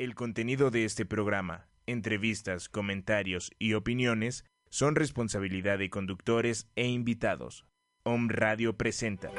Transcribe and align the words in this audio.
El 0.00 0.14
contenido 0.14 0.70
de 0.70 0.86
este 0.86 1.04
programa, 1.04 1.68
entrevistas, 1.84 2.70
comentarios 2.70 3.50
y 3.58 3.74
opiniones 3.74 4.46
son 4.70 4.94
responsabilidad 4.94 5.76
de 5.76 5.90
conductores 5.90 6.70
e 6.74 6.86
invitados. 6.86 7.66
Om 8.04 8.30
Radio 8.30 8.78
presenta 8.78 9.30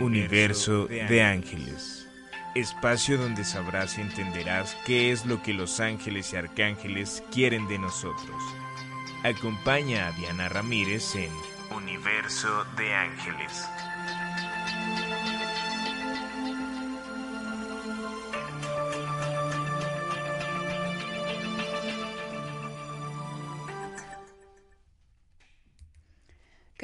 Universo 0.00 0.88
de 0.88 1.22
Ángeles. 1.22 2.08
Espacio 2.56 3.18
donde 3.18 3.44
sabrás 3.44 3.98
y 3.98 4.00
entenderás 4.00 4.76
qué 4.84 5.12
es 5.12 5.24
lo 5.24 5.40
que 5.40 5.54
los 5.54 5.78
ángeles 5.78 6.32
y 6.32 6.36
arcángeles 6.36 7.22
quieren 7.30 7.68
de 7.68 7.78
nosotros. 7.78 8.42
Acompaña 9.22 10.08
a 10.08 10.10
Diana 10.10 10.48
Ramírez 10.48 11.14
en 11.14 11.30
Universo 11.70 12.64
de 12.76 12.92
Ángeles. 12.94 13.64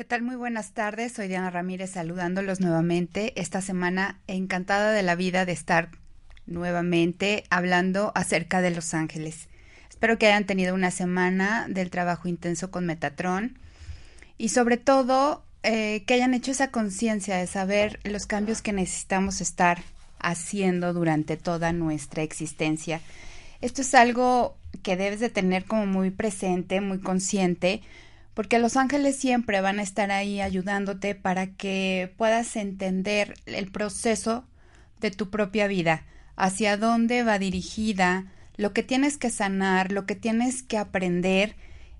¿Qué 0.01 0.05
tal? 0.05 0.23
Muy 0.23 0.37
buenas 0.37 0.73
tardes. 0.73 1.13
Soy 1.13 1.29
Diana 1.29 1.51
Ramírez 1.51 1.91
saludándolos 1.91 2.59
nuevamente. 2.59 3.39
Esta 3.39 3.61
semana 3.61 4.19
encantada 4.29 4.93
de 4.93 5.03
la 5.03 5.15
vida 5.15 5.45
de 5.45 5.53
estar 5.53 5.91
nuevamente 6.47 7.45
hablando 7.51 8.11
acerca 8.15 8.63
de 8.63 8.71
Los 8.71 8.95
Ángeles. 8.95 9.51
Espero 9.91 10.17
que 10.17 10.27
hayan 10.27 10.47
tenido 10.47 10.75
una 10.75 10.91
semana 10.91 11.67
del 11.69 11.91
trabajo 11.91 12.29
intenso 12.29 12.71
con 12.71 12.87
Metatron 12.87 13.59
y 14.39 14.49
sobre 14.49 14.79
todo 14.79 15.45
eh, 15.65 16.03
que 16.07 16.15
hayan 16.15 16.33
hecho 16.33 16.53
esa 16.53 16.71
conciencia 16.71 17.37
de 17.37 17.47
saber 17.47 18.01
los 18.03 18.25
cambios 18.25 18.63
que 18.63 18.73
necesitamos 18.73 19.43
estar 19.43 19.83
haciendo 20.19 20.95
durante 20.95 21.37
toda 21.37 21.75
nuestra 21.75 22.23
existencia. 22.23 23.03
Esto 23.61 23.83
es 23.83 23.93
algo 23.93 24.57
que 24.83 24.97
debes 24.97 25.21
de 25.21 25.29
tener 25.29 25.67
como 25.67 25.85
muy 25.85 26.09
presente, 26.09 26.81
muy 26.81 27.01
consciente, 27.01 27.83
porque 28.35 28.59
los 28.59 28.77
ángeles 28.77 29.17
siempre 29.17 29.61
van 29.61 29.79
a 29.79 29.83
estar 29.83 30.11
ahí 30.11 30.41
ayudándote 30.41 31.15
para 31.15 31.49
que 31.49 32.15
puedas 32.17 32.57
entender 32.57 33.35
el 33.47 33.71
proceso 33.71 34.47
de 35.01 35.11
tu 35.11 35.31
propia 35.31 35.67
vida, 35.67 36.05
hacia 36.37 36.77
dónde 36.77 37.23
va 37.23 37.39
dirigida, 37.39 38.33
lo 38.57 38.73
que 38.73 38.83
tienes 38.83 39.17
que 39.17 39.31
sanar, 39.31 39.93
lo 39.93 40.07
que 40.07 40.15
tienes 40.15 40.63
que 40.63 40.79
aprender, 40.79 41.57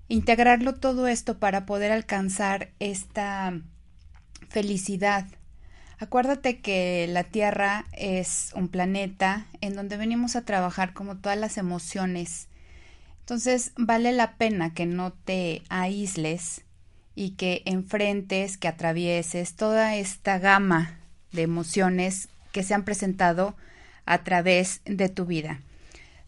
integrarlo 0.07 0.75
todo 0.75 1.07
esto 1.07 1.39
para 1.39 1.65
poder 1.65 1.91
alcanzar 1.91 2.69
esta 2.79 3.59
felicidad. 4.49 5.25
Acuérdate 5.97 6.59
que 6.59 7.07
la 7.09 7.23
Tierra 7.23 7.85
es 7.91 8.51
un 8.55 8.69
planeta 8.69 9.45
en 9.61 9.75
donde 9.75 9.97
venimos 9.97 10.35
a 10.35 10.45
trabajar 10.45 10.93
como 10.93 11.17
todas 11.17 11.37
las 11.37 11.57
emociones 11.57 12.47
entonces 13.21 13.71
vale 13.77 14.11
la 14.11 14.35
pena 14.35 14.73
que 14.73 14.85
no 14.85 15.13
te 15.13 15.61
aísles 15.69 16.61
y 17.15 17.31
que 17.31 17.61
enfrentes, 17.65 18.57
que 18.57 18.67
atravieses 18.67 19.55
toda 19.55 19.95
esta 19.95 20.39
gama 20.39 20.99
de 21.31 21.43
emociones 21.43 22.27
que 22.51 22.63
se 22.63 22.73
han 22.73 22.83
presentado 22.83 23.55
a 24.05 24.23
través 24.23 24.81
de 24.85 25.07
tu 25.07 25.25
vida. 25.25 25.61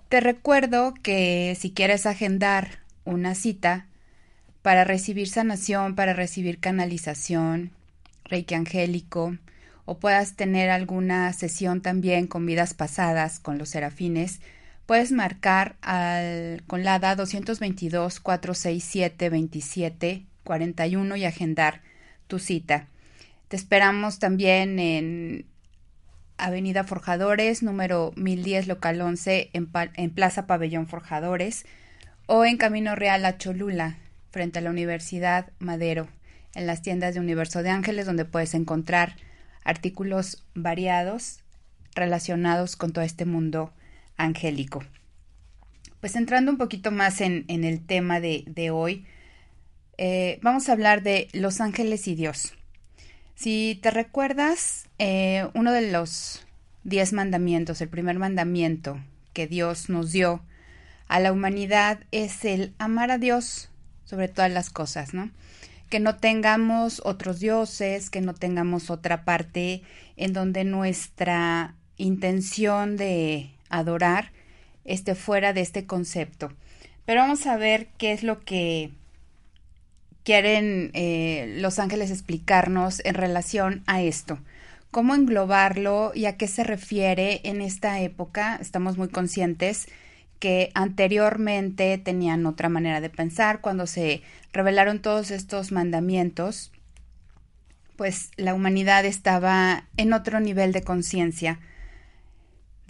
Te 0.08 0.20
recuerdo 0.20 0.94
que 1.02 1.58
si 1.60 1.72
quieres 1.72 2.06
agendar 2.06 2.80
una 3.04 3.36
cita 3.36 3.88
para 4.62 4.84
recibir 4.84 5.28
sanación, 5.28 5.96
para 5.96 6.14
recibir 6.14 6.60
canalización, 6.60 7.72
reiki 8.24 8.54
angélico, 8.54 9.38
o 9.86 9.98
puedas 9.98 10.36
tener 10.36 10.70
alguna 10.70 11.34
sesión 11.34 11.82
también 11.82 12.28
con 12.28 12.46
vidas 12.46 12.74
pasadas 12.74 13.40
con 13.40 13.58
los 13.58 13.70
serafines, 13.70 14.40
puedes 14.86 15.12
marcar 15.12 15.76
al, 15.82 16.64
con 16.68 16.84
la 16.84 16.96
ADA 16.96 17.16
222 17.16 18.20
467 18.20 19.30
27 19.30 20.26
41 20.44 21.16
y 21.16 21.26
agendar 21.26 21.82
tu 22.28 22.40
cita. 22.40 22.88
Te 23.48 23.56
esperamos 23.56 24.20
también 24.20 24.80
en 24.80 25.46
Avenida 26.38 26.84
Forjadores, 26.84 27.64
número 27.64 28.12
1010, 28.16 28.68
local 28.68 29.00
11, 29.00 29.52
en, 29.54 29.70
en 29.96 30.10
Plaza 30.10 30.48
Pabellón 30.48 30.88
Forjadores, 30.88 31.66
o 32.26 32.46
en 32.46 32.58
Camino 32.58 32.96
Real 32.96 33.26
a 33.26 33.38
Cholula, 33.38 33.98
frente 34.32 34.60
a 34.60 34.62
la 34.62 34.72
Universidad 34.72 35.52
Madero, 35.60 36.08
en 36.56 36.66
las 36.66 36.82
tiendas 36.82 37.14
de 37.14 37.20
Universo 37.20 37.64
de 37.64 37.70
Ángeles, 37.70 38.06
donde 38.06 38.26
puedes 38.26 38.54
encontrar 38.54 39.16
artículos 39.64 40.44
variados 40.56 41.40
relacionados 41.96 42.76
con 42.76 42.92
todo 42.92 43.06
este 43.06 43.26
mundo 43.26 43.72
angélico. 44.18 44.84
Pues 46.00 46.16
entrando 46.16 46.52
un 46.52 46.58
poquito 46.58 46.92
más 46.92 47.22
en, 47.22 47.46
el 47.48 47.86
tema 47.86 48.20
de, 48.20 48.72
hoy, 48.72 49.06
eh, 49.98 50.40
vamos 50.42 50.68
a 50.68 50.74
hablar 50.74 51.02
de 51.02 51.30
los 51.32 51.62
ángeles 51.62 52.08
y 52.08 52.16
Dios. 52.16 52.54
Si 53.36 53.80
te 53.82 53.90
recuerdas, 53.90 54.90
eh, 55.00 55.48
uno 55.54 55.72
de 55.72 55.92
los 55.92 56.46
diez 56.84 57.14
mandamientos, 57.14 57.82
el 57.82 57.90
primer 57.90 58.20
mandamiento 58.20 59.00
que 59.34 59.48
Dios 59.48 59.90
nos 59.90 60.12
dio 60.12 60.42
a 61.08 61.20
la 61.20 61.32
humanidad 61.32 62.00
es 62.12 62.46
el 62.46 62.74
amar 62.78 63.12
a 63.12 63.18
Dios 63.18 63.70
sobre 64.04 64.28
todas 64.28 64.52
las 64.52 64.70
cosas, 64.70 65.14
¿no? 65.14 65.32
Que 65.90 66.00
no 66.00 66.18
tengamos 66.18 67.02
otros 67.06 67.40
dioses, 67.40 68.10
que 68.10 68.22
no 68.22 68.34
tengamos 68.34 68.90
otra 68.90 69.26
parte 69.26 69.84
en 70.18 70.34
donde 70.34 70.64
nuestra 70.64 71.76
intención 71.98 72.98
de 72.98 73.52
adorar 73.78 74.32
esté 74.86 75.16
fuera 75.16 75.54
de 75.54 75.62
este 75.62 75.86
concepto. 75.86 76.52
Pero 77.06 77.22
vamos 77.22 77.46
a 77.48 77.58
ver 77.58 77.88
qué 77.98 78.12
es 78.14 78.24
lo 78.24 78.42
que 78.42 78.92
quieren 80.24 80.92
eh, 80.94 81.56
los 81.60 81.80
ángeles 81.80 82.12
explicarnos 82.12 83.02
en 83.06 83.16
relación 83.16 83.84
a 83.88 84.02
esto. 84.02 84.40
¿Cómo 84.92 85.16
englobarlo 85.16 86.12
y 86.14 86.26
a 86.26 86.38
qué 86.38 86.48
se 86.48 86.64
refiere 86.64 87.42
en 87.44 87.62
esta 87.62 88.00
época? 88.00 88.58
Estamos 88.62 88.98
muy 88.98 89.10
conscientes 89.10 89.88
que 90.40 90.72
anteriormente 90.76 91.98
tenían 91.98 92.46
otra 92.46 92.70
manera 92.70 93.02
de 93.02 93.10
pensar. 93.10 93.60
Cuando 93.60 93.88
se 93.88 94.22
revelaron 94.52 95.02
todos 95.02 95.32
estos 95.32 95.72
mandamientos, 95.72 96.72
pues 97.96 98.32
la 98.36 98.54
humanidad 98.54 99.06
estaba 99.06 99.86
en 99.98 100.14
otro 100.14 100.40
nivel 100.40 100.74
de 100.74 100.84
conciencia 100.84 101.60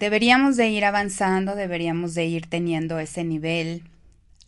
Deberíamos 0.04 0.58
de 0.58 0.68
ir 0.68 0.84
avanzando, 0.84 1.56
deberíamos 1.56 2.12
de 2.12 2.26
ir 2.26 2.46
teniendo 2.46 2.98
ese 2.98 3.24
nivel. 3.24 3.84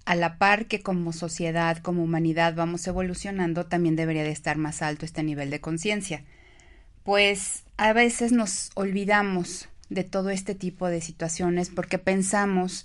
A 0.05 0.15
la 0.15 0.37
par 0.37 0.67
que 0.67 0.83
como 0.83 1.15
sociedad, 1.15 1.79
como 1.79 2.05
humanidad 2.05 2.55
vamos 2.55 2.87
evolucionando, 2.87 3.65
también 3.65 3.97
debería 3.97 4.23
de 4.23 4.33
estar 4.33 4.59
más 4.59 4.83
alto 4.83 5.07
este 5.07 5.23
nivel 5.23 5.49
de 5.49 5.63
conciencia. 5.63 6.25
Pues 7.05 7.65
a 7.79 7.95
veces 7.95 8.33
nos 8.33 8.71
olvidamos 8.75 9.71
de 9.89 10.05
todo 10.05 10.29
este 10.29 10.55
tipo 10.55 10.89
de 10.89 11.01
situaciones 11.01 11.71
porque 11.71 11.97
pensamos 11.97 12.85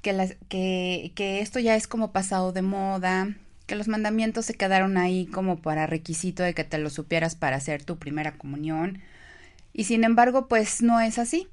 que, 0.00 0.36
que, 0.48 1.10
que 1.16 1.40
esto 1.40 1.58
ya 1.58 1.74
es 1.74 1.88
como 1.88 2.12
pasado 2.12 2.52
de 2.52 2.62
moda, 2.62 3.34
que 3.66 3.74
los 3.74 3.88
mandamientos 3.88 4.46
se 4.46 4.54
quedaron 4.54 4.98
ahí 4.98 5.26
como 5.26 5.56
para 5.56 5.88
requisito 5.88 6.44
de 6.44 6.54
que 6.54 6.62
te 6.62 6.78
lo 6.78 6.90
supieras 6.90 7.34
para 7.34 7.56
hacer 7.56 7.82
tu 7.82 7.98
primera 7.98 8.38
comunión. 8.38 9.00
Y 9.72 9.82
sin 9.82 10.04
embargo, 10.04 10.46
pues 10.46 10.80
no 10.80 11.00
es 11.00 11.18
así. 11.18 11.48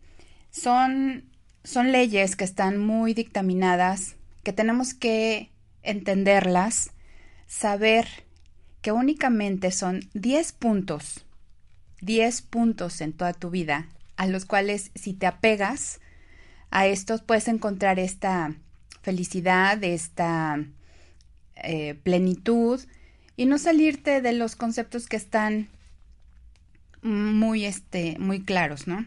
Son, 0.51 1.24
son 1.63 1.92
leyes 1.92 2.36
que 2.36 2.44
están 2.44 2.77
muy 2.77 3.13
dictaminadas, 3.13 4.15
que 4.44 4.53
tenemos 4.53 4.94
que 4.94 5.50
entenderlas, 5.81 6.92
saber 7.48 8.07
que 8.81 8.92
únicamente 8.92 9.71
son 9.71 10.09
10 10.13 10.51
puntos, 10.53 11.25
10 12.01 12.42
puntos 12.44 13.01
en 13.01 13.13
toda 13.13 13.33
tu 13.33 13.50
vida, 13.50 13.88
a 14.18 14.27
los 14.27 14.45
cuales 14.45 14.92
si 14.95 15.13
te 15.13 15.27
apegas 15.27 16.00
a 16.69 16.88
estos 16.88 17.21
puedes 17.21 17.48
encontrar 17.48 18.00
esta 18.00 18.56
felicidad, 19.01 19.83
esta 19.83 20.63
eh, 21.56 21.95
plenitud 21.95 22.80
y 23.36 23.45
no 23.45 23.57
salirte 23.57 24.21
de 24.21 24.33
los 24.33 24.56
conceptos 24.56 25.07
que 25.07 25.18
están 25.18 25.69
muy, 27.01 27.65
este, 27.65 28.18
muy 28.19 28.44
claros, 28.44 28.88
¿no? 28.88 29.06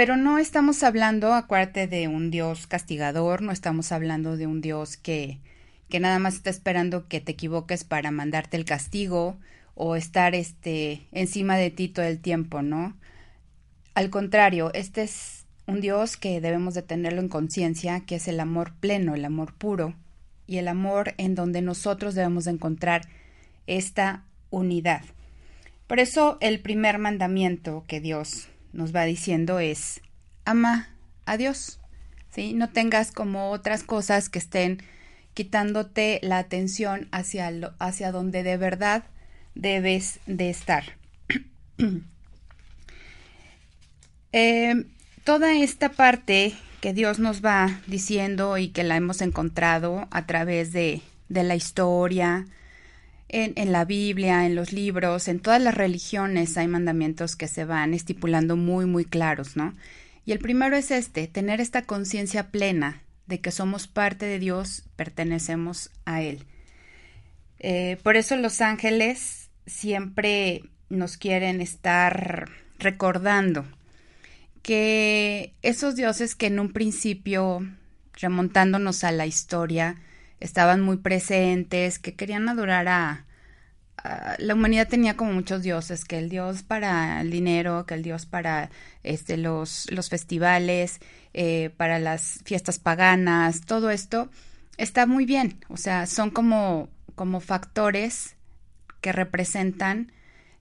Pero 0.00 0.16
no 0.16 0.38
estamos 0.38 0.82
hablando, 0.82 1.34
acuérdate, 1.34 1.86
de 1.86 2.08
un 2.08 2.30
Dios 2.30 2.66
castigador, 2.66 3.42
no 3.42 3.52
estamos 3.52 3.92
hablando 3.92 4.38
de 4.38 4.46
un 4.46 4.62
Dios 4.62 4.96
que, 4.96 5.40
que 5.90 6.00
nada 6.00 6.18
más 6.18 6.36
está 6.36 6.48
esperando 6.48 7.06
que 7.06 7.20
te 7.20 7.32
equivoques 7.32 7.84
para 7.84 8.10
mandarte 8.10 8.56
el 8.56 8.64
castigo 8.64 9.36
o 9.74 9.96
estar 9.96 10.34
este 10.34 11.06
encima 11.12 11.58
de 11.58 11.70
ti 11.70 11.88
todo 11.88 12.06
el 12.06 12.18
tiempo, 12.18 12.62
¿no? 12.62 12.96
Al 13.92 14.08
contrario, 14.08 14.70
este 14.72 15.02
es 15.02 15.44
un 15.66 15.82
Dios 15.82 16.16
que 16.16 16.40
debemos 16.40 16.72
de 16.72 16.80
tenerlo 16.80 17.20
en 17.20 17.28
conciencia, 17.28 18.00
que 18.00 18.14
es 18.14 18.26
el 18.26 18.40
amor 18.40 18.72
pleno, 18.80 19.14
el 19.14 19.26
amor 19.26 19.52
puro 19.52 19.92
y 20.46 20.56
el 20.56 20.68
amor 20.68 21.12
en 21.18 21.34
donde 21.34 21.60
nosotros 21.60 22.14
debemos 22.14 22.46
de 22.46 22.52
encontrar 22.52 23.02
esta 23.66 24.24
unidad. 24.48 25.02
Por 25.86 26.00
eso 26.00 26.38
el 26.40 26.60
primer 26.60 26.96
mandamiento 26.96 27.84
que 27.86 28.00
Dios 28.00 28.49
nos 28.72 28.94
va 28.94 29.04
diciendo 29.04 29.58
es 29.58 30.00
ama 30.44 30.88
a 31.26 31.36
Dios. 31.36 31.80
¿sí? 32.30 32.54
No 32.54 32.70
tengas 32.70 33.12
como 33.12 33.50
otras 33.50 33.82
cosas 33.82 34.28
que 34.28 34.38
estén 34.38 34.82
quitándote 35.34 36.18
la 36.22 36.38
atención 36.38 37.08
hacia, 37.12 37.50
lo, 37.50 37.74
hacia 37.78 38.12
donde 38.12 38.42
de 38.42 38.56
verdad 38.56 39.04
debes 39.54 40.20
de 40.26 40.50
estar. 40.50 40.84
eh, 44.32 44.84
toda 45.24 45.54
esta 45.54 45.90
parte 45.90 46.54
que 46.80 46.92
Dios 46.94 47.18
nos 47.18 47.44
va 47.44 47.80
diciendo 47.86 48.58
y 48.58 48.68
que 48.68 48.84
la 48.84 48.96
hemos 48.96 49.20
encontrado 49.20 50.08
a 50.10 50.26
través 50.26 50.72
de, 50.72 51.02
de 51.28 51.44
la 51.44 51.54
historia, 51.54 52.46
en, 53.32 53.72
la 53.72 53.84
Biblia, 53.84 54.44
en 54.44 54.54
los 54.54 54.72
libros, 54.72 55.28
en 55.28 55.40
todas 55.40 55.62
las 55.62 55.74
religiones 55.74 56.56
hay 56.56 56.66
mandamientos 56.66 57.36
que 57.36 57.48
se 57.48 57.64
van 57.64 57.94
estipulando 57.94 58.56
muy, 58.56 58.86
muy 58.86 59.04
claros, 59.04 59.56
¿no? 59.56 59.74
Y 60.24 60.32
el 60.32 60.38
primero 60.38 60.76
es 60.76 60.90
este, 60.90 61.26
tener 61.28 61.60
esta 61.60 61.82
conciencia 61.82 62.50
plena 62.50 63.02
de 63.26 63.40
que 63.40 63.52
somos 63.52 63.86
parte 63.86 64.26
de 64.26 64.38
Dios, 64.38 64.84
pertenecemos 64.96 65.90
a 66.04 66.22
Él. 66.22 66.44
Eh, 67.60 67.98
por 68.02 68.16
eso 68.16 68.36
los 68.36 68.60
ángeles 68.60 69.50
siempre 69.66 70.64
nos 70.88 71.16
quieren 71.16 71.60
estar 71.60 72.50
recordando 72.78 73.64
que 74.62 75.54
esos 75.62 75.94
dioses 75.94 76.34
que 76.34 76.46
en 76.46 76.58
un 76.58 76.72
principio, 76.72 77.66
remontándonos 78.14 79.04
a 79.04 79.12
la 79.12 79.26
historia, 79.26 79.96
estaban 80.40 80.80
muy 80.80 80.96
presentes, 80.96 81.98
que 81.98 82.14
querían 82.14 82.48
adorar 82.48 82.88
a, 82.88 83.26
la 84.38 84.54
humanidad 84.54 84.88
tenía 84.88 85.16
como 85.16 85.32
muchos 85.32 85.62
dioses, 85.62 86.04
que 86.06 86.18
el 86.18 86.30
dios 86.30 86.62
para 86.62 87.20
el 87.20 87.30
dinero, 87.30 87.84
que 87.84 87.94
el 87.94 88.02
dios 88.02 88.24
para 88.24 88.70
este 89.02 89.36
los, 89.36 89.90
los 89.90 90.08
festivales, 90.08 91.00
eh, 91.34 91.70
para 91.76 91.98
las 91.98 92.40
fiestas 92.44 92.78
paganas, 92.78 93.60
todo 93.66 93.90
esto 93.90 94.30
está 94.78 95.06
muy 95.06 95.26
bien, 95.26 95.62
o 95.68 95.76
sea, 95.76 96.06
son 96.06 96.30
como, 96.30 96.88
como 97.14 97.40
factores 97.40 98.36
que 99.02 99.12
representan 99.12 100.12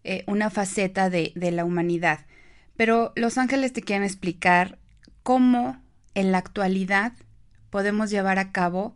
eh, 0.04 0.24
una 0.28 0.50
faceta 0.50 1.10
de, 1.10 1.32
de 1.36 1.52
la 1.52 1.64
humanidad. 1.64 2.26
Pero 2.76 3.14
los 3.16 3.38
ángeles 3.38 3.74
te 3.74 3.82
quieren 3.82 4.04
explicar 4.04 4.78
cómo 5.24 5.82
en 6.14 6.32
la 6.32 6.40
actualidad 6.40 7.14
podemos 7.70 8.10
llevar 8.10 8.40
a 8.40 8.52
cabo 8.52 8.96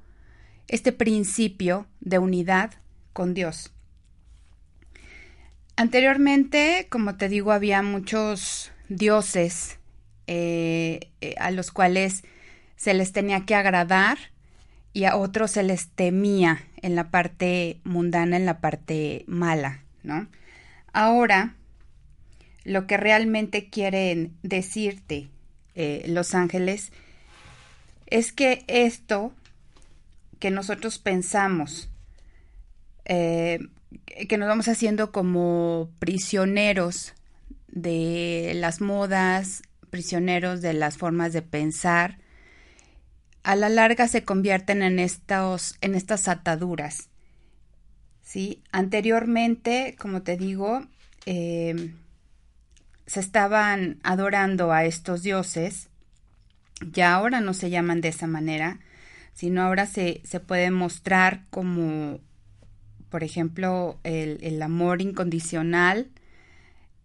este 0.67 0.91
principio 0.91 1.87
de 1.99 2.19
unidad 2.19 2.71
con 3.13 3.33
Dios. 3.33 3.71
Anteriormente, 5.75 6.87
como 6.89 7.15
te 7.15 7.29
digo, 7.29 7.51
había 7.51 7.81
muchos 7.81 8.71
dioses 8.89 9.79
eh, 10.27 11.11
eh, 11.21 11.35
a 11.39 11.51
los 11.51 11.71
cuales 11.71 12.23
se 12.75 12.93
les 12.93 13.11
tenía 13.11 13.45
que 13.45 13.55
agradar 13.55 14.17
y 14.93 15.05
a 15.05 15.15
otros 15.15 15.51
se 15.51 15.63
les 15.63 15.89
temía 15.89 16.61
en 16.81 16.95
la 16.95 17.09
parte 17.09 17.79
mundana, 17.83 18.37
en 18.37 18.45
la 18.45 18.59
parte 18.59 19.25
mala, 19.27 19.81
¿no? 20.03 20.27
Ahora, 20.91 21.55
lo 22.63 22.85
que 22.85 22.97
realmente 22.97 23.69
quieren 23.69 24.37
decirte 24.43 25.27
eh, 25.75 26.05
los 26.07 26.35
ángeles 26.35 26.91
es 28.07 28.31
que 28.31 28.63
esto 28.67 29.33
que 30.43 30.51
nosotros 30.51 30.99
pensamos, 30.99 31.89
eh, 33.05 33.59
que 34.27 34.37
nos 34.37 34.49
vamos 34.49 34.67
haciendo 34.67 35.13
como 35.13 35.89
prisioneros 35.99 37.13
de 37.69 38.51
las 38.53 38.81
modas, 38.81 39.63
prisioneros 39.89 40.61
de 40.61 40.73
las 40.73 40.97
formas 40.97 41.31
de 41.31 41.43
pensar, 41.43 42.17
a 43.43 43.55
la 43.55 43.69
larga 43.69 44.09
se 44.09 44.25
convierten 44.25 44.81
en, 44.83 44.99
estos, 44.99 45.77
en 45.79 45.95
estas 45.95 46.27
ataduras. 46.27 47.07
¿sí? 48.21 48.61
Anteriormente, 48.73 49.95
como 49.97 50.23
te 50.23 50.35
digo, 50.35 50.85
eh, 51.25 51.93
se 53.05 53.21
estaban 53.21 54.01
adorando 54.03 54.73
a 54.73 54.83
estos 54.83 55.23
dioses, 55.23 55.87
ya 56.81 57.13
ahora 57.13 57.39
no 57.39 57.53
se 57.53 57.69
llaman 57.69 58.01
de 58.01 58.09
esa 58.09 58.27
manera, 58.27 58.81
sino 59.33 59.63
ahora 59.63 59.85
se, 59.85 60.21
se 60.23 60.39
puede 60.39 60.71
mostrar 60.71 61.43
como, 61.49 62.19
por 63.09 63.23
ejemplo, 63.23 63.99
el, 64.03 64.61
amor 64.61 65.01
incondicional 65.01 66.09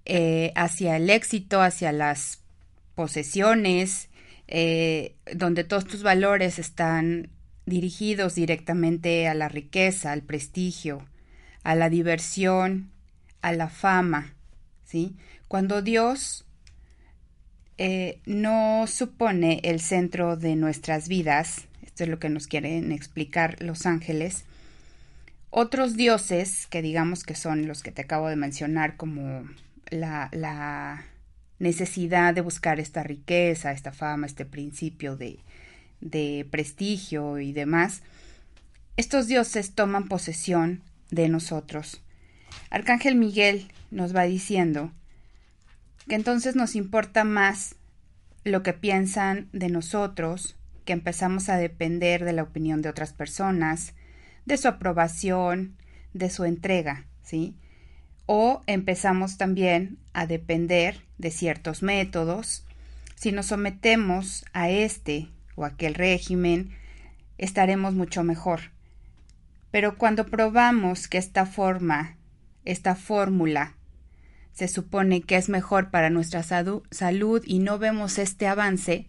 eh, 0.04 0.52
hacia 0.54 0.96
el 0.96 1.10
éxito, 1.10 1.60
hacia 1.60 1.92
las 1.92 2.40
posesiones, 2.94 4.08
eh, 4.46 5.14
donde 5.34 5.64
todos 5.64 5.86
tus 5.86 6.02
valores 6.02 6.58
están 6.58 7.30
dirigidos 7.66 8.34
directamente 8.34 9.28
a 9.28 9.34
la 9.34 9.48
riqueza, 9.48 10.12
al 10.12 10.22
prestigio, 10.22 11.06
a 11.62 11.74
la 11.74 11.90
diversión, 11.90 12.90
a 13.42 13.52
la 13.52 13.68
fama, 13.68 14.34
¿sí? 14.84 15.16
Cuando 15.48 15.82
Dios 15.82 16.44
eh, 17.76 18.20
no 18.26 18.86
supone 18.86 19.60
el 19.62 19.80
centro 19.80 20.36
de 20.36 20.56
nuestras 20.56 21.08
vidas, 21.08 21.67
esto 21.98 22.04
es 22.04 22.10
lo 22.10 22.20
que 22.20 22.28
nos 22.28 22.46
quieren 22.46 22.92
explicar 22.92 23.60
los 23.60 23.84
ángeles. 23.84 24.44
Otros 25.50 25.96
dioses, 25.96 26.68
que 26.68 26.80
digamos 26.80 27.24
que 27.24 27.34
son 27.34 27.66
los 27.66 27.82
que 27.82 27.90
te 27.90 28.02
acabo 28.02 28.28
de 28.28 28.36
mencionar, 28.36 28.96
como 28.96 29.48
la, 29.90 30.28
la 30.30 31.06
necesidad 31.58 32.34
de 32.34 32.40
buscar 32.40 32.78
esta 32.78 33.02
riqueza, 33.02 33.72
esta 33.72 33.90
fama, 33.90 34.28
este 34.28 34.44
principio 34.44 35.16
de, 35.16 35.40
de 36.00 36.46
prestigio 36.48 37.40
y 37.40 37.52
demás, 37.52 38.02
estos 38.96 39.26
dioses 39.26 39.72
toman 39.74 40.06
posesión 40.06 40.82
de 41.10 41.28
nosotros. 41.28 42.00
Arcángel 42.70 43.16
Miguel 43.16 43.72
nos 43.90 44.14
va 44.14 44.22
diciendo 44.22 44.92
que 46.06 46.14
entonces 46.14 46.54
nos 46.54 46.76
importa 46.76 47.24
más 47.24 47.74
lo 48.44 48.62
que 48.62 48.72
piensan 48.72 49.48
de 49.52 49.68
nosotros, 49.68 50.54
que 50.88 50.94
empezamos 50.94 51.50
a 51.50 51.58
depender 51.58 52.24
de 52.24 52.32
la 52.32 52.42
opinión 52.42 52.80
de 52.80 52.88
otras 52.88 53.12
personas, 53.12 53.92
de 54.46 54.56
su 54.56 54.68
aprobación, 54.68 55.76
de 56.14 56.30
su 56.30 56.46
entrega, 56.46 57.04
¿sí? 57.22 57.58
O 58.24 58.62
empezamos 58.66 59.36
también 59.36 59.98
a 60.14 60.26
depender 60.26 61.02
de 61.18 61.30
ciertos 61.30 61.82
métodos. 61.82 62.64
Si 63.16 63.32
nos 63.32 63.44
sometemos 63.44 64.46
a 64.54 64.70
este 64.70 65.28
o 65.56 65.66
aquel 65.66 65.92
régimen, 65.92 66.70
estaremos 67.36 67.92
mucho 67.92 68.24
mejor. 68.24 68.60
Pero 69.70 69.98
cuando 69.98 70.24
probamos 70.24 71.06
que 71.06 71.18
esta 71.18 71.44
forma, 71.44 72.16
esta 72.64 72.94
fórmula, 72.94 73.74
se 74.54 74.68
supone 74.68 75.20
que 75.20 75.36
es 75.36 75.50
mejor 75.50 75.90
para 75.90 76.08
nuestra 76.08 76.42
salud 76.42 77.42
y 77.44 77.58
no 77.58 77.78
vemos 77.78 78.16
este 78.16 78.46
avance, 78.46 79.06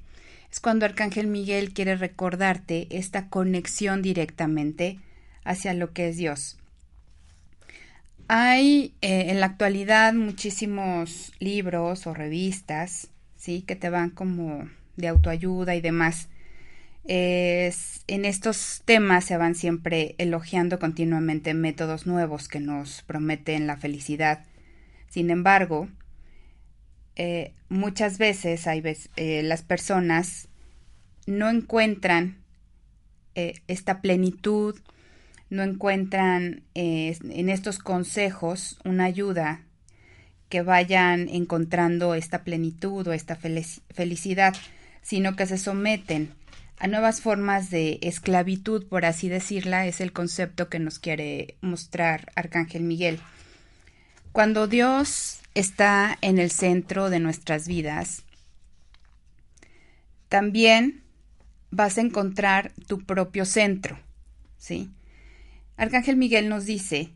es 0.51 0.59
cuando 0.59 0.85
Arcángel 0.85 1.27
Miguel 1.27 1.73
quiere 1.73 1.95
recordarte 1.95 2.87
esta 2.89 3.29
conexión 3.29 4.01
directamente 4.01 4.99
hacia 5.43 5.73
lo 5.73 5.93
que 5.93 6.09
es 6.09 6.17
Dios. 6.17 6.57
Hay 8.27 8.93
eh, 9.01 9.25
en 9.29 9.39
la 9.39 9.47
actualidad 9.47 10.13
muchísimos 10.13 11.33
libros 11.39 12.05
o 12.05 12.13
revistas, 12.13 13.09
¿sí? 13.37 13.63
Que 13.63 13.75
te 13.75 13.89
van 13.89 14.11
como 14.11 14.69
de 14.97 15.07
autoayuda 15.07 15.75
y 15.75 15.81
demás. 15.81 16.27
en 17.05 18.25
estos 18.25 18.83
temas 18.85 19.25
se 19.25 19.37
van 19.37 19.55
siempre 19.55 20.13
elogiando 20.19 20.77
continuamente 20.77 21.55
métodos 21.55 22.05
nuevos 22.05 22.47
que 22.47 22.59
nos 22.59 23.01
prometen 23.01 23.65
la 23.65 23.77
felicidad. 23.77 24.45
Sin 25.09 25.31
embargo, 25.31 25.89
eh, 27.19 27.51
muchas 27.67 28.17
veces 28.17 28.65
hay 28.65 28.81
eh, 29.17 29.43
las 29.43 29.61
personas 29.61 30.47
no 31.27 31.49
encuentran 31.49 32.37
eh, 33.35 33.55
esta 33.67 33.99
plenitud, 33.99 34.79
no 35.49 35.63
encuentran 35.63 36.63
en 36.75 37.49
estos 37.49 37.79
consejos 37.79 38.79
una 38.85 39.03
ayuda 39.03 39.65
que 40.47 40.61
vayan 40.61 41.27
encontrando 41.27 42.15
esta 42.15 42.45
plenitud 42.45 43.05
o 43.05 43.11
esta 43.11 43.35
felicidad, 43.35 44.55
sino 45.01 45.35
que 45.35 45.45
se 45.45 45.57
someten 45.57 46.31
a 46.77 46.87
nuevas 46.87 47.19
formas 47.19 47.69
de 47.69 47.99
esclavitud, 48.01 48.87
por 48.87 49.03
así 49.03 49.27
decirla, 49.27 49.87
es 49.87 49.99
el 49.99 50.13
concepto 50.13 50.69
que 50.69 50.79
nos 50.79 50.99
quiere 50.99 51.57
mostrar 51.59 52.31
Arcángel 52.35 52.83
Miguel. 52.83 53.19
Cuando 54.31 54.67
Dios 54.67 55.39
está 55.55 56.17
en 56.21 56.37
el 56.37 56.51
centro 56.51 57.09
de 57.09 57.19
nuestras 57.19 57.67
vidas, 57.67 58.23
también 60.29 61.03
vas 61.71 61.97
a 61.97 62.01
encontrar 62.01 62.71
tu 62.87 62.99
propio 62.99 63.45
centro, 63.45 63.99
¿sí? 64.57 64.91
Arcángel 65.77 66.15
Miguel 66.15 66.47
nos 66.47 66.65
dice 66.65 67.11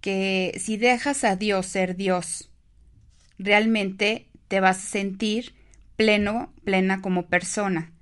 que 0.00 0.52
si 0.60 0.76
dejas 0.76 1.24
a 1.24 1.36
Dios 1.36 1.66
ser 1.66 1.96
Dios, 1.96 2.50
realmente 3.38 4.28
te 4.48 4.60
vas 4.60 4.78
a 4.78 4.88
sentir 4.88 5.54
pleno, 5.96 6.52
plena 6.64 7.00
como 7.00 7.26
persona. 7.26 7.92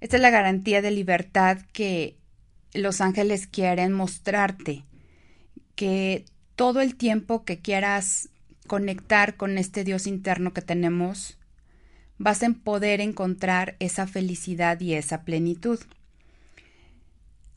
Esta 0.00 0.16
es 0.16 0.22
la 0.22 0.30
garantía 0.30 0.80
de 0.80 0.90
libertad 0.90 1.58
que 1.72 2.16
los 2.72 3.00
ángeles 3.00 3.46
quieren 3.46 3.92
mostrarte, 3.92 4.84
que 5.74 6.24
todo 6.56 6.80
el 6.80 6.96
tiempo 6.96 7.44
que 7.44 7.58
quieras 7.58 8.28
conectar 8.66 9.36
con 9.36 9.58
este 9.58 9.84
Dios 9.84 10.06
interno 10.06 10.52
que 10.52 10.62
tenemos, 10.62 11.38
vas 12.18 12.42
a 12.42 12.50
poder 12.50 13.00
encontrar 13.00 13.76
esa 13.80 14.06
felicidad 14.06 14.80
y 14.80 14.94
esa 14.94 15.22
plenitud. 15.22 15.80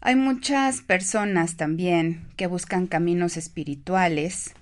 Hay 0.02 0.16
muchas 0.16 0.82
personas 0.82 1.56
también 1.56 2.28
que 2.36 2.48
buscan 2.48 2.88
caminos 2.88 3.38
espirituales 3.38 4.54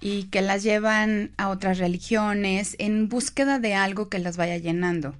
y 0.00 0.24
que 0.24 0.42
las 0.42 0.62
llevan 0.62 1.30
a 1.36 1.48
otras 1.48 1.78
religiones 1.78 2.76
en 2.78 3.08
búsqueda 3.08 3.58
de 3.58 3.74
algo 3.74 4.08
que 4.08 4.18
las 4.18 4.36
vaya 4.36 4.56
llenando. 4.58 5.14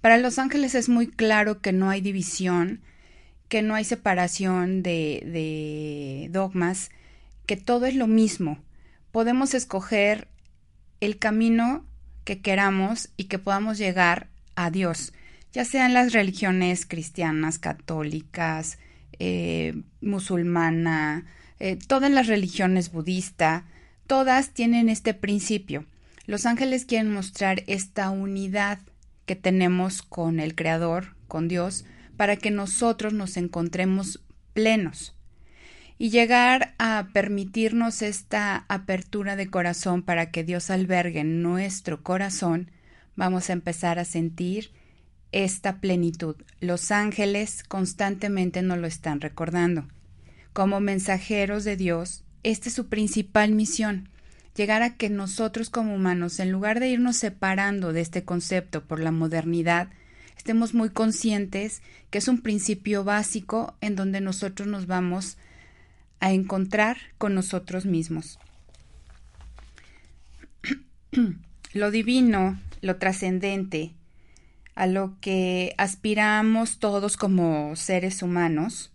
Para 0.00 0.18
los 0.18 0.38
ángeles 0.38 0.74
es 0.74 0.88
muy 0.88 1.06
claro 1.06 1.60
que 1.60 1.72
no 1.72 1.90
hay 1.90 2.00
división, 2.00 2.80
que 3.48 3.62
no 3.62 3.74
hay 3.74 3.84
separación 3.84 4.82
de, 4.82 5.22
de 5.26 6.28
dogmas, 6.30 6.90
que 7.50 7.56
todo 7.56 7.86
es 7.86 7.96
lo 7.96 8.06
mismo. 8.06 8.62
Podemos 9.10 9.54
escoger 9.54 10.28
el 11.00 11.18
camino 11.18 11.84
que 12.22 12.40
queramos 12.40 13.08
y 13.16 13.24
que 13.24 13.40
podamos 13.40 13.76
llegar 13.76 14.28
a 14.54 14.70
Dios, 14.70 15.12
ya 15.52 15.64
sean 15.64 15.92
las 15.92 16.12
religiones 16.12 16.86
cristianas, 16.86 17.58
católicas, 17.58 18.78
eh, 19.18 19.82
musulmana, 20.00 21.26
eh, 21.58 21.74
todas 21.74 22.12
las 22.12 22.28
religiones 22.28 22.92
budista, 22.92 23.64
todas 24.06 24.50
tienen 24.50 24.88
este 24.88 25.12
principio. 25.12 25.86
Los 26.26 26.46
ángeles 26.46 26.84
quieren 26.84 27.12
mostrar 27.12 27.64
esta 27.66 28.10
unidad 28.10 28.78
que 29.26 29.34
tenemos 29.34 30.02
con 30.02 30.38
el 30.38 30.54
Creador, 30.54 31.16
con 31.26 31.48
Dios, 31.48 31.84
para 32.16 32.36
que 32.36 32.52
nosotros 32.52 33.12
nos 33.12 33.36
encontremos 33.36 34.22
plenos 34.52 35.16
y 36.00 36.08
llegar 36.08 36.74
a 36.78 37.08
permitirnos 37.12 38.00
esta 38.00 38.64
apertura 38.68 39.36
de 39.36 39.50
corazón 39.50 40.00
para 40.00 40.30
que 40.30 40.44
Dios 40.44 40.70
albergue 40.70 41.24
nuestro 41.24 42.02
corazón, 42.02 42.70
vamos 43.16 43.50
a 43.50 43.52
empezar 43.52 43.98
a 43.98 44.06
sentir 44.06 44.70
esta 45.30 45.78
plenitud. 45.78 46.36
Los 46.58 46.90
ángeles 46.90 47.64
constantemente 47.64 48.62
nos 48.62 48.78
lo 48.78 48.86
están 48.86 49.20
recordando. 49.20 49.88
Como 50.54 50.80
mensajeros 50.80 51.64
de 51.64 51.76
Dios, 51.76 52.24
esta 52.44 52.70
es 52.70 52.74
su 52.74 52.88
principal 52.88 53.52
misión, 53.52 54.08
llegar 54.56 54.80
a 54.80 54.94
que 54.96 55.10
nosotros 55.10 55.68
como 55.68 55.94
humanos, 55.94 56.40
en 56.40 56.50
lugar 56.50 56.80
de 56.80 56.88
irnos 56.88 57.18
separando 57.18 57.92
de 57.92 58.00
este 58.00 58.24
concepto 58.24 58.86
por 58.86 59.00
la 59.00 59.12
modernidad, 59.12 59.90
estemos 60.38 60.72
muy 60.72 60.88
conscientes 60.88 61.82
que 62.08 62.16
es 62.16 62.28
un 62.28 62.40
principio 62.40 63.04
básico 63.04 63.76
en 63.82 63.96
donde 63.96 64.22
nosotros 64.22 64.66
nos 64.66 64.86
vamos 64.86 65.36
a 66.20 66.32
encontrar 66.32 66.98
con 67.18 67.34
nosotros 67.34 67.86
mismos. 67.86 68.38
lo 71.72 71.90
divino, 71.90 72.60
lo 72.82 72.96
trascendente, 72.96 73.92
a 74.74 74.86
lo 74.86 75.16
que 75.20 75.74
aspiramos 75.78 76.78
todos 76.78 77.16
como 77.16 77.74
seres 77.76 78.22
humanos, 78.22 78.92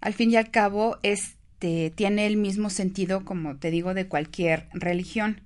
al 0.00 0.14
fin 0.14 0.30
y 0.30 0.36
al 0.36 0.50
cabo, 0.50 0.98
este 1.02 1.92
tiene 1.94 2.26
el 2.26 2.36
mismo 2.36 2.70
sentido, 2.70 3.24
como 3.24 3.56
te 3.56 3.70
digo, 3.70 3.94
de 3.94 4.08
cualquier 4.08 4.68
religión, 4.72 5.40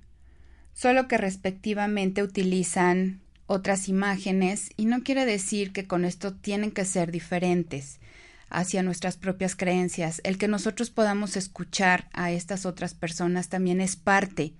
solo 0.73 1.07
que 1.07 1.17
respectivamente 1.17 2.23
utilizan 2.23 3.21
otras 3.45 3.87
imágenes 3.87 4.71
y 4.75 4.85
no 4.85 5.03
quiere 5.03 5.25
decir 5.25 5.71
que 5.71 5.85
con 5.85 6.05
esto 6.05 6.33
tienen 6.33 6.71
que 6.71 6.85
ser 6.85 7.11
diferentes 7.11 7.99
hacia 8.49 8.83
nuestras 8.83 9.17
propias 9.17 9.55
creencias. 9.55 10.21
El 10.23 10.37
que 10.37 10.47
nosotros 10.47 10.89
podamos 10.89 11.37
escuchar 11.37 12.09
a 12.13 12.31
estas 12.31 12.65
otras 12.65 12.93
personas 12.93 13.49
también 13.49 13.81
es 13.81 13.95
parte 13.95 14.53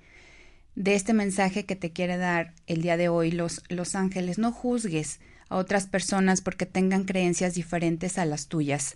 de 0.75 0.96
este 0.96 1.13
mensaje 1.13 1.65
que 1.65 1.75
te 1.75 1.91
quiere 1.91 2.17
dar 2.17 2.53
el 2.67 2.82
día 2.82 2.98
de 2.98 3.10
hoy 3.10 3.32
los, 3.32 3.63
los 3.70 3.96
ángeles. 3.96 4.38
No 4.38 4.51
juzgues 4.51 5.20
a 5.50 5.58
otras 5.58 5.88
personas 5.88 6.41
porque 6.41 6.65
tengan 6.65 7.03
creencias 7.03 7.56
diferentes 7.56 8.17
a 8.17 8.25
las 8.25 8.48
tuyas. 8.48 8.96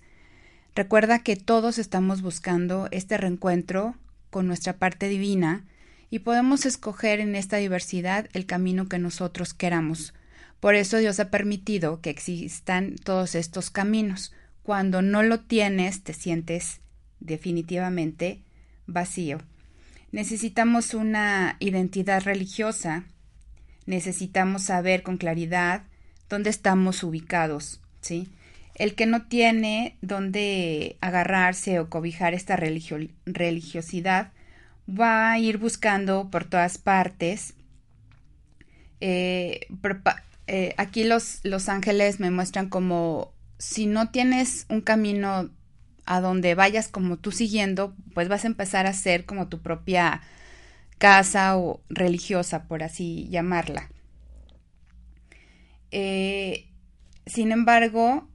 Recuerda 0.75 1.19
que 1.19 1.35
todos 1.35 1.77
estamos 1.79 2.21
buscando 2.21 2.87
este 2.91 3.17
reencuentro 3.17 3.95
con 4.29 4.47
nuestra 4.47 4.77
parte 4.77 5.09
divina 5.09 5.65
y 6.09 6.19
podemos 6.19 6.65
escoger 6.65 7.19
en 7.19 7.35
esta 7.35 7.57
diversidad 7.57 8.29
el 8.33 8.45
camino 8.45 8.87
que 8.87 8.99
nosotros 8.99 9.53
queramos. 9.53 10.13
Por 10.59 10.75
eso 10.75 10.97
Dios 10.97 11.19
ha 11.19 11.31
permitido 11.31 12.01
que 12.01 12.09
existan 12.09 12.95
todos 13.03 13.33
estos 13.33 13.71
caminos. 13.71 14.33
Cuando 14.63 15.01
no 15.01 15.23
lo 15.23 15.39
tienes, 15.39 16.03
te 16.03 16.13
sientes 16.13 16.81
definitivamente 17.19 18.41
vacío. 18.85 19.39
Necesitamos 20.11 20.93
una 20.93 21.55
identidad 21.59 22.23
religiosa, 22.23 23.05
necesitamos 23.85 24.63
saber 24.63 25.03
con 25.03 25.17
claridad 25.17 25.83
dónde 26.29 26.49
estamos 26.49 27.03
ubicados, 27.03 27.81
¿sí? 28.01 28.29
El 28.75 28.95
que 28.95 29.05
no 29.05 29.27
tiene 29.27 29.97
dónde 30.01 30.97
agarrarse 31.01 31.79
o 31.79 31.89
cobijar 31.89 32.33
esta 32.33 32.55
religiosidad 32.55 34.31
va 34.87 35.31
a 35.31 35.39
ir 35.39 35.57
buscando 35.57 36.29
por 36.29 36.45
todas 36.45 36.77
partes. 36.77 37.53
Eh, 39.01 39.67
eh, 40.47 40.73
aquí 40.77 41.03
los, 41.03 41.39
los 41.43 41.69
ángeles 41.69 42.19
me 42.19 42.31
muestran 42.31 42.69
como 42.69 43.33
si 43.61 43.85
no 43.85 44.09
tienes 44.09 44.65
un 44.69 44.81
camino 44.81 45.51
a 46.07 46.19
donde 46.19 46.55
vayas 46.55 46.87
como 46.87 47.17
tú 47.17 47.31
siguiendo, 47.31 47.95
pues 48.15 48.27
vas 48.27 48.43
a 48.43 48.47
empezar 48.47 48.87
a 48.87 48.93
ser 48.93 49.25
como 49.25 49.49
tu 49.49 49.61
propia 49.61 50.21
casa 50.97 51.55
o 51.57 51.79
religiosa, 51.87 52.67
por 52.67 52.81
así 52.81 53.27
llamarla. 53.29 53.91
Eh, 55.91 56.69
sin 57.27 57.51
embargo, 57.51 58.27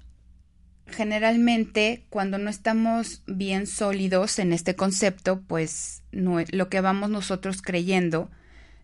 generalmente 0.87 2.07
cuando 2.09 2.39
no 2.39 2.49
estamos 2.49 3.25
bien 3.27 3.67
sólidos 3.67 4.39
en 4.39 4.53
este 4.53 4.77
concepto, 4.77 5.41
pues 5.41 6.05
lo 6.13 6.69
que 6.69 6.81
vamos 6.81 7.11
nosotros 7.11 7.63
creyendo 7.63 8.31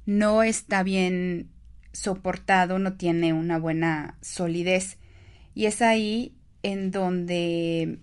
no 0.07 0.43
está 0.43 0.83
bien 0.83 1.53
soportado, 1.93 2.81
no 2.81 2.95
tiene 2.95 3.33
una 3.33 3.61
buena 3.61 4.19
solidez. 4.23 4.99
Y 5.55 5.67
es 5.67 5.83
ahí 5.83 6.35
en 6.63 6.91
donde 6.91 7.99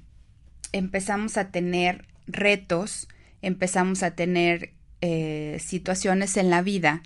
empezamos 0.71 1.37
a 1.37 1.51
tener 1.51 2.05
retos, 2.27 3.07
empezamos 3.41 4.03
a 4.03 4.11
tener 4.11 4.73
eh, 5.01 5.57
situaciones 5.59 6.37
en 6.37 6.49
la 6.49 6.61
vida 6.61 7.01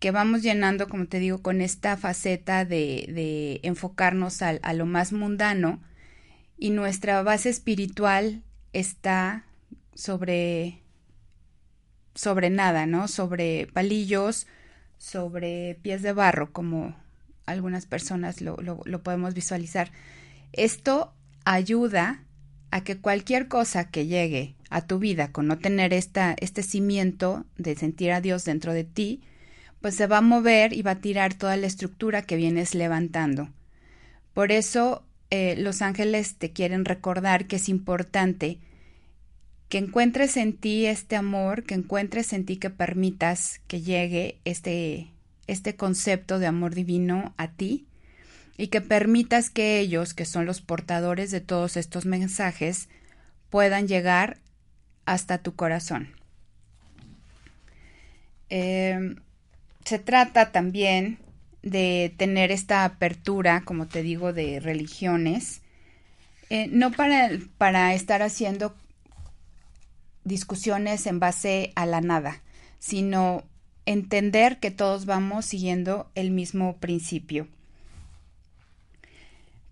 que 0.00 0.10
vamos 0.10 0.42
llenando, 0.42 0.88
como 0.88 1.06
te 1.06 1.18
digo, 1.18 1.40
con 1.40 1.60
esta 1.60 1.96
faceta 1.96 2.64
de, 2.64 3.06
de 3.08 3.60
enfocarnos 3.62 4.42
a, 4.42 4.50
a 4.50 4.72
lo 4.74 4.86
más 4.86 5.12
mundano 5.12 5.80
y 6.58 6.70
nuestra 6.70 7.22
base 7.22 7.48
espiritual 7.48 8.42
está 8.72 9.44
sobre 9.94 10.80
sobre 12.14 12.50
nada, 12.50 12.86
¿no? 12.86 13.08
Sobre 13.08 13.66
palillos, 13.72 14.46
sobre 14.98 15.78
pies 15.82 16.02
de 16.02 16.12
barro, 16.12 16.52
como 16.52 16.96
algunas 17.46 17.86
personas 17.86 18.40
lo, 18.40 18.56
lo, 18.56 19.02
podemos 19.02 19.34
visualizar. 19.34 19.90
Esto 20.52 21.12
ayuda 21.44 22.22
a 22.70 22.82
que 22.82 22.96
cualquier 22.98 23.48
cosa 23.48 23.90
que 23.90 24.06
llegue 24.06 24.54
a 24.70 24.86
tu 24.86 24.98
vida 24.98 25.30
con 25.30 25.46
no 25.46 25.58
tener 25.58 25.92
esta, 25.92 26.34
este 26.40 26.62
cimiento 26.62 27.44
de 27.56 27.76
sentir 27.76 28.12
a 28.12 28.20
Dios 28.20 28.44
dentro 28.44 28.72
de 28.72 28.84
ti, 28.84 29.22
pues 29.80 29.94
se 29.94 30.06
va 30.06 30.18
a 30.18 30.22
mover 30.22 30.72
y 30.72 30.82
va 30.82 30.92
a 30.92 31.00
tirar 31.00 31.34
toda 31.34 31.56
la 31.56 31.66
estructura 31.66 32.22
que 32.22 32.36
vienes 32.36 32.74
levantando. 32.74 33.50
Por 34.32 34.50
eso 34.50 35.04
eh, 35.30 35.54
los 35.56 35.82
ángeles 35.82 36.36
te 36.36 36.52
quieren 36.52 36.84
recordar 36.84 37.46
que 37.46 37.56
es 37.56 37.68
importante 37.68 38.58
que 39.68 39.78
encuentres 39.78 40.36
en 40.36 40.52
ti 40.52 40.86
este 40.86 41.16
amor, 41.16 41.64
que 41.64 41.74
encuentres 41.74 42.32
en 42.32 42.44
ti 42.44 42.56
que 42.56 42.70
permitas 42.70 43.60
que 43.66 43.80
llegue 43.80 44.38
este, 44.44 45.13
este 45.46 45.76
concepto 45.76 46.38
de 46.38 46.46
amor 46.46 46.74
divino 46.74 47.34
a 47.36 47.48
ti 47.48 47.86
y 48.56 48.68
que 48.68 48.80
permitas 48.80 49.50
que 49.50 49.78
ellos, 49.80 50.14
que 50.14 50.24
son 50.24 50.46
los 50.46 50.60
portadores 50.60 51.30
de 51.30 51.40
todos 51.40 51.76
estos 51.76 52.06
mensajes, 52.06 52.88
puedan 53.50 53.88
llegar 53.88 54.38
hasta 55.06 55.38
tu 55.38 55.54
corazón. 55.54 56.14
Em, 58.48 59.16
se 59.84 59.98
trata 59.98 60.52
también 60.52 61.18
de 61.62 62.14
tener 62.16 62.52
esta 62.52 62.84
apertura, 62.84 63.62
como 63.64 63.86
te 63.86 64.02
digo, 64.02 64.32
de 64.32 64.60
religiones, 64.60 65.62
eh, 66.50 66.68
no 66.70 66.92
para, 66.92 67.30
para 67.58 67.94
estar 67.94 68.22
haciendo 68.22 68.74
discusiones 70.24 71.06
en 71.06 71.20
base 71.20 71.72
a 71.74 71.86
la 71.86 72.00
nada, 72.00 72.42
sino 72.78 73.44
entender 73.86 74.58
que 74.58 74.70
todos 74.70 75.06
vamos 75.06 75.44
siguiendo 75.44 76.10
el 76.14 76.30
mismo 76.30 76.76
principio. 76.78 77.48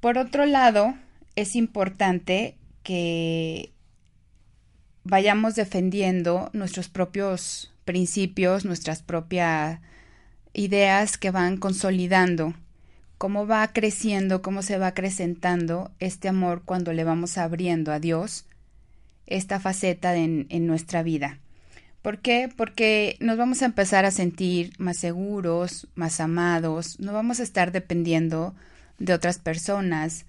Por 0.00 0.18
otro 0.18 0.46
lado, 0.46 0.94
es 1.36 1.56
importante 1.56 2.56
que 2.82 3.72
vayamos 5.04 5.54
defendiendo 5.54 6.50
nuestros 6.52 6.88
propios 6.88 7.72
principios, 7.84 8.64
nuestras 8.64 9.02
propias 9.02 9.80
ideas 10.52 11.18
que 11.18 11.30
van 11.30 11.56
consolidando, 11.56 12.54
cómo 13.18 13.46
va 13.46 13.72
creciendo, 13.72 14.42
cómo 14.42 14.62
se 14.62 14.78
va 14.78 14.88
acrecentando 14.88 15.90
este 15.98 16.28
amor 16.28 16.62
cuando 16.64 16.92
le 16.92 17.04
vamos 17.04 17.38
abriendo 17.38 17.92
a 17.92 18.00
Dios 18.00 18.46
esta 19.26 19.60
faceta 19.60 20.16
en, 20.16 20.66
nuestra 20.66 21.02
vida. 21.02 21.38
¿Por 22.02 22.18
qué? 22.18 22.52
Porque 22.54 23.16
nos 23.20 23.38
vamos 23.38 23.62
a 23.62 23.66
empezar 23.66 24.04
a 24.04 24.10
sentir 24.10 24.72
más 24.78 24.96
seguros, 24.96 25.86
más 25.94 26.18
amados, 26.18 26.98
no 26.98 27.12
vamos 27.12 27.38
a 27.38 27.44
estar 27.44 27.70
dependiendo 27.70 28.54
de 28.98 29.14
otras 29.14 29.38
personas, 29.38 30.26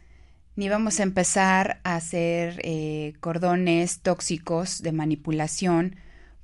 ni 0.55 0.69
vamos 0.69 0.99
a 0.99 1.03
empezar 1.03 1.79
a 1.83 1.95
hacer 1.95 2.61
eh, 2.63 3.13
cordones 3.19 4.01
tóxicos 4.01 4.83
de 4.83 4.91
manipulación 4.91 5.95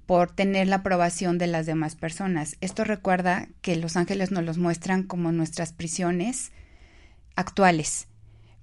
por 0.08 0.32
tener 0.32 0.68
la 0.68 0.78
aprobación 0.78 1.38
de 1.38 1.46
las 1.46 1.68
demás 1.68 1.96
personas. 1.96 2.58
Esto 2.60 2.84
recuerda 2.84 3.48
que 3.62 3.76
los 3.76 3.98
ángeles 3.98 4.32
nos 4.32 4.44
los 4.44 4.58
muestran 4.58 5.04
como 5.04 5.32
nuestras 5.32 5.74
prisiones 5.74 6.52
actuales. 7.36 8.08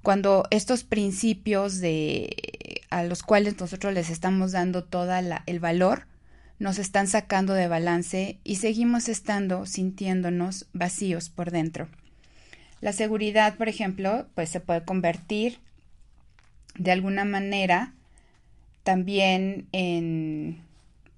Cuando 0.03 0.49
estos 0.51 0.83
principios 0.83 1.79
de 1.79 2.83
a 2.91 3.05
los 3.05 3.23
cuales 3.23 3.61
nosotros 3.61 3.95
les 3.95 4.11
estamos 4.11 4.51
dando 4.51 4.83
todo 4.83 5.13
el 5.47 5.61
valor, 5.61 6.07
nos 6.59 6.79
están 6.79 7.07
sacando 7.07 7.55
de 7.55 7.69
balance 7.69 8.39
y 8.45 8.57
seguimos 8.57 9.09
estando 9.09 9.67
sintiéndonos 9.67 10.67
vacíos 10.73 11.29
por 11.29 11.51
dentro. 11.51 11.89
La 12.81 12.93
seguridad, 12.93 13.57
por 13.57 13.69
ejemplo, 13.69 14.27
pues 14.35 14.51
se 14.51 14.61
puede 14.61 14.85
convertir 14.85 15.59
de 16.79 16.93
alguna 16.93 17.25
manera 17.25 17.95
también 18.83 19.67
en, 19.73 20.63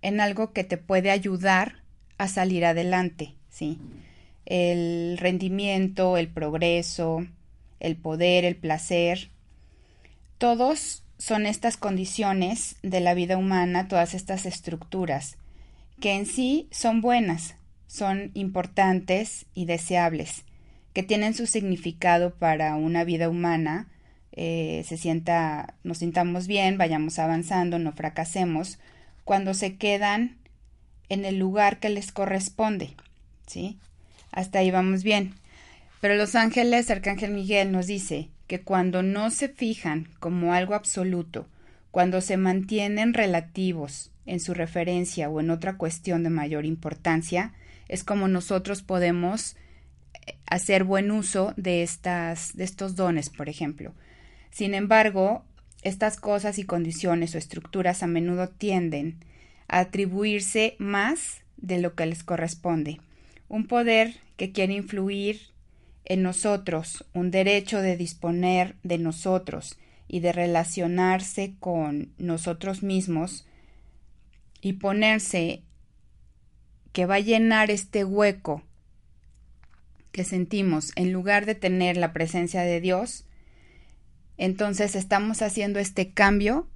en 0.02 0.20
algo 0.20 0.52
que 0.52 0.64
te 0.64 0.78
puede 0.78 1.10
ayudar 1.10 1.82
a 2.16 2.28
salir 2.28 2.64
adelante, 2.64 3.34
¿sí? 3.50 3.78
El 4.46 5.18
rendimiento, 5.18 6.16
el 6.16 6.28
progreso, 6.28 7.26
el 7.80 7.96
poder, 7.96 8.44
el 8.44 8.56
placer, 8.56 9.30
todos 10.38 11.02
son 11.18 11.46
estas 11.46 11.76
condiciones 11.76 12.76
de 12.82 13.00
la 13.00 13.14
vida 13.14 13.36
humana, 13.36 13.88
todas 13.88 14.14
estas 14.14 14.46
estructuras, 14.46 15.36
que 16.00 16.14
en 16.14 16.26
sí 16.26 16.68
son 16.70 17.00
buenas, 17.00 17.56
son 17.88 18.30
importantes 18.34 19.46
y 19.52 19.66
deseables, 19.66 20.44
que 20.92 21.02
tienen 21.02 21.34
su 21.34 21.46
significado 21.46 22.34
para 22.34 22.76
una 22.76 23.04
vida 23.04 23.28
humana, 23.28 23.88
eh, 24.32 24.84
se 24.86 24.96
sienta, 24.96 25.74
nos 25.82 25.98
sintamos 25.98 26.46
bien, 26.46 26.78
vayamos 26.78 27.18
avanzando, 27.18 27.78
no 27.80 27.92
fracasemos, 27.92 28.78
cuando 29.24 29.54
se 29.54 29.76
quedan 29.76 30.38
en 31.08 31.24
el 31.24 31.38
lugar 31.38 31.80
que 31.80 31.88
les 31.88 32.12
corresponde, 32.12 32.94
¿sí? 33.46 33.78
Hasta 34.30 34.60
ahí 34.60 34.70
vamos 34.70 35.02
bien. 35.02 35.34
Pero 36.00 36.14
los 36.14 36.36
ángeles, 36.36 36.90
Arcángel 36.90 37.32
Miguel 37.32 37.72
nos 37.72 37.86
dice 37.88 38.28
que 38.48 38.62
cuando 38.62 39.04
no 39.04 39.30
se 39.30 39.48
fijan 39.48 40.08
como 40.18 40.52
algo 40.52 40.74
absoluto, 40.74 41.46
cuando 41.92 42.20
se 42.20 42.36
mantienen 42.36 43.14
relativos 43.14 44.10
en 44.26 44.40
su 44.40 44.54
referencia 44.54 45.28
o 45.28 45.40
en 45.40 45.50
otra 45.50 45.76
cuestión 45.76 46.24
de 46.24 46.30
mayor 46.30 46.64
importancia, 46.64 47.52
es 47.88 48.04
como 48.04 48.26
nosotros 48.26 48.82
podemos 48.82 49.54
eh, 50.26 50.36
hacer 50.46 50.84
buen 50.84 51.10
uso 51.10 51.54
de 51.56 51.82
estas 51.82 52.56
de 52.56 52.64
estos 52.64 52.96
dones, 52.96 53.30
por 53.30 53.48
ejemplo. 53.48 53.94
Sin 54.50 54.74
embargo, 54.74 55.44
estas 55.82 56.18
cosas 56.18 56.58
y 56.58 56.64
condiciones 56.64 57.34
o 57.34 57.38
estructuras 57.38 58.02
a 58.02 58.06
menudo 58.06 58.48
tienden 58.48 59.24
a 59.68 59.80
atribuirse 59.80 60.74
más 60.78 61.42
de 61.58 61.78
lo 61.78 61.94
que 61.94 62.06
les 62.06 62.24
corresponde. 62.24 63.00
Un 63.48 63.66
poder 63.66 64.16
que 64.36 64.52
quiere 64.52 64.74
influir 64.74 65.40
en 66.08 66.22
nosotros 66.22 67.04
un 67.12 67.30
derecho 67.30 67.82
de 67.82 67.96
disponer 67.96 68.76
de 68.82 68.98
nosotros 68.98 69.78
y 70.08 70.20
de 70.20 70.32
relacionarse 70.32 71.54
con 71.60 72.14
nosotros 72.16 72.82
mismos 72.82 73.46
y 74.62 74.74
ponerse 74.74 75.62
que 76.92 77.04
va 77.04 77.16
a 77.16 77.20
llenar 77.20 77.70
este 77.70 78.04
hueco 78.04 78.62
que 80.10 80.24
sentimos 80.24 80.92
en 80.96 81.12
lugar 81.12 81.44
de 81.44 81.54
tener 81.54 81.98
la 81.98 82.14
presencia 82.14 82.62
de 82.62 82.80
Dios, 82.80 83.26
entonces 84.38 84.96
estamos 84.96 85.42
haciendo 85.42 85.78
este 85.78 86.10
cambio 86.10 86.66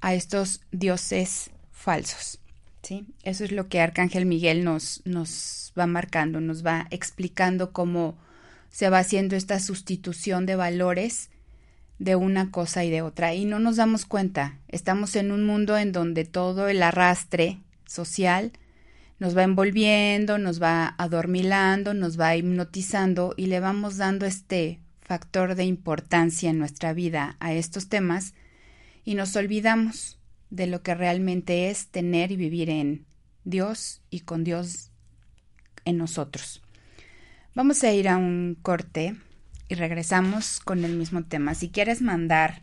a 0.00 0.14
estos 0.14 0.62
dioses 0.72 1.52
falsos. 1.70 2.40
¿sí? 2.82 3.06
Eso 3.22 3.44
es 3.44 3.52
lo 3.52 3.68
que 3.68 3.80
Arcángel 3.80 4.26
Miguel 4.26 4.64
nos, 4.64 5.02
nos 5.04 5.72
va 5.78 5.86
marcando, 5.86 6.40
nos 6.40 6.66
va 6.66 6.88
explicando 6.90 7.72
cómo 7.72 8.18
se 8.72 8.90
va 8.90 8.98
haciendo 8.98 9.36
esta 9.36 9.60
sustitución 9.60 10.46
de 10.46 10.56
valores 10.56 11.30
de 11.98 12.16
una 12.16 12.50
cosa 12.50 12.84
y 12.84 12.90
de 12.90 13.02
otra 13.02 13.34
y 13.34 13.44
no 13.44 13.60
nos 13.60 13.76
damos 13.76 14.06
cuenta. 14.06 14.58
Estamos 14.66 15.14
en 15.14 15.30
un 15.30 15.44
mundo 15.44 15.78
en 15.78 15.92
donde 15.92 16.24
todo 16.24 16.66
el 16.66 16.82
arrastre 16.82 17.60
social 17.86 18.50
nos 19.20 19.36
va 19.36 19.44
envolviendo, 19.44 20.38
nos 20.38 20.60
va 20.60 20.96
adormilando, 20.98 21.94
nos 21.94 22.18
va 22.18 22.34
hipnotizando 22.34 23.34
y 23.36 23.46
le 23.46 23.60
vamos 23.60 23.98
dando 23.98 24.26
este 24.26 24.80
factor 25.00 25.54
de 25.54 25.64
importancia 25.64 26.50
en 26.50 26.58
nuestra 26.58 26.92
vida 26.92 27.36
a 27.38 27.52
estos 27.52 27.88
temas 27.88 28.34
y 29.04 29.14
nos 29.14 29.36
olvidamos 29.36 30.18
de 30.50 30.66
lo 30.66 30.82
que 30.82 30.94
realmente 30.94 31.70
es 31.70 31.88
tener 31.88 32.32
y 32.32 32.36
vivir 32.36 32.70
en 32.70 33.04
Dios 33.44 34.00
y 34.10 34.20
con 34.20 34.44
Dios 34.44 34.90
en 35.84 35.98
nosotros. 35.98 36.61
Vamos 37.54 37.84
a 37.84 37.92
ir 37.92 38.08
a 38.08 38.16
un 38.16 38.56
corte 38.62 39.14
y 39.68 39.74
regresamos 39.74 40.58
con 40.58 40.86
el 40.86 40.96
mismo 40.96 41.22
tema. 41.22 41.54
Si 41.54 41.68
quieres 41.68 42.00
mandar 42.00 42.62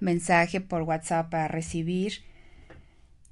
mensaje 0.00 0.60
por 0.60 0.82
WhatsApp 0.82 1.30
para 1.30 1.46
recibir 1.46 2.14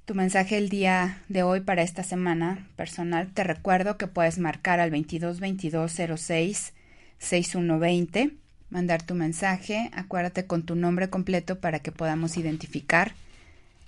tu 0.05 0.15
mensaje 0.15 0.57
el 0.57 0.69
día 0.69 1.21
de 1.27 1.43
hoy 1.43 1.59
para 1.59 1.81
esta 1.81 2.03
semana 2.03 2.69
personal, 2.77 3.33
te 3.33 3.43
recuerdo 3.43 3.97
que 3.97 4.07
puedes 4.07 4.39
marcar 4.39 4.79
al 4.79 4.91
22 4.91 5.41
22 5.41 5.91
06 5.91 6.73
6120, 7.17 8.37
mandar 8.69 9.03
tu 9.03 9.13
mensaje, 9.13 9.89
acuérdate 9.93 10.45
con 10.45 10.63
tu 10.63 10.75
nombre 10.75 11.09
completo 11.09 11.59
para 11.59 11.79
que 11.79 11.91
podamos 11.91 12.37
identificar 12.37 13.13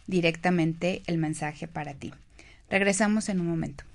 directamente 0.06 1.02
el 1.08 1.18
mensaje 1.18 1.70
para 1.70 1.94
ti. 1.94 2.14
Regresamos 2.70 3.30
en 3.30 3.40
un 3.40 3.48
momento. 3.48 3.86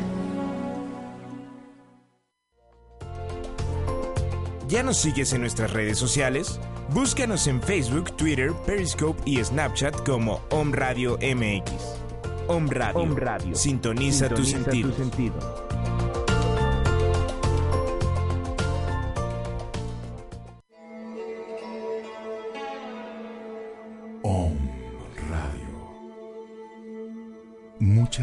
¿Ya 4.67 4.81
nos 4.81 4.97
sigues 4.97 5.31
en 5.33 5.41
nuestras 5.41 5.71
redes 5.71 5.99
sociales? 5.99 6.59
Búscanos 6.95 7.45
en 7.45 7.61
Facebook, 7.61 8.17
Twitter, 8.17 8.51
Periscope 8.65 9.21
y 9.25 9.43
Snapchat 9.43 9.93
como 10.03 10.41
Om 10.49 10.73
Radio 10.73 11.19
MX. 11.21 11.71
Om 12.47 12.67
Radio. 12.67 13.53
Sintoniza, 13.53 14.27
tu 14.29 14.43
sentido. 14.43 14.89
Om 14.89 15.66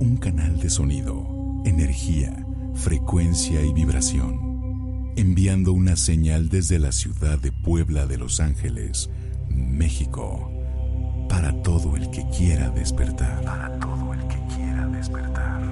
Un 0.00 0.16
canal 0.18 0.58
de 0.58 0.70
sonido, 0.70 1.26
energía, 1.66 2.46
frecuencia 2.74 3.62
y 3.62 3.72
vibración. 3.72 5.12
Enviando 5.16 5.72
una 5.72 5.96
señal 5.96 6.48
desde 6.48 6.78
la 6.78 6.92
ciudad 6.92 7.38
de 7.38 7.52
Puebla 7.52 8.06
de 8.06 8.16
Los 8.16 8.40
Ángeles, 8.40 9.10
México. 9.48 10.50
Para 11.28 11.52
todo 11.62 11.96
el 11.96 12.10
que 12.10 12.24
quiera 12.36 12.70
despertar. 12.70 13.44
Para 13.44 13.78
todo 13.78 14.14
el 14.14 14.20
que 14.28 14.38
quiera 14.54 14.86
despertar. 14.88 15.62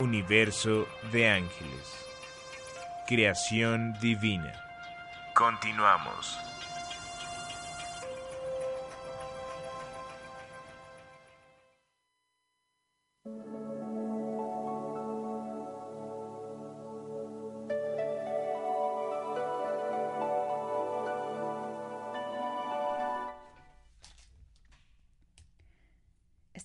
Universo 0.00 0.86
de 1.12 1.28
ángeles. 1.28 1.86
Creación 3.06 3.94
divina. 4.00 4.52
Continuamos. 5.34 6.51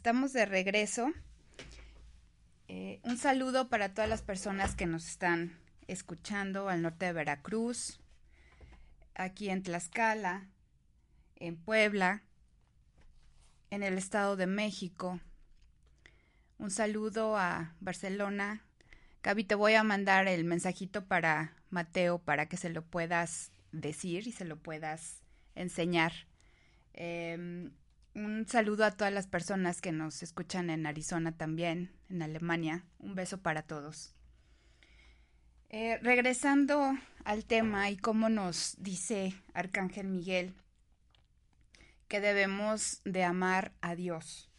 Estamos 0.07 0.31
de 0.31 0.45
regreso. 0.45 1.11
Eh, 2.69 3.01
un 3.03 3.17
saludo 3.17 3.67
para 3.67 3.93
todas 3.93 4.09
las 4.09 4.21
personas 4.21 4.73
que 4.73 4.85
nos 4.85 5.05
están 5.05 5.59
escuchando 5.89 6.69
al 6.69 6.81
norte 6.81 7.07
de 7.07 7.11
Veracruz, 7.11 7.99
aquí 9.15 9.49
en 9.49 9.63
Tlaxcala, 9.63 10.47
en 11.35 11.57
Puebla, 11.57 12.23
en 13.69 13.83
el 13.83 13.97
Estado 13.97 14.37
de 14.37 14.47
México. 14.47 15.19
Un 16.57 16.71
saludo 16.71 17.35
a 17.35 17.75
Barcelona. 17.81 18.63
Gaby, 19.23 19.43
te 19.43 19.55
voy 19.55 19.73
a 19.73 19.83
mandar 19.83 20.29
el 20.29 20.45
mensajito 20.45 21.05
para 21.05 21.53
Mateo 21.69 22.17
para 22.17 22.45
que 22.45 22.55
se 22.55 22.69
lo 22.69 22.81
puedas 22.81 23.51
decir 23.73 24.25
y 24.25 24.31
se 24.31 24.45
lo 24.45 24.55
puedas 24.55 25.21
enseñar. 25.53 26.13
Eh, 26.93 27.69
un 28.17 28.47
saludo 28.47 28.83
a 28.83 28.91
todas 28.91 29.13
las 29.13 29.27
personas 29.27 29.79
que 29.79 29.91
nos 29.91 30.23
escuchan 30.23 30.71
en 30.71 30.87
Arizona 30.87 31.37
también, 31.37 31.91
en 32.09 32.23
Alemania. 32.23 32.83
Un 32.97 33.13
beso 33.13 33.41
para 33.43 33.61
todos. 33.61 34.15
Eh, 35.69 35.99
regresando 36.01 36.97
al 37.25 37.45
tema 37.45 37.91
y 37.91 37.97
cómo 37.97 38.29
nos 38.29 38.75
dice 38.79 39.35
Arcángel 39.53 40.07
Miguel 40.07 40.55
que 42.07 42.19
debemos 42.19 43.01
de 43.03 43.23
amar 43.23 43.73
a 43.81 43.93
Dios. 43.93 44.49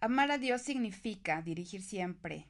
Amar 0.00 0.30
a 0.32 0.38
Dios 0.38 0.62
significa 0.62 1.42
dirigir 1.42 1.82
siempre, 1.82 2.48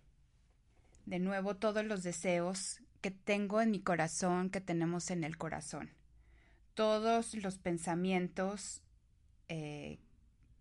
de 1.04 1.18
nuevo, 1.18 1.56
todos 1.56 1.84
los 1.84 2.02
deseos 2.02 2.80
que 3.00 3.10
tengo 3.10 3.60
en 3.60 3.70
mi 3.70 3.80
corazón, 3.80 4.50
que 4.50 4.60
tenemos 4.60 5.10
en 5.10 5.24
el 5.24 5.36
corazón. 5.36 5.90
Todos 6.74 7.34
los 7.34 7.58
pensamientos 7.58 8.82
eh, 9.48 9.98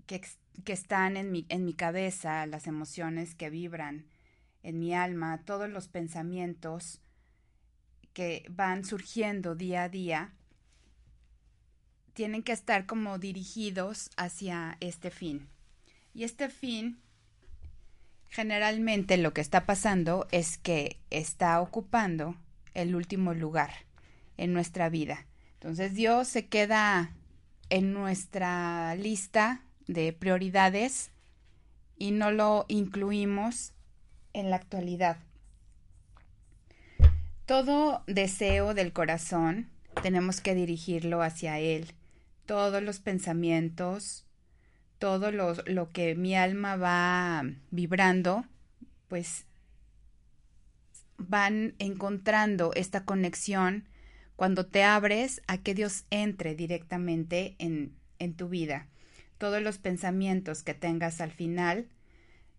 que, 0.05 0.21
que, 0.63 0.73
están 0.73 1.17
en 1.17 1.31
mi, 1.31 1.45
en 1.49 1.65
mi 1.65 1.73
cabeza, 1.73 2.45
las 2.45 2.67
emociones 2.67 3.35
que 3.35 3.49
vibran 3.49 4.05
en 4.63 4.79
mi 4.79 4.93
alma, 4.93 5.41
todos 5.45 5.69
los 5.69 5.87
pensamientos 5.87 7.01
que 8.13 8.45
van 8.49 8.83
surgiendo 8.83 9.55
día 9.55 9.83
a 9.83 9.89
día, 9.89 10.33
tienen 12.13 12.41
que 12.41 12.51
estar 12.51 12.87
como 12.87 13.19
dirigidos 13.19 14.09
hacia 14.17 14.77
este 14.79 15.11
fin. 15.11 15.47
Y 16.15 16.23
este 16.23 16.49
fin, 16.49 16.99
generalmente 18.27 19.17
lo 19.17 19.33
que 19.33 19.41
está 19.41 19.67
pasando 19.67 20.27
es 20.31 20.57
que 20.57 20.99
está 21.11 21.61
ocupando 21.61 22.35
el 22.73 22.95
último 22.95 23.35
lugar 23.35 23.71
en 24.35 24.51
nuestra 24.51 24.89
vida. 24.89 25.27
Entonces 25.53 25.93
Dios 25.93 26.27
se 26.27 26.47
queda 26.47 27.13
en 27.69 27.93
nuestra 27.93 28.95
lista 28.95 29.61
de 29.87 30.13
prioridades 30.13 31.11
y 31.97 32.11
no 32.11 32.31
lo 32.31 32.65
incluimos 32.67 33.73
en 34.33 34.49
la 34.49 34.57
actualidad. 34.57 35.17
Todo 37.45 38.03
deseo 38.07 38.73
del 38.73 38.91
corazón 38.91 39.69
tenemos 40.01 40.41
que 40.41 40.53
dirigirlo 40.53 41.21
hacia 41.21 41.59
Él. 41.59 41.93
Todos 42.45 42.83
los 42.83 42.99
pensamientos, 42.99 44.25
todo 44.99 45.31
lo, 45.31 45.53
lo 45.65 45.89
que 45.89 46.15
mi 46.15 46.35
alma 46.35 46.75
va 46.75 47.43
vibrando, 47.71 48.45
pues 49.07 49.45
van 51.17 51.73
encontrando 51.79 52.71
esta 52.75 53.05
conexión 53.05 53.85
cuando 54.37 54.67
te 54.67 54.83
abres 54.83 55.41
a 55.47 55.57
que 55.57 55.73
Dios 55.73 56.05
entre 56.11 56.55
directamente 56.55 57.55
en, 57.57 57.91
en 58.19 58.35
tu 58.35 58.47
vida. 58.47 58.87
Todos 59.37 59.61
los 59.61 59.79
pensamientos 59.79 60.63
que 60.63 60.73
tengas 60.73 61.19
al 61.19 61.31
final 61.31 61.87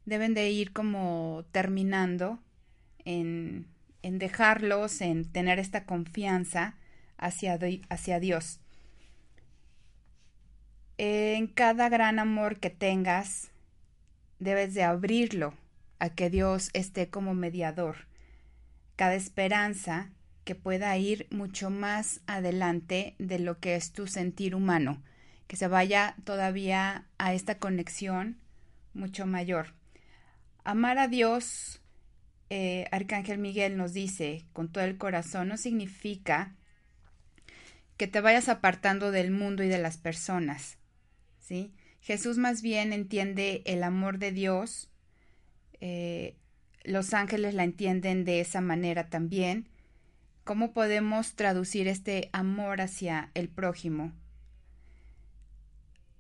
deben 0.04 0.34
de 0.34 0.50
ir 0.50 0.72
como 0.72 1.44
terminando 1.52 2.40
en, 3.04 3.66
en 4.02 4.18
dejarlos, 4.18 5.00
en 5.00 5.24
tener 5.24 5.60
esta 5.60 5.84
confianza 5.84 6.74
hacia, 7.16 7.58
hacia 7.88 8.20
Dios. 8.20 8.60
En 10.98 11.46
cada 11.46 11.88
gran 11.88 12.18
amor 12.18 12.58
que 12.58 12.70
tengas, 12.70 13.52
debes 14.40 14.74
de 14.74 14.82
abrirlo 14.82 15.54
a 16.00 16.10
que 16.10 16.28
Dios 16.28 16.70
esté 16.72 17.08
como 17.08 17.34
mediador. 17.34 18.08
Cada 18.96 19.14
esperanza 19.14 20.10
que 20.48 20.54
pueda 20.54 20.96
ir 20.96 21.26
mucho 21.30 21.68
más 21.68 22.22
adelante 22.26 23.14
de 23.18 23.38
lo 23.38 23.58
que 23.58 23.74
es 23.74 23.92
tu 23.92 24.06
sentir 24.06 24.54
humano, 24.54 25.02
que 25.46 25.56
se 25.56 25.68
vaya 25.68 26.16
todavía 26.24 27.06
a 27.18 27.34
esta 27.34 27.58
conexión 27.58 28.38
mucho 28.94 29.26
mayor. 29.26 29.74
Amar 30.64 30.96
a 30.96 31.06
Dios, 31.06 31.82
eh, 32.48 32.86
Arcángel 32.92 33.36
Miguel 33.36 33.76
nos 33.76 33.92
dice 33.92 34.46
con 34.54 34.72
todo 34.72 34.84
el 34.84 34.96
corazón, 34.96 35.48
no 35.48 35.58
significa 35.58 36.56
que 37.98 38.06
te 38.06 38.22
vayas 38.22 38.48
apartando 38.48 39.10
del 39.10 39.30
mundo 39.30 39.62
y 39.62 39.68
de 39.68 39.76
las 39.76 39.98
personas. 39.98 40.78
¿sí? 41.40 41.74
Jesús 42.00 42.38
más 42.38 42.62
bien 42.62 42.94
entiende 42.94 43.60
el 43.66 43.82
amor 43.82 44.18
de 44.18 44.32
Dios. 44.32 44.88
Eh, 45.82 46.38
los 46.84 47.12
ángeles 47.12 47.52
la 47.52 47.64
entienden 47.64 48.24
de 48.24 48.40
esa 48.40 48.62
manera 48.62 49.10
también. 49.10 49.68
¿Cómo 50.48 50.72
podemos 50.72 51.34
traducir 51.34 51.88
este 51.88 52.30
amor 52.32 52.80
hacia 52.80 53.30
el 53.34 53.50
prójimo? 53.50 54.14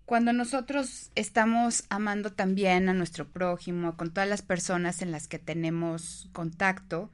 Cuando 0.04 0.34
nosotros 0.34 1.10
estamos 1.14 1.84
amando 1.88 2.34
también 2.34 2.90
a 2.90 2.92
nuestro 2.92 3.26
prójimo, 3.26 3.96
con 3.96 4.12
todas 4.12 4.28
las 4.28 4.42
personas 4.42 5.00
en 5.00 5.12
las 5.12 5.28
que 5.28 5.38
tenemos 5.38 6.28
contacto, 6.34 7.10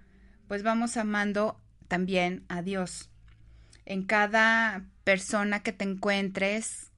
pues 0.49 0.65
vamos 0.65 0.97
amando 0.97 1.63
también 1.87 2.45
a 2.49 2.63
Dios 2.63 3.11
en 3.87 4.03
cada 4.03 4.85
persona 5.05 5.63
que 5.63 5.73
te 5.73 5.85
encuentres, 5.85 6.91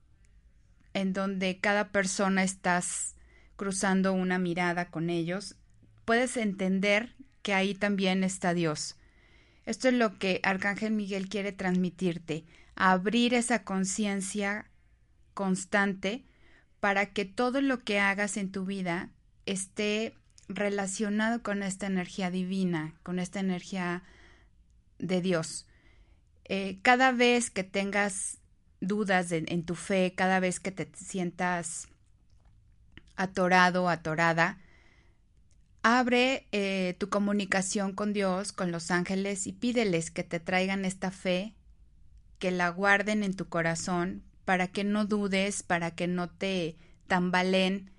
en 0.94 1.12
donde 1.12 1.60
cada 1.60 1.90
persona 1.92 2.42
estás 2.42 3.16
cruzando 3.56 4.14
una 4.14 4.38
mirada 4.38 4.88
con 4.88 5.10
ellos, 5.10 5.56
puedes 6.06 6.38
entender 6.38 7.14
que 7.42 7.52
ahí 7.52 7.74
también 7.74 8.24
está 8.24 8.54
Dios. 8.54 8.96
Esto 9.66 9.88
es 9.88 9.94
lo 9.94 10.18
que 10.18 10.40
Arcángel 10.44 10.92
Miguel 10.92 11.28
quiere 11.28 11.52
transmitirte, 11.52 12.44
abrir 12.76 13.34
esa 13.34 13.64
conciencia 13.64 14.70
constante 15.34 16.24
para 16.80 17.06
que 17.06 17.24
todo 17.24 17.60
lo 17.60 17.80
que 17.80 17.98
hagas 17.98 18.36
en 18.36 18.52
tu 18.52 18.64
vida 18.64 19.10
esté 19.44 20.14
relacionado 20.48 21.42
con 21.42 21.64
esta 21.64 21.86
energía 21.86 22.30
divina, 22.30 22.94
con 23.02 23.18
esta 23.18 23.40
energía 23.40 24.04
de 24.98 25.20
Dios. 25.20 25.66
Eh, 26.44 26.78
cada 26.82 27.10
vez 27.10 27.50
que 27.50 27.64
tengas 27.64 28.38
dudas 28.80 29.32
en 29.32 29.64
tu 29.64 29.74
fe, 29.74 30.14
cada 30.14 30.38
vez 30.38 30.60
que 30.60 30.70
te 30.70 30.88
sientas 30.94 31.88
atorado, 33.16 33.88
atorada, 33.88 34.58
abre 35.88 36.48
eh, 36.50 36.96
tu 36.98 37.08
comunicación 37.08 37.92
con 37.92 38.12
Dios, 38.12 38.50
con 38.50 38.72
los 38.72 38.90
ángeles 38.90 39.46
y 39.46 39.52
pídeles 39.52 40.10
que 40.10 40.24
te 40.24 40.40
traigan 40.40 40.84
esta 40.84 41.12
fe, 41.12 41.54
que 42.40 42.50
la 42.50 42.70
guarden 42.70 43.22
en 43.22 43.36
tu 43.36 43.48
corazón 43.48 44.24
para 44.44 44.66
que 44.66 44.82
no 44.82 45.06
dudes, 45.06 45.62
para 45.62 45.92
que 45.92 46.08
no 46.08 46.28
te 46.28 46.76
tambalen 47.06 47.92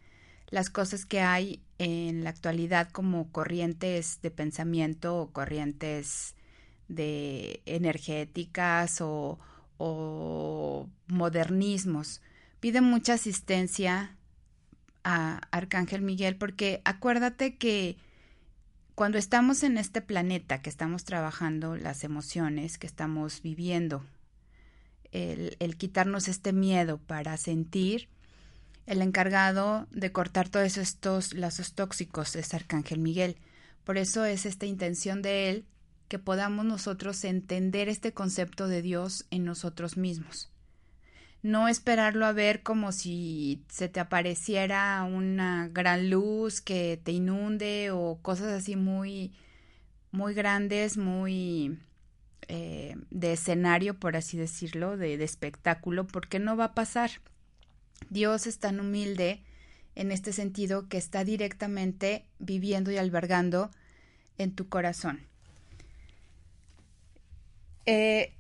las 0.50 0.70
cosas 0.70 1.06
que 1.06 1.22
hay 1.22 1.64
en 1.78 2.26
la 2.26 2.30
actualidad 2.32 2.90
como 2.90 3.32
corrientes 3.32 4.20
de 4.22 4.32
pensamiento 4.32 5.16
o 5.16 5.32
corrientes 5.32 6.36
de 6.90 7.62
energéticas 7.66 9.00
o, 9.00 9.40
o 9.78 10.90
modernismos. 11.08 12.22
Pide 12.60 12.82
mucha 12.82 13.14
asistencia 13.14 14.17
a 15.10 15.38
Arcángel 15.52 16.02
Miguel 16.02 16.36
porque 16.36 16.82
acuérdate 16.84 17.56
que 17.56 17.96
cuando 18.94 19.18
estamos 19.18 19.64
en 19.64 19.78
este 19.78 20.02
planeta, 20.02 20.62
que 20.62 20.70
estamos 20.70 21.06
trabajando 21.06 21.78
las 21.78 22.04
emociones, 22.04 22.78
que 22.78 22.88
estamos 22.88 23.42
viviendo, 23.42 24.04
el, 25.14 25.56
el 25.60 25.78
quitarnos 25.78 26.28
este 26.28 26.52
miedo 26.52 26.98
para 26.98 27.38
sentir, 27.38 28.10
el 28.86 29.02
encargado 29.02 29.88
de 29.92 30.12
cortar 30.12 30.50
todos 30.50 30.78
estos 30.78 31.34
lazos 31.34 31.74
tóxicos 31.74 32.36
es 32.36 32.54
Arcángel 32.54 33.00
Miguel. 33.00 33.38
Por 33.86 33.98
eso 33.98 34.26
es 34.26 34.46
esta 34.46 34.66
intención 34.66 35.22
de 35.22 35.50
él 35.50 35.66
que 36.10 36.20
podamos 36.20 36.66
nosotros 36.66 37.24
entender 37.24 37.88
este 37.88 38.12
concepto 38.12 38.68
de 38.68 38.82
Dios 38.82 39.26
en 39.32 39.46
nosotros 39.46 39.96
mismos. 39.96 40.52
No 41.44 41.68
esperarlo 41.68 42.26
a 42.26 42.34
ver 42.34 42.64
como 42.64 42.92
si 42.92 43.64
se 43.70 43.90
te 43.90 44.00
apareciera 44.00 45.04
una 45.04 45.70
gran 45.72 46.10
luz 46.10 46.62
que 46.62 47.00
te 47.02 47.12
inunde 47.12 47.92
o 47.92 48.20
cosas 48.22 48.48
así 48.48 48.76
muy, 48.76 49.34
muy 50.12 50.34
grandes, 50.34 50.98
muy 50.98 51.78
eh, 52.50 52.96
de 53.12 53.34
escenario, 53.34 54.00
por 54.00 54.16
así 54.16 54.38
decirlo, 54.38 54.96
de, 54.96 55.22
espectáculo, 55.22 56.08
porque 56.08 56.40
no 56.40 56.56
va 56.56 56.66
a 56.66 56.74
pasar. 56.74 57.12
Dios 58.10 58.48
es 58.48 58.60
tan 58.60 58.80
humilde 58.80 59.42
en 59.96 60.12
este 60.12 60.32
sentido 60.32 60.88
que 60.88 60.98
está 60.98 61.26
directamente 61.26 62.26
viviendo 62.40 62.90
y 62.92 62.98
albergando 62.98 63.70
en 64.38 64.54
tu 64.54 64.70
corazón. 64.70 65.20
Eh, 67.86 68.34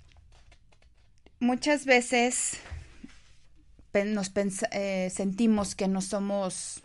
muchas 1.39 1.85
veces 1.85 2.61
nos 4.05 4.31
eh, 4.71 5.09
sentimos 5.13 5.75
que 5.75 5.87
no 5.87 6.01
somos 6.01 6.81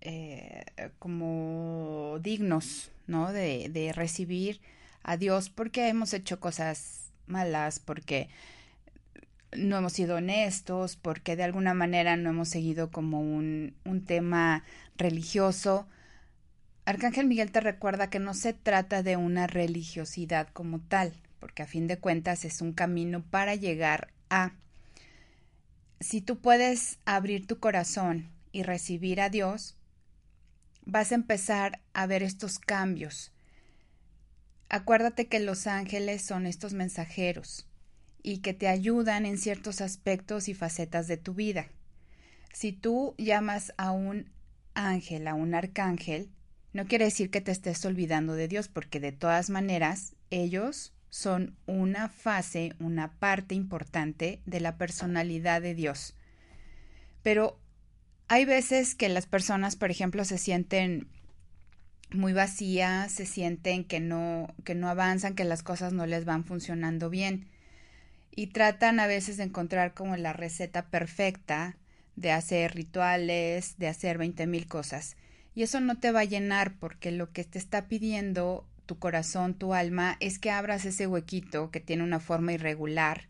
eh, 0.00 0.64
como 0.98 2.18
dignos, 2.20 2.90
¿no? 3.06 3.32
De, 3.32 3.68
de, 3.68 3.92
recibir 3.92 4.60
a 5.02 5.16
Dios 5.16 5.50
porque 5.50 5.88
hemos 5.88 6.12
hecho 6.12 6.40
cosas 6.40 7.10
malas, 7.26 7.78
porque 7.78 8.28
no 9.56 9.78
hemos 9.78 9.92
sido 9.92 10.16
honestos, 10.16 10.96
porque 10.96 11.36
de 11.36 11.44
alguna 11.44 11.74
manera 11.74 12.16
no 12.16 12.30
hemos 12.30 12.48
seguido 12.48 12.90
como 12.90 13.20
un, 13.20 13.74
un 13.84 14.04
tema 14.04 14.64
religioso 14.96 15.86
Arcángel 16.86 17.26
Miguel 17.26 17.50
te 17.50 17.60
recuerda 17.60 18.10
que 18.10 18.20
no 18.20 18.32
se 18.32 18.52
trata 18.52 19.02
de 19.02 19.16
una 19.16 19.48
religiosidad 19.48 20.46
como 20.52 20.78
tal, 20.78 21.12
porque 21.40 21.64
a 21.64 21.66
fin 21.66 21.88
de 21.88 21.98
cuentas 21.98 22.44
es 22.44 22.62
un 22.62 22.72
camino 22.72 23.22
para 23.22 23.56
llegar 23.56 24.12
a... 24.30 24.52
Si 26.00 26.20
tú 26.20 26.38
puedes 26.38 26.98
abrir 27.04 27.46
tu 27.46 27.58
corazón 27.58 28.30
y 28.52 28.62
recibir 28.62 29.20
a 29.20 29.30
Dios, 29.30 29.76
vas 30.84 31.12
a 31.12 31.14
empezar 31.14 31.80
a 31.94 32.06
ver 32.06 32.22
estos 32.22 32.58
cambios. 32.58 33.32
Acuérdate 34.68 35.28
que 35.28 35.40
los 35.40 35.66
ángeles 35.66 36.22
son 36.22 36.46
estos 36.46 36.74
mensajeros 36.74 37.66
y 38.22 38.38
que 38.38 38.52
te 38.52 38.68
ayudan 38.68 39.24
en 39.24 39.38
ciertos 39.38 39.80
aspectos 39.80 40.48
y 40.48 40.54
facetas 40.54 41.06
de 41.06 41.16
tu 41.16 41.34
vida. 41.34 41.68
Si 42.52 42.72
tú 42.72 43.14
llamas 43.18 43.72
a 43.76 43.92
un 43.92 44.30
ángel, 44.74 45.28
a 45.28 45.34
un 45.34 45.54
arcángel, 45.54 46.30
no 46.72 46.86
quiere 46.86 47.06
decir 47.06 47.30
que 47.30 47.40
te 47.40 47.52
estés 47.52 47.84
olvidando 47.84 48.34
de 48.34 48.48
Dios, 48.48 48.68
porque 48.68 49.00
de 49.00 49.12
todas 49.12 49.48
maneras 49.48 50.14
ellos 50.30 50.92
son 51.10 51.56
una 51.66 52.08
fase, 52.08 52.74
una 52.78 53.12
parte 53.12 53.54
importante 53.54 54.40
de 54.46 54.60
la 54.60 54.76
personalidad 54.76 55.62
de 55.62 55.74
Dios. 55.74 56.14
Pero 57.22 57.58
hay 58.28 58.44
veces 58.44 58.94
que 58.94 59.08
las 59.08 59.26
personas, 59.26 59.76
por 59.76 59.90
ejemplo, 59.90 60.24
se 60.24 60.38
sienten 60.38 61.08
muy 62.10 62.32
vacías, 62.32 63.12
se 63.12 63.26
sienten 63.26 63.84
que 63.84 64.00
no, 64.00 64.54
que 64.64 64.74
no 64.74 64.88
avanzan, 64.88 65.34
que 65.34 65.44
las 65.44 65.62
cosas 65.62 65.92
no 65.92 66.06
les 66.06 66.24
van 66.24 66.44
funcionando 66.44 67.10
bien. 67.10 67.48
Y 68.30 68.48
tratan 68.48 69.00
a 69.00 69.06
veces 69.06 69.36
de 69.36 69.44
encontrar 69.44 69.94
como 69.94 70.16
la 70.16 70.32
receta 70.32 70.86
perfecta 70.86 71.76
de 72.16 72.32
hacer 72.32 72.74
rituales, 72.74 73.78
de 73.78 73.88
hacer 73.88 74.18
veinte 74.18 74.46
mil 74.46 74.66
cosas. 74.66 75.16
Y 75.54 75.62
eso 75.62 75.80
no 75.80 75.98
te 75.98 76.12
va 76.12 76.20
a 76.20 76.24
llenar 76.24 76.74
porque 76.78 77.10
lo 77.12 77.32
que 77.32 77.44
te 77.44 77.58
está 77.58 77.88
pidiendo 77.88 78.66
tu 78.86 78.98
corazón, 78.98 79.54
tu 79.54 79.74
alma, 79.74 80.16
es 80.20 80.38
que 80.38 80.50
abras 80.50 80.84
ese 80.84 81.06
huequito 81.06 81.70
que 81.70 81.80
tiene 81.80 82.04
una 82.04 82.20
forma 82.20 82.52
irregular, 82.52 83.28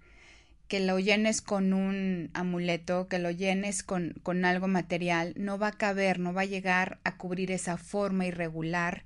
que 0.69 0.81
lo 0.81 0.99
llenes 0.99 1.42
con 1.42 1.73
un 1.73 2.31
amuleto, 2.35 3.09
que 3.09 3.19
lo 3.19 3.31
llenes 3.31 3.83
con, 3.83 4.14
con 4.23 4.45
algo 4.45 4.69
material, 4.69 5.33
no 5.37 5.59
va 5.59 5.69
a 5.69 5.79
caber, 5.79 6.19
no 6.19 6.33
va 6.33 6.42
a 6.42 6.47
llegar 6.47 6.99
a 7.05 7.16
cubrir 7.16 7.51
esa 7.51 7.77
forma 7.77 8.27
irregular, 8.27 9.05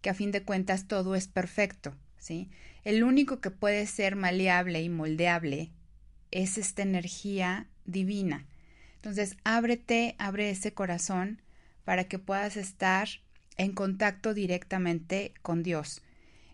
que 0.00 0.10
a 0.10 0.14
fin 0.14 0.32
de 0.32 0.42
cuentas 0.42 0.86
todo 0.88 1.14
es 1.14 1.28
perfecto, 1.28 1.94
¿sí? 2.18 2.50
El 2.84 3.04
único 3.04 3.40
que 3.40 3.50
puede 3.50 3.86
ser 3.86 4.16
maleable 4.16 4.82
y 4.82 4.88
moldeable 4.88 5.70
es 6.30 6.58
esta 6.58 6.82
energía 6.82 7.68
divina. 7.84 8.46
Entonces, 8.96 9.36
ábrete, 9.44 10.14
abre 10.18 10.50
ese 10.50 10.72
corazón 10.72 11.42
para 11.84 12.04
que 12.04 12.18
puedas 12.18 12.56
estar 12.56 13.08
en 13.56 13.72
contacto 13.72 14.34
directamente 14.34 15.34
con 15.42 15.62
Dios 15.62 16.02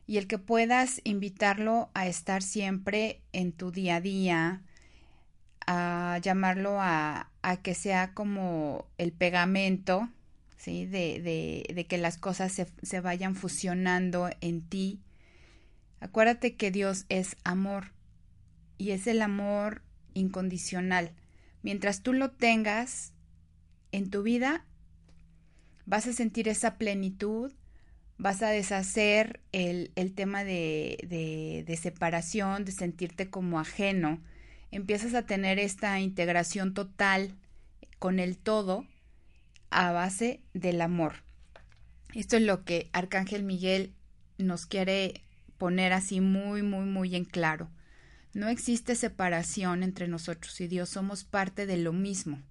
y 0.09 0.17
el 0.17 0.27
que 0.27 0.39
puedas 0.39 1.03
invitarlo 1.05 1.91
a 1.93 2.09
estar 2.09 2.43
siempre 2.43 3.21
en 3.33 3.53
tu 3.53 3.71
día 3.71 3.97
a 3.97 4.01
día, 4.01 4.63
a 5.67 6.19
llamarlo 6.23 6.81
a, 6.81 7.31
a 7.43 7.57
que 7.59 7.75
sea 7.75 8.15
como 8.15 8.87
el 8.97 9.13
pegamento, 9.13 10.09
¿sí? 10.57 10.87
De, 10.87 11.65
de, 11.75 11.85
que 11.85 11.99
las 11.99 12.17
cosas 12.17 12.53
se, 12.53 12.67
se 12.83 13.01
vayan 13.01 13.35
fusionando 13.35 14.31
en 14.41 14.63
ti. 14.63 15.03
Acuérdate 16.01 16.57
que 16.57 16.71
Dios 16.71 17.05
es 17.11 17.37
amor 17.45 17.93
y 18.79 18.93
es 18.93 19.07
el 19.07 19.21
amor 19.21 19.83
incondicional. 20.15 21.13
Mientras 21.63 22.03
tú 22.03 22.15
lo 22.15 22.31
tengas 22.31 23.13
en 23.93 24.09
tu 24.09 24.23
vida, 24.23 24.65
vas 25.89 26.07
a 26.07 26.13
sentir 26.13 26.49
esa 26.49 26.77
plenitud, 26.77 27.51
vas 28.19 28.43
a 28.43 28.51
deshacer 28.51 29.41
el, 29.53 29.91
el 29.97 30.13
tema 30.13 30.45
de, 30.45 30.99
de, 31.09 31.65
de, 31.67 31.77
separación, 31.79 32.67
de 32.67 32.73
sentirte 32.73 33.31
como 33.31 33.59
ajeno, 33.59 34.21
empiezas 34.71 35.15
a 35.15 35.23
tener 35.23 35.59
esta 35.59 35.99
integración 35.99 36.75
total 36.75 37.35
con 37.99 38.19
el 38.19 38.37
todo 38.37 38.87
a 39.71 39.91
base 39.93 40.43
del 40.53 40.83
amor. 40.83 41.23
Esto 42.15 42.37
es 42.37 42.43
lo 42.43 42.65
que 42.65 42.91
Arcángel 42.93 43.43
Miguel 43.43 43.95
nos 44.37 44.67
quiere 44.67 45.23
poner 45.57 45.95
así 45.95 46.21
muy, 46.21 46.63
muy, 46.63 46.85
muy 46.85 47.17
en 47.17 47.25
claro. 47.25 47.71
No 48.35 48.49
existe 48.49 48.95
separación 48.95 49.83
entre 49.83 50.07
nosotros 50.07 50.61
y 50.61 50.69
Dios, 50.69 50.91
somos 50.91 51.25
parte 51.25 51.65
de 51.65 51.79
lo 51.79 51.95
mismo. 51.95 52.43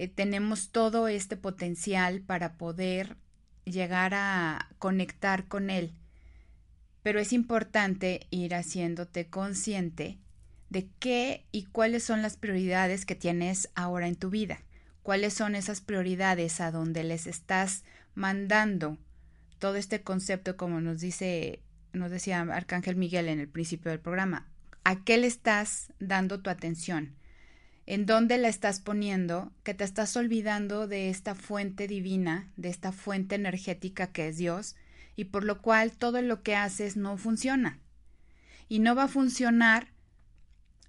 Eh, 0.00 0.08
tenemos 0.08 0.70
todo 0.70 1.08
este 1.08 1.36
potencial 1.36 2.22
para 2.22 2.56
poder 2.56 3.18
llegar 3.66 4.14
a 4.14 4.70
conectar 4.78 5.46
con 5.46 5.68
Él. 5.68 5.92
Pero 7.02 7.20
es 7.20 7.34
importante 7.34 8.26
ir 8.30 8.54
haciéndote 8.54 9.28
consciente 9.28 10.18
de 10.70 10.88
qué 11.00 11.44
y 11.52 11.64
cuáles 11.64 12.02
son 12.02 12.22
las 12.22 12.38
prioridades 12.38 13.04
que 13.04 13.14
tienes 13.14 13.68
ahora 13.74 14.08
en 14.08 14.16
tu 14.16 14.30
vida. 14.30 14.62
Cuáles 15.02 15.34
son 15.34 15.54
esas 15.54 15.82
prioridades 15.82 16.62
a 16.62 16.70
donde 16.70 17.04
les 17.04 17.26
estás 17.26 17.84
mandando 18.14 18.96
todo 19.58 19.76
este 19.76 20.00
concepto, 20.00 20.56
como 20.56 20.80
nos 20.80 21.02
dice, 21.02 21.60
nos 21.92 22.10
decía 22.10 22.40
Arcángel 22.40 22.96
Miguel 22.96 23.28
en 23.28 23.38
el 23.38 23.48
principio 23.48 23.90
del 23.90 24.00
programa. 24.00 24.48
¿A 24.82 25.04
qué 25.04 25.18
le 25.18 25.26
estás 25.26 25.92
dando 25.98 26.40
tu 26.40 26.48
atención? 26.48 27.19
En 27.90 28.06
dónde 28.06 28.38
la 28.38 28.46
estás 28.46 28.78
poniendo, 28.78 29.50
que 29.64 29.74
te 29.74 29.82
estás 29.82 30.16
olvidando 30.16 30.86
de 30.86 31.10
esta 31.10 31.34
fuente 31.34 31.88
divina, 31.88 32.48
de 32.56 32.68
esta 32.68 32.92
fuente 32.92 33.34
energética 33.34 34.12
que 34.12 34.28
es 34.28 34.36
Dios, 34.36 34.76
y 35.16 35.24
por 35.24 35.42
lo 35.42 35.60
cual 35.60 35.90
todo 35.90 36.22
lo 36.22 36.44
que 36.44 36.54
haces 36.54 36.96
no 36.96 37.16
funciona. 37.16 37.80
Y 38.68 38.78
no 38.78 38.94
va 38.94 39.04
a 39.04 39.08
funcionar 39.08 39.88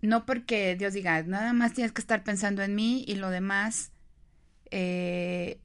no 0.03 0.27
porque 0.27 0.75
Dios 0.75 0.93
diga, 0.93 1.23
nada 1.23 1.53
más 1.53 1.73
tienes 1.73 1.91
que 1.91 2.01
estar 2.01 2.23
pensando 2.23 2.61
en 2.61 2.75
mí 2.75 3.03
y 3.07 3.15
lo 3.15 3.31
demás, 3.31 3.91
eh, 4.69 5.59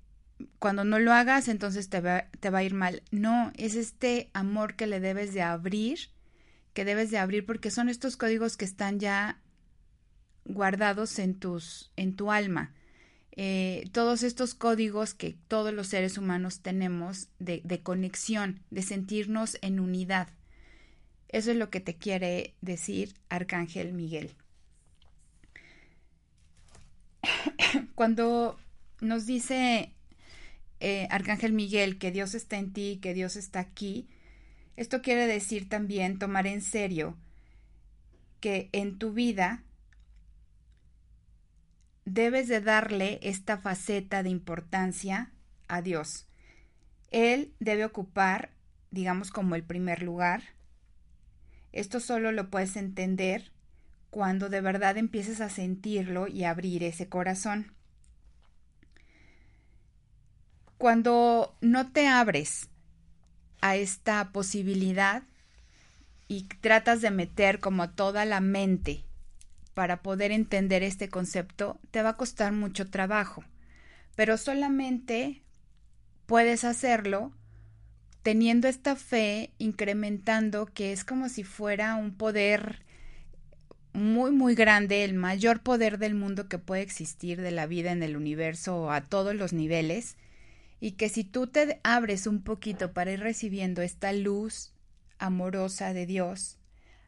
cuando 0.59 0.85
no 0.85 0.99
lo 0.99 1.13
hagas, 1.13 1.49
entonces 1.49 1.91
te 1.91 2.01
va, 2.01 2.31
te 2.41 2.49
va 2.49 2.61
a 2.61 2.65
ir 2.65 2.73
mal. 2.73 3.03
No, 3.11 3.53
es 3.59 3.75
este 3.75 4.31
amor 4.33 4.75
que 4.75 4.87
le 4.87 5.01
debes 5.01 5.35
de 5.35 5.43
abrir, 5.43 5.99
que 6.73 6.87
debes 6.87 7.11
de 7.11 7.19
abrir 7.19 7.45
porque 7.45 7.71
son 7.71 7.91
estos 7.91 8.17
códigos 8.17 8.57
que 8.57 8.65
están 8.65 8.99
ya 9.01 9.43
guardados 10.49 11.19
en, 11.19 11.35
tus, 11.35 11.91
en 11.97 12.17
tu 12.17 12.31
alma. 12.31 12.73
Eh, 13.39 13.85
todos 13.93 14.23
estos 14.23 14.55
códigos 14.55 15.13
que 15.13 15.37
todos 15.49 15.75
los 15.75 15.89
seres 15.89 16.17
humanos 16.17 16.61
tenemos 16.61 17.29
de, 17.39 17.81
conexión, 17.83 18.61
de 18.71 18.83
sentirnos 18.83 19.59
en 19.61 19.79
unidad. 19.79 20.29
Eso 21.29 21.51
es 21.51 21.59
lo 21.59 21.69
que 21.69 21.81
te 21.81 21.97
quiere 21.97 22.55
decir 22.63 23.15
Arcángel 23.29 23.93
Miguel. 23.93 24.31
Cuando 27.95 28.59
nos 29.03 29.27
dice 29.27 29.93
eh, 30.81 31.07
Arcángel 31.11 31.53
Miguel 31.53 31.99
que 31.99 32.11
Dios 32.11 32.35
está 32.35 32.57
en 32.57 32.73
ti, 32.73 32.99
que 33.03 33.13
Dios 33.13 33.37
está 33.37 33.61
aquí, 33.61 34.09
esto 34.77 35.03
quiere 35.03 35.27
decir 35.27 35.69
también 35.69 36.19
tomar 36.19 36.47
en 36.47 36.63
serio 36.63 37.17
que 38.41 38.71
en 38.73 38.99
tu 38.99 39.13
vida 39.13 39.63
debes 42.07 42.47
de 42.49 42.61
darle 42.61 43.19
esta 43.21 43.59
faceta 43.59 44.23
de 44.23 44.31
importancia 44.31 45.33
a 45.69 45.83
Dios. 45.83 46.27
Él 47.11 47.53
debe 47.59 47.85
ocupar, 47.85 48.51
digamos, 48.91 49.31
como 49.31 49.57
el 49.57 49.65
primer 49.65 50.03
lugar. 50.03 50.43
Esto 51.73 52.01
solo 52.01 52.33
lo 52.33 52.49
puedes 52.49 52.77
entender 52.77 53.53
cuando 54.11 54.49
de 54.49 54.61
verdad 54.61 54.97
empieces 54.97 55.41
a 55.41 55.51
sentirlo 55.51 56.29
y 56.29 56.45
abrir 56.45 56.85
ese 56.85 57.09
corazón. 57.09 57.73
Cuando 60.79 61.57
no 61.61 61.91
te 61.91 62.07
abres 62.07 62.69
a 63.61 63.77
esta 63.77 64.31
posibilidad 64.31 65.25
y 66.29 66.45
tratas 66.61 67.01
de 67.01 67.11
meter 67.11 67.59
como 67.59 67.91
toda 67.91 68.25
la 68.25 68.41
mente 68.41 69.06
para 69.77 70.01
poder 70.01 70.33
entender 70.33 70.83
este 70.83 71.11
concepto 71.11 71.79
te 71.91 72.01
va 72.01 72.09
a 72.09 72.17
costar 72.17 72.51
mucho 72.51 72.89
trabajo, 72.89 73.45
pero 74.15 74.39
solamente 74.39 75.43
puedes 76.25 76.65
hacerlo 76.65 77.31
teniendo 78.23 78.69
esta 78.69 78.97
fe, 78.97 79.53
incrementando 79.59 80.65
que 80.65 80.93
es 80.93 81.05
como 81.05 81.29
si 81.29 81.45
fuera 81.45 81.95
un 81.97 82.17
poder 82.17 82.87
muy, 83.93 84.31
muy 84.31 84.55
grande, 84.55 85.05
el 85.05 85.13
mayor 85.13 85.61
poder 85.61 85.99
del 85.99 86.15
mundo 86.15 86.49
que 86.49 86.57
puede 86.57 86.81
existir 86.81 87.43
de 87.43 87.51
la 87.51 87.67
vida 87.67 87.93
en 87.93 88.03
el 88.03 88.17
universo 88.17 88.91
a 88.91 89.03
todos 89.03 89.35
los 89.35 89.53
niveles, 89.53 90.17
y 90.81 90.93
que 90.93 91.11
si 91.11 91.23
tú 91.23 91.49
te 91.49 91.81
abres 91.83 92.27
un 92.27 92.43
poquito 92.43 92.95
para 92.95 93.13
ir 93.13 93.21
recibiendo 93.21 93.83
esta 93.83 94.15
luz 94.15 94.73
amorosa 95.19 95.93
de 95.93 96.07
Dios, 96.07 96.56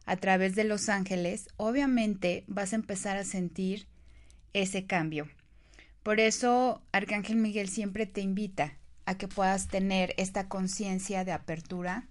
a 0.09 0.17
través 0.17 0.55
de 0.55 0.63
los 0.63 0.89
ángeles, 0.89 1.49
obviamente 1.55 2.43
vas 2.47 2.73
a 2.73 2.77
empezar 2.77 3.15
a 3.15 3.23
sentir 3.23 3.85
ese 4.53 4.87
cambio. 4.87 5.29
Por 6.01 6.19
eso 6.19 6.81
Arcángel 6.91 7.35
Miguel 7.35 7.69
siempre 7.69 8.07
te 8.07 8.21
invita 8.21 8.73
a 9.05 9.19
que 9.19 9.27
puedas 9.27 9.67
tener 9.67 10.15
esta 10.17 10.47
conciencia 10.47 11.25
de 11.25 11.31
apertura, 11.31 12.07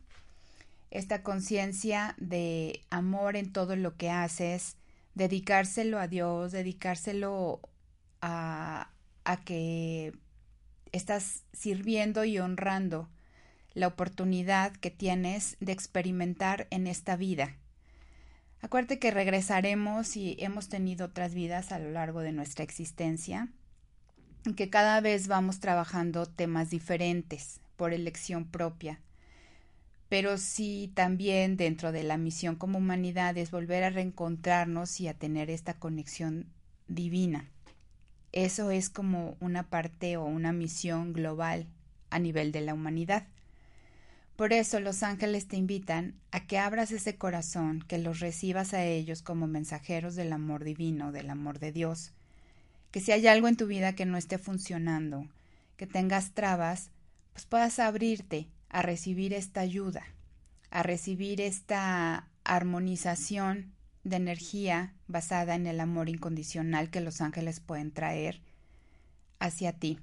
esta 0.93 1.25
conciencia 1.25 2.15
de 2.19 2.85
amor 2.89 3.35
en 3.35 3.53
todo 3.53 3.75
lo 3.75 3.97
que 3.97 4.11
haces, 4.11 4.77
dedicárselo 5.17 5.99
a 5.99 6.07
Dios, 6.07 6.53
dedicárselo 6.53 7.61
a, 8.21 8.93
a 9.25 9.37
que 9.39 10.13
estás 10.93 11.43
sirviendo 11.53 12.25
y 12.25 12.39
honrando 12.39 13.09
la 13.75 13.89
oportunidad 13.89 14.71
que 14.77 14.93
tienes 14.93 15.57
de 15.59 15.73
experimentar 15.73 16.69
en 16.71 16.87
esta 16.87 17.17
vida. 17.17 17.57
Acuérdate 18.61 18.99
que 18.99 19.11
regresaremos 19.11 20.17
y 20.17 20.37
hemos 20.41 20.69
tenido 20.69 21.07
otras 21.07 21.33
vidas 21.35 21.73
a 21.73 21.79
lo 21.79 21.91
largo 21.91 22.21
de 22.21 22.33
nuestra 22.33 22.65
existencia, 22.65 23.49
y 24.45 24.55
que 24.55 24.71
cada 24.71 25.01
vez 25.01 25.29
vamos 25.29 25.61
trabajando 25.61 26.27
temas 26.27 26.71
diferentes 26.71 27.61
por 27.77 27.93
elección 27.93 28.47
propia. 28.47 29.01
pero 30.09 30.39
sí 30.39 30.91
también 30.95 31.57
dentro 31.57 31.93
de 31.93 32.03
la 32.03 32.17
misión 32.17 32.57
como 32.57 32.79
humanidad 32.79 33.37
es 33.37 33.51
volver 33.51 33.85
a 33.85 33.91
reencontrarnos 33.91 35.01
y 35.01 35.09
a 35.09 35.15
tener 35.15 35.51
esta 35.51 35.75
conexión 35.75 36.47
divina. 36.89 37.51
Eso 38.33 38.71
es 38.71 38.89
como 38.91 39.37
una 39.41 39.69
parte 39.69 40.17
o 40.17 40.25
una 40.25 40.53
misión 40.53 41.13
global 41.13 41.67
a 42.11 42.19
nivel 42.19 42.53
de 42.53 42.63
la 42.63 42.75
humanidad. 42.75 43.27
Por 44.39 44.53
eso 44.53 44.79
los 44.79 45.03
ángeles 45.03 45.49
te 45.49 45.57
invitan 45.57 46.15
a 46.31 46.47
que 46.47 46.59
abras 46.59 46.93
ese 46.93 47.17
corazón, 47.17 47.83
que 47.89 47.99
los 47.99 48.21
recibas 48.21 48.73
a 48.73 48.85
ellos 48.85 49.21
como 49.21 49.49
mensajeros 49.49 50.15
del 50.15 50.33
amor 50.33 50.63
divino, 50.63 51.11
del 51.11 51.29
amor 51.31 51.59
de 51.59 51.73
Dios, 51.73 52.13
que 52.93 53.01
si 53.01 53.11
hay 53.11 53.27
algo 53.27 53.49
en 53.49 53.57
tu 53.57 53.67
vida 53.67 53.97
que 53.97 54.07
no 54.07 54.17
esté 54.17 54.39
funcionando, 54.39 55.27
que 55.77 55.89
tengas 55.89 56.35
trabas, 56.35 56.93
pues 57.33 57.47
puedas 57.47 57.81
abrirte 57.81 58.47
a 58.69 58.83
recibir 58.83 59.35
esta 59.35 59.61
ayuda, 59.61 60.05
a 60.71 60.85
recibir 60.85 61.41
esta 61.41 62.29
armonización 62.45 63.73
de 64.05 64.19
energía 64.19 64.95
basada 65.09 65.57
en 65.57 65.67
el 65.67 65.81
amor 65.81 66.09
incondicional 66.09 66.91
que 66.91 67.01
los 67.01 67.21
ángeles 67.21 67.59
pueden 67.59 67.91
traer 67.91 68.41
hacia 69.41 69.73
ti. 69.73 69.99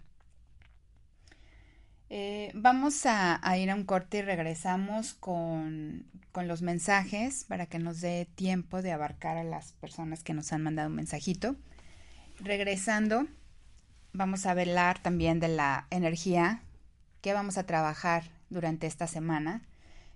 Eh, 2.09 2.51
vamos 2.53 3.05
a, 3.05 3.39
ir 3.57 3.71
a 3.71 3.75
un 3.75 3.83
corte 3.83 4.19
y 4.19 4.21
regresamos 4.21 5.15
con, 5.15 6.05
con, 6.31 6.47
los 6.47 6.61
mensajes 6.61 7.45
para 7.45 7.65
que 7.65 7.79
nos 7.79 7.99
dé 7.99 8.27
tiempo 8.35 8.81
de 8.81 8.91
abarcar 8.91 9.37
a 9.37 9.43
las 9.43 9.73
personas 9.73 10.23
que 10.23 10.33
nos 10.33 10.53
han 10.53 10.61
mandado 10.61 10.89
un 10.89 10.95
mensajito. 10.95 11.55
Regresando, 12.39 13.27
vamos 14.13 14.45
a 14.45 14.53
velar 14.53 14.99
también 14.99 15.39
de 15.39 15.47
la 15.47 15.87
energía 15.89 16.61
que 17.21 17.33
vamos 17.33 17.57
a 17.57 17.65
trabajar 17.65 18.23
durante 18.49 18.85
esta 18.85 19.07
semana 19.07 19.63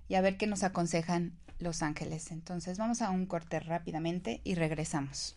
y 0.07 0.15
a 0.15 0.21
ver 0.21 0.37
qué 0.37 0.45
nos 0.45 0.63
aconsejan 0.63 1.33
los 1.57 1.81
ángeles. 1.81 2.31
Entonces 2.31 2.77
vamos 2.77 3.01
a 3.01 3.09
un 3.09 3.25
corte 3.25 3.59
rápidamente 3.59 4.41
y 4.43 4.55
regresamos. 4.55 5.35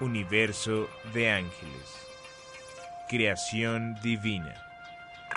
Universo 0.00 0.88
de 1.12 1.30
ángeles. 1.30 2.06
Creación 3.08 3.96
divina. 4.02 4.54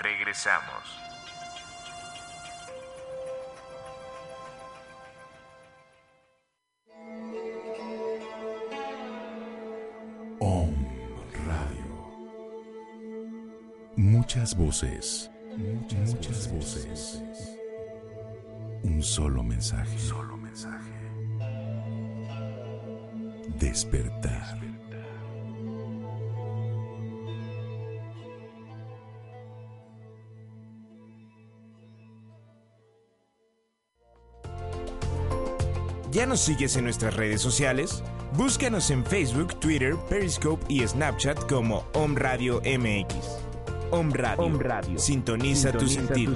Regresamos. 0.00 1.04
Muchas 13.96 14.56
voces, 14.56 15.30
muchas, 15.56 16.50
voces. 16.50 17.22
Un 18.82 19.02
solo 19.02 19.42
mensaje. 19.42 19.98
Solo 19.98 20.36
mensaje. 20.36 20.93
Despertar. 23.48 24.60
¿Ya 36.10 36.26
nos 36.26 36.40
sigues 36.40 36.76
en 36.76 36.84
nuestras 36.84 37.16
redes 37.16 37.40
sociales? 37.40 38.02
Búscanos 38.36 38.90
en 38.90 39.04
Facebook, 39.04 39.58
Twitter, 39.58 39.96
Periscope 40.08 40.64
y 40.68 40.86
Snapchat 40.86 41.48
como 41.48 41.84
Om 41.92 42.14
Radio 42.14 42.60
MX. 42.60 43.16
Om 43.90 44.12
Radio. 44.12 44.98
Sintoniza, 44.98 45.72
tu, 45.72 45.88
sentido. 45.88 46.34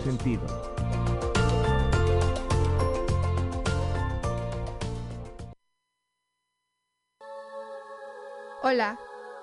Hola, 8.60 8.98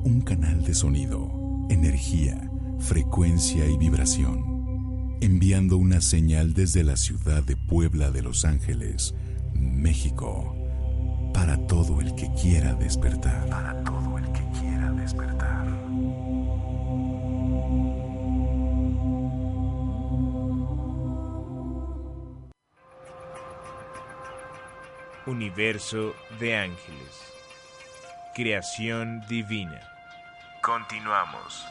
Un 0.03 0.21
canal 0.25 0.63
de 0.63 0.73
sonido, 0.73 1.31
energía, 1.69 2.49
frecuencia 2.79 3.65
y 3.65 3.77
vibración. 3.77 5.17
Enviando 5.21 5.77
una 5.77 6.01
señal 6.01 6.53
desde 6.53 6.83
la 6.83 6.97
ciudad 6.97 7.43
de 7.43 7.55
Puebla 7.55 8.11
de 8.11 8.23
Los 8.23 8.45
Ángeles, 8.45 9.15
México. 9.53 10.55
Para 11.33 11.57
todo 11.65 12.01
el 12.01 12.13
que 12.15 12.31
quiera 12.33 12.73
despertar. 12.75 13.47
Para 13.49 13.83
todo 13.83 14.02
despertar. 15.03 15.67
Universo 25.25 26.13
de 26.39 26.55
ángeles. 26.57 27.33
Creación 28.33 29.21
divina. 29.27 29.81
Continuamos. 30.61 31.65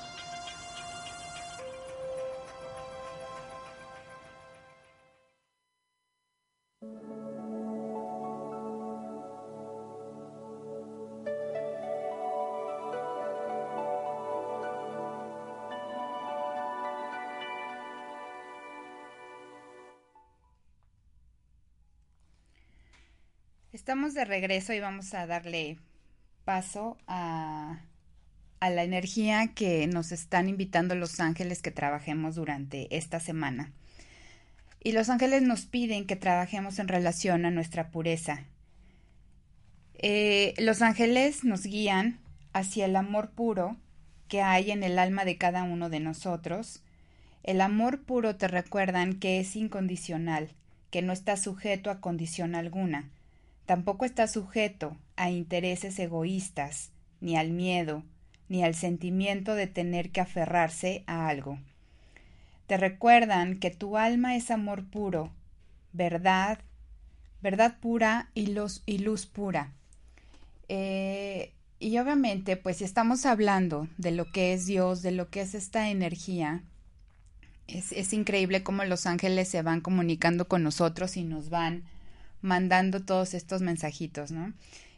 De 24.14 24.24
regreso 24.26 24.74
y 24.74 24.80
vamos 24.80 25.14
a 25.14 25.26
darle 25.26 25.78
paso 26.44 26.98
a, 27.06 27.80
a 28.60 28.70
la 28.70 28.82
energía 28.82 29.54
que 29.54 29.86
nos 29.86 30.12
están 30.12 30.48
invitando 30.48 30.94
los 30.94 31.18
ángeles 31.18 31.62
que 31.62 31.70
trabajemos 31.70 32.34
durante 32.34 32.94
esta 32.94 33.20
semana. 33.20 33.72
Y 34.84 34.92
los 34.92 35.08
ángeles 35.08 35.42
nos 35.42 35.66
piden 35.66 36.06
que 36.06 36.16
trabajemos 36.16 36.78
en 36.78 36.88
relación 36.88 37.46
a 37.46 37.50
nuestra 37.50 37.90
pureza. 37.90 38.44
Eh, 39.94 40.54
los 40.58 40.82
ángeles 40.82 41.42
nos 41.44 41.62
guían 41.62 42.18
hacia 42.52 42.84
el 42.84 42.96
amor 42.96 43.30
puro 43.30 43.76
que 44.28 44.42
hay 44.42 44.72
en 44.72 44.82
el 44.82 44.98
alma 44.98 45.24
de 45.24 45.38
cada 45.38 45.62
uno 45.62 45.88
de 45.88 46.00
nosotros. 46.00 46.82
El 47.44 47.60
amor 47.60 48.02
puro 48.02 48.36
te 48.36 48.48
recuerdan 48.48 49.14
que 49.18 49.40
es 49.40 49.56
incondicional, 49.56 50.50
que 50.90 51.00
no 51.00 51.12
está 51.12 51.36
sujeto 51.36 51.90
a 51.90 52.00
condición 52.00 52.54
alguna, 52.54 53.10
tampoco 53.66 54.04
está 54.04 54.26
sujeto 54.28 54.96
a 55.16 55.30
intereses 55.30 55.98
egoístas, 55.98 56.90
ni 57.20 57.36
al 57.36 57.50
miedo, 57.50 58.02
ni 58.48 58.62
al 58.62 58.74
sentimiento 58.74 59.54
de 59.54 59.66
tener 59.66 60.10
que 60.10 60.20
aferrarse 60.20 61.04
a 61.06 61.28
algo. 61.28 61.58
Te 62.66 62.76
recuerdan 62.76 63.58
que 63.58 63.70
tu 63.70 63.96
alma 63.96 64.36
es 64.36 64.50
amor 64.50 64.84
puro, 64.84 65.32
verdad, 65.92 66.58
verdad 67.40 67.78
pura 67.80 68.30
y 68.34 68.48
luz, 68.48 68.82
y 68.86 68.98
luz 68.98 69.26
pura. 69.26 69.72
Eh, 70.68 71.52
y 71.78 71.98
obviamente, 71.98 72.56
pues 72.56 72.78
si 72.78 72.84
estamos 72.84 73.26
hablando 73.26 73.88
de 73.98 74.12
lo 74.12 74.30
que 74.30 74.52
es 74.52 74.66
Dios, 74.66 75.02
de 75.02 75.12
lo 75.12 75.28
que 75.28 75.40
es 75.40 75.54
esta 75.54 75.90
energía, 75.90 76.62
es, 77.66 77.92
es 77.92 78.12
increíble 78.12 78.62
cómo 78.62 78.84
los 78.84 79.06
ángeles 79.06 79.48
se 79.48 79.62
van 79.62 79.80
comunicando 79.80 80.46
con 80.46 80.62
nosotros 80.62 81.16
y 81.16 81.24
nos 81.24 81.50
van 81.50 81.84
mandando 82.42 83.04
todos 83.04 83.34
estos 83.34 83.62
mensajitos, 83.62 84.30
¿no? 84.30 84.52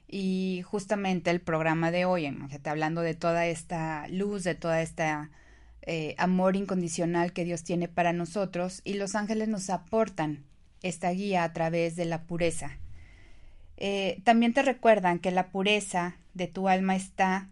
Y 0.09 0.63
justamente 0.65 1.31
el 1.31 1.41
programa 1.41 1.91
de 1.91 2.05
hoy, 2.05 2.27
imagínate, 2.27 2.71
hablando 2.71 3.01
de 3.01 3.15
toda 3.15 3.47
esta 3.47 4.07
luz, 4.09 4.45
de 4.45 4.55
toda 4.55 4.83
esta 4.83 5.31
eh, 5.83 6.15
amor 6.19 6.57
incondicional 6.57 7.33
que 7.33 7.45
Dios 7.45 7.65
tiene 7.65 7.89
para 7.89 8.13
nosotros, 8.13 8.81
y 8.85 8.95
los 8.95 9.15
ángeles 9.15 9.49
nos 9.49 9.71
aportan 9.71 10.45
esta 10.83 11.11
guía 11.11 11.45
a 11.45 11.53
través 11.53 11.97
de 11.97 12.05
la 12.05 12.23
pureza. 12.23 12.79
Eh, 13.77 14.21
también 14.25 14.53
te 14.55 14.63
recuerdan 14.63 15.19
que 15.19 15.31
la 15.31 15.49
pureza 15.49 16.17
de 16.35 16.47
tu 16.47 16.69
alma 16.69 16.97
está 16.97 17.49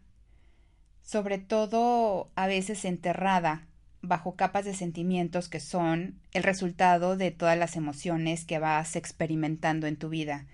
sobre 1.02 1.38
todo 1.38 2.30
a 2.36 2.46
veces 2.46 2.84
enterrada 2.84 3.66
bajo 4.02 4.34
capas 4.34 4.64
de 4.64 4.74
sentimientos 4.74 5.48
que 5.48 5.60
son 5.60 6.20
el 6.32 6.42
resultado 6.42 7.16
de 7.16 7.30
todas 7.30 7.56
las 7.56 7.76
emociones 7.76 8.44
que 8.44 8.58
vas 8.58 8.96
experimentando 8.96 9.86
en 9.86 9.96
tu 9.96 10.08
vida. 10.08 10.46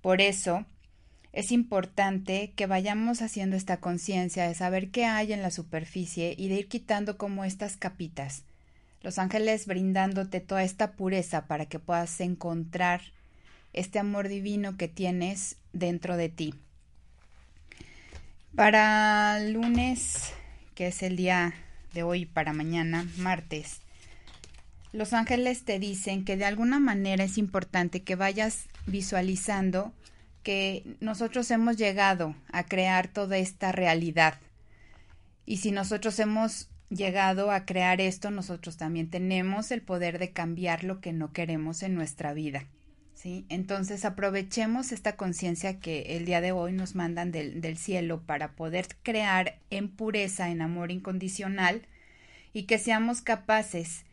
Por 0.00 0.20
eso, 0.20 0.64
es 1.32 1.52
importante 1.52 2.52
que 2.56 2.66
vayamos 2.66 3.20
haciendo 3.20 3.56
esta 3.56 3.78
conciencia 3.78 4.48
de 4.48 4.54
saber 4.54 4.90
qué 4.90 5.04
hay 5.04 5.34
en 5.34 5.42
la 5.42 5.50
superficie 5.50 6.34
y 6.36 6.48
de 6.48 6.54
ir 6.54 6.68
quitando 6.68 7.18
como 7.18 7.44
estas 7.44 7.76
capitas. 7.76 8.44
Los 9.02 9.18
ángeles 9.18 9.66
brindándote 9.66 10.40
toda 10.40 10.62
esta 10.62 10.92
pureza 10.92 11.46
para 11.46 11.66
que 11.66 11.78
puedas 11.78 12.18
encontrar 12.20 13.02
este 13.74 13.98
amor 13.98 14.28
divino 14.28 14.78
que 14.78 14.88
tienes 14.88 15.56
dentro 15.74 16.16
de 16.16 16.30
ti. 16.30 16.54
Para 18.54 19.38
lunes, 19.40 20.32
que 20.74 20.86
es 20.86 21.02
el 21.02 21.16
día 21.16 21.52
de 21.96 22.02
hoy, 22.02 22.26
para 22.26 22.52
mañana, 22.52 23.08
martes, 23.16 23.80
los 24.92 25.14
ángeles 25.14 25.64
te 25.64 25.78
dicen 25.78 26.24
que 26.24 26.36
de 26.36 26.44
alguna 26.44 26.78
manera 26.78 27.24
es 27.24 27.38
importante 27.38 28.02
que 28.02 28.16
vayas 28.16 28.66
visualizando 28.86 29.92
que 30.42 30.84
nosotros 31.00 31.50
hemos 31.50 31.76
llegado 31.76 32.36
a 32.52 32.64
crear 32.64 33.08
toda 33.08 33.38
esta 33.38 33.72
realidad. 33.72 34.38
Y 35.46 35.56
si 35.56 35.72
nosotros 35.72 36.18
hemos 36.18 36.68
llegado 36.90 37.50
a 37.50 37.64
crear 37.64 38.00
esto, 38.00 38.30
nosotros 38.30 38.76
también 38.76 39.08
tenemos 39.08 39.70
el 39.70 39.80
poder 39.80 40.18
de 40.18 40.32
cambiar 40.32 40.84
lo 40.84 41.00
que 41.00 41.14
no 41.14 41.32
queremos 41.32 41.82
en 41.82 41.94
nuestra 41.94 42.34
vida. 42.34 42.66
Entonces 43.48 44.04
aprovechemos 44.04 44.92
esta 44.92 45.16
conciencia 45.16 45.80
que 45.80 46.16
el 46.16 46.24
día 46.26 46.40
de 46.40 46.52
hoy 46.52 46.72
nos 46.72 46.94
mandan 46.94 47.32
del, 47.32 47.60
del 47.60 47.76
cielo 47.76 48.22
para 48.22 48.52
poder 48.52 48.86
crear 49.02 49.58
en 49.70 49.88
pureza, 49.88 50.50
en 50.50 50.62
amor 50.62 50.92
incondicional, 50.92 51.82
y 52.52 52.62
que 52.62 52.78
seamos 52.78 53.22
capaces 53.22 54.04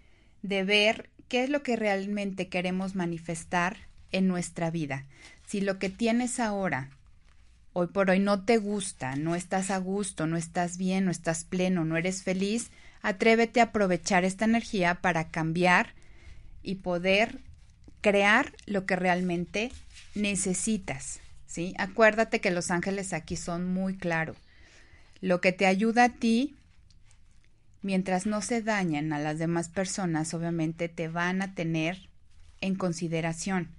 de 0.42 0.64
ver 0.64 1.12
qué 1.28 1.44
es 1.44 1.50
lo 1.50 1.62
que 1.62 1.76
realmente 1.76 2.48
queremos 2.48 2.96
manifestar 2.96 3.78
en 4.12 4.28
nuestra 4.28 4.72
vida. 4.72 5.06
Si 5.46 5.62
lo 5.62 5.78
que 5.78 5.90
tienes 5.90 6.40
ahora, 6.40 6.90
hoy 7.74 7.88
por 7.88 8.10
hoy, 8.10 8.20
no 8.20 8.46
te 8.46 8.58
gusta, 8.58 9.16
no 9.16 9.36
estás 9.36 9.70
a 9.70 9.78
gusto, 9.78 10.26
no 10.26 10.38
estás 10.38 10.78
bien, 10.78 11.06
no 11.06 11.12
estás 11.12 11.44
pleno, 11.44 11.86
no 11.86 11.98
eres 11.98 12.24
feliz, 12.24 12.72
atrévete 13.04 13.62
a 13.62 13.66
aprovechar 13.66 14.26
esta 14.26 14.46
energía 14.46 14.96
para 14.96 15.30
cambiar 15.30 15.94
y 16.64 16.76
poder 16.76 17.42
crear 18.04 18.54
lo 18.68 18.86
que 18.86 18.96
realmente 18.96 19.72
necesitas. 20.14 21.22
¿sí? 21.48 21.74
Acuérdate 21.80 22.42
que 22.42 22.52
los 22.52 22.70
ángeles 22.70 23.14
aquí 23.14 23.36
son 23.38 23.66
muy 23.66 23.98
claros. 23.98 24.38
Lo 25.22 25.42
que 25.42 25.54
te 25.54 25.66
ayuda 25.66 26.04
a 26.04 26.10
ti, 26.10 26.54
mientras 27.82 28.26
no 28.26 28.42
se 28.42 28.62
dañen 28.62 29.14
a 29.14 29.20
las 29.20 29.40
demás 29.40 29.70
personas, 29.70 30.34
obviamente 30.34 30.90
te 30.90 31.08
van 31.08 31.42
a 31.42 31.56
tener 31.56 32.10
en 32.60 32.76
consideración. 32.76 33.70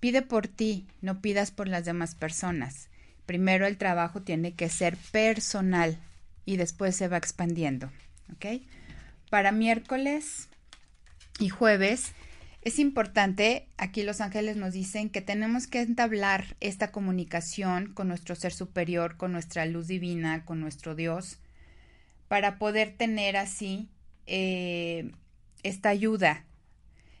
Pide 0.00 0.22
por 0.22 0.48
ti, 0.48 0.88
no 1.00 1.20
pidas 1.20 1.52
por 1.52 1.68
las 1.68 1.84
demás 1.84 2.16
personas. 2.16 2.88
Primero 3.26 3.66
el 3.66 3.78
trabajo 3.78 4.22
tiene 4.22 4.54
que 4.54 4.68
ser 4.68 4.96
personal 5.12 5.98
y 6.44 6.56
después 6.56 6.96
se 6.96 7.06
va 7.06 7.16
expandiendo. 7.16 7.92
Para 9.30 9.52
miércoles 9.52 10.48
y 11.38 11.48
jueves 11.48 12.12
es 12.62 12.78
importante, 12.78 13.66
aquí 13.76 14.04
los 14.04 14.20
ángeles 14.20 14.56
nos 14.56 14.72
dicen 14.72 15.10
que 15.10 15.20
tenemos 15.20 15.66
que 15.66 15.80
entablar 15.80 16.56
esta 16.60 16.92
comunicación 16.92 17.92
con 17.92 18.06
nuestro 18.06 18.36
ser 18.36 18.52
superior, 18.52 19.16
con 19.16 19.32
nuestra 19.32 19.66
luz 19.66 19.88
divina, 19.88 20.44
con 20.44 20.60
nuestro 20.60 20.94
Dios, 20.94 21.40
para 22.28 22.58
poder 22.58 22.94
tener 22.96 23.36
así 23.36 23.88
eh, 24.26 25.10
esta 25.64 25.88
ayuda, 25.88 26.44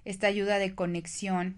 esta 0.04 0.28
ayuda 0.28 0.58
de 0.60 0.76
conexión 0.76 1.56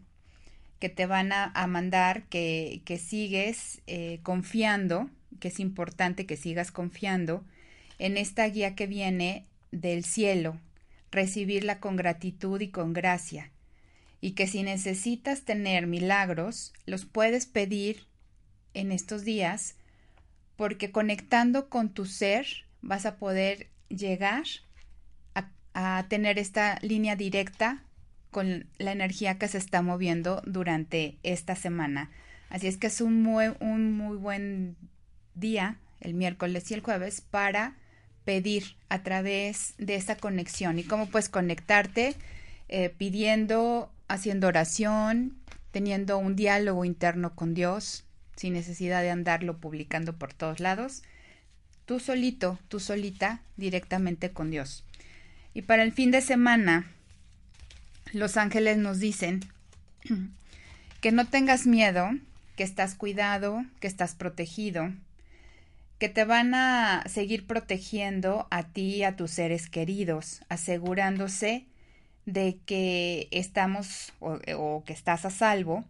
que 0.79 0.89
te 0.89 1.05
van 1.05 1.33
a, 1.33 1.67
mandar, 1.67 2.25
que, 2.25 2.81
que 2.87 2.99
sigues 2.99 3.83
eh, 3.87 4.19
confiando, 4.23 5.11
que 5.41 5.49
es 5.49 5.61
importante 5.61 6.25
que 6.25 6.37
sigas 6.37 6.73
confiando 6.73 7.45
en 7.99 8.17
esta 8.17 8.47
guía 8.47 8.75
que 8.75 8.87
viene 8.87 9.45
del 9.73 10.05
cielo, 10.05 10.59
recibirla 11.11 11.81
con 11.81 11.97
gratitud 11.97 12.61
y 12.61 12.69
con 12.69 12.93
gracia, 12.93 13.51
y 14.25 14.31
que 14.31 14.47
si 14.47 14.63
necesitas 14.63 15.43
tener 15.43 15.87
milagros, 15.87 16.73
los 16.87 17.05
puedes 17.05 17.45
pedir 17.45 18.07
en 18.73 18.91
estos 18.91 19.23
días, 19.23 19.75
porque 20.57 20.91
conectando 20.91 21.69
con 21.69 21.91
tu 21.91 22.07
ser 22.07 22.47
vas 22.81 23.05
a 23.05 23.17
poder 23.17 23.69
llegar 23.91 24.45
a, 25.75 26.07
tener 26.09 26.39
esta 26.39 26.79
línea 26.81 27.17
directa 27.17 27.83
con 28.31 28.67
la 28.79 28.93
energía 28.93 29.37
que 29.37 29.47
se 29.47 29.59
está 29.59 29.83
moviendo 29.83 30.41
durante 30.47 31.19
esta 31.23 31.55
semana. 31.55 32.11
Así 32.49 32.67
es 32.67 32.79
que 32.79 32.87
es 32.87 33.03
un 33.03 33.23
muy, 33.23 33.53
un 33.61 33.93
muy 33.93 34.17
buen 34.17 34.75
día, 35.35 35.77
el 36.01 36.15
miércoles 36.15 36.71
y 36.71 36.75
el 36.75 36.81
jueves, 36.81 37.21
para 37.21 37.77
pedir 38.25 38.77
a 38.89 39.03
través 39.03 39.75
de 39.77 39.97
esta 39.97 40.17
conexión. 40.17 40.79
¿Y 40.79 40.85
cómo 40.85 41.09
puedes 41.09 41.29
conectarte? 41.29 42.17
Eh, 42.71 42.89
pidiendo, 42.89 43.91
haciendo 44.09 44.49
oración, 44.49 45.37
teniendo 45.71 46.19
un 46.19 46.37
diálogo 46.37 46.85
interno 46.85 47.35
con 47.35 47.55
Dios, 47.55 48.05
sin 48.37 48.53
necesidad 48.53 49.03
de 49.03 49.11
andarlo 49.11 49.59
publicando 49.59 50.17
por 50.17 50.33
todos 50.33 50.61
lados. 50.61 51.03
Tú 51.85 52.01
solito, 52.01 52.59
tú 52.69 52.81
solita, 52.81 53.41
directamente 53.57 54.33
con 54.33 54.51
Dios. 54.51 54.85
Y 55.53 55.63
para 55.63 55.83
el 55.83 55.93
fin 55.93 56.11
de 56.11 56.21
semana, 56.21 56.91
los 58.13 58.37
ángeles 58.37 58.79
nos 58.79 58.99
dicen 58.99 59.41
que 61.01 61.13
no 61.13 61.27
tengas 61.27 61.67
miedo, 61.67 62.11
que 62.57 62.63
estás 62.65 62.95
cuidado, 62.95 63.65
que 63.81 63.87
estás 63.87 64.15
protegido, 64.15 64.93
que 65.99 66.09
te 66.09 66.25
van 66.25 66.55
a 66.55 67.05
seguir 67.09 67.47
protegiendo 67.47 68.47
a 68.51 68.65
ti 68.65 68.97
y 68.97 69.03
a 69.05 69.17
tus 69.17 69.31
seres 69.31 69.69
queridos, 69.69 70.43
asegurándose 70.49 71.67
de 72.27 72.59
que 72.67 73.29
estamos 73.31 74.13
o, 74.21 74.83
que 74.85 74.93
estás 74.93 75.25
a 75.25 75.31
salvo 75.31 75.85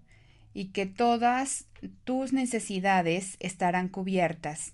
y 0.52 0.66
que 0.66 0.86
todas 0.86 1.66
tus 2.04 2.32
necesidades 2.32 3.36
estarán 3.40 3.88
cubiertas. 3.88 4.72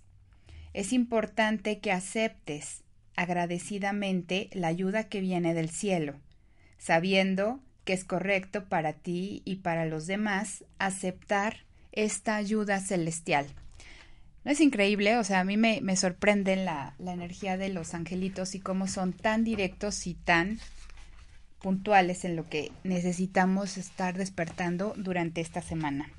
Es 0.72 0.92
importante 0.92 1.80
que 1.80 1.92
aceptes 1.92 2.82
agradecidamente 3.16 4.48
la 4.52 4.68
ayuda 4.68 5.04
que 5.04 5.20
viene 5.20 5.54
del 5.54 5.70
cielo 5.70 6.14
sabiendo 6.80 7.61
que 7.84 7.92
es 7.92 8.04
correcto 8.04 8.64
para 8.64 8.94
ti 8.94 9.42
y 9.44 9.56
para 9.56 9.86
los 9.86 10.06
demás 10.06 10.64
aceptar 10.78 11.58
esta 11.92 12.36
ayuda 12.36 12.80
celestial. 12.80 13.46
¿No 14.44 14.50
es 14.50 14.61
increíble? 14.61 15.18
O 15.18 15.24
sea, 15.24 15.40
a 15.40 15.44
mí 15.44 15.58
me, 15.58 15.80
me 15.82 15.96
sorprende 15.96 16.56
la, 16.56 16.94
la 16.98 17.12
energía 17.12 17.58
de 17.58 17.68
los 17.68 17.92
angelitos 17.92 18.54
y 18.54 18.61
cómo 18.61 18.88
son 18.88 19.12
tan 19.12 19.44
directos 19.44 20.06
y 20.06 20.14
tan 20.14 20.58
puntuales 21.61 22.24
en 22.24 22.36
lo 22.36 22.48
que 22.48 22.72
necesitamos 22.84 23.76
estar 23.76 24.16
despertando 24.16 24.94
durante 24.96 25.40
esta 25.40 25.62
semana. 25.62 26.11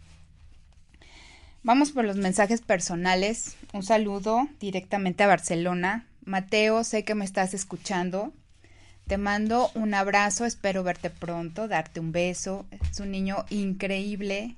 Vamos 1.64 1.92
por 1.92 2.06
los 2.06 2.18
mensajes 2.18 2.62
personales. 2.62 3.56
Un 3.74 3.84
saludo 3.84 4.48
directamente 4.60 5.24
a 5.24 5.28
Barcelona. 5.28 6.08
Mateo, 6.26 6.84
sé 6.84 7.04
que 7.04 7.16
me 7.16 7.26
estás 7.26 7.54
escuchando. 7.54 8.34
Te 9.08 9.18
mando 9.18 9.70
un 9.76 9.94
abrazo, 9.94 10.46
espero 10.46 10.84
verte 10.84 11.10
pronto, 11.10 11.68
darte 11.68 12.00
un 12.00 12.12
beso. 12.12 12.66
Es 12.90 13.00
un 13.00 13.12
niño 13.12 13.46
increíble, 13.50 14.56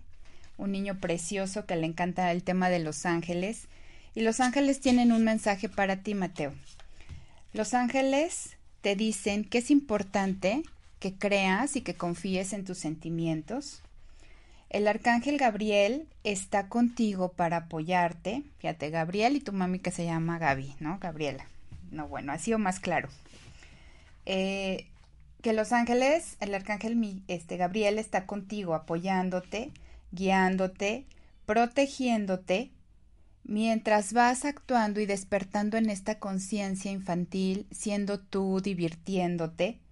un 0.58 0.72
niño 0.72 1.00
precioso 1.00 1.66
que 1.66 1.76
le 1.76 1.88
encanta 1.88 2.32
el 2.32 2.44
tema 2.44 2.70
de 2.70 2.80
los 2.80 3.06
ángeles. 3.06 3.68
Y 4.16 4.22
los 4.22 4.40
ángeles 4.40 4.80
tienen 4.80 5.12
un 5.12 5.24
mensaje 5.24 5.70
para 5.70 5.98
ti, 5.98 6.14
Mateo. 6.14 6.54
Los 7.52 7.74
ángeles 7.74 8.58
te 8.82 8.96
dicen 8.96 9.44
que 9.44 9.58
es 9.58 9.72
importante 9.72 10.64
que 11.04 11.14
creas 11.14 11.76
y 11.76 11.82
que 11.82 11.96
confíes 11.96 12.54
en 12.54 12.64
tus 12.64 12.78
sentimientos. 12.78 13.82
El 14.70 14.88
arcángel 14.88 15.38
Gabriel 15.38 16.08
está 16.24 16.70
contigo 16.70 17.34
para 17.34 17.58
apoyarte. 17.58 18.44
Fíjate, 18.60 18.90
Gabriel 18.90 19.36
y 19.36 19.42
tu 19.42 19.52
mami 19.52 19.80
que 19.80 19.92
se 19.92 20.06
llama 20.06 20.40
Gaby, 20.40 20.78
¿no? 20.80 21.00
Gabriela. 21.00 21.46
No, 21.92 22.08
bueno, 22.08 22.32
así 22.32 22.54
o 22.54 22.58
más 22.58 22.80
claro. 22.80 23.10
Eh, 24.26 24.88
que 25.42 25.52
los 25.52 25.74
ángeles, 25.74 26.38
el 26.40 26.56
arcángel 26.56 27.22
este, 27.28 27.58
Gabriel 27.58 28.00
está 28.00 28.26
contigo 28.26 28.74
apoyándote, 28.74 29.72
guiándote, 30.14 31.06
protegiéndote, 31.46 32.72
mientras 33.44 34.14
vas 34.14 34.46
actuando 34.46 35.02
y 35.02 35.06
despertando 35.06 35.76
en 35.76 35.90
esta 35.90 36.18
conciencia 36.18 36.94
infantil, 36.94 37.68
siendo 37.72 38.22
tú, 38.22 38.62
divirtiéndote, 38.62 39.83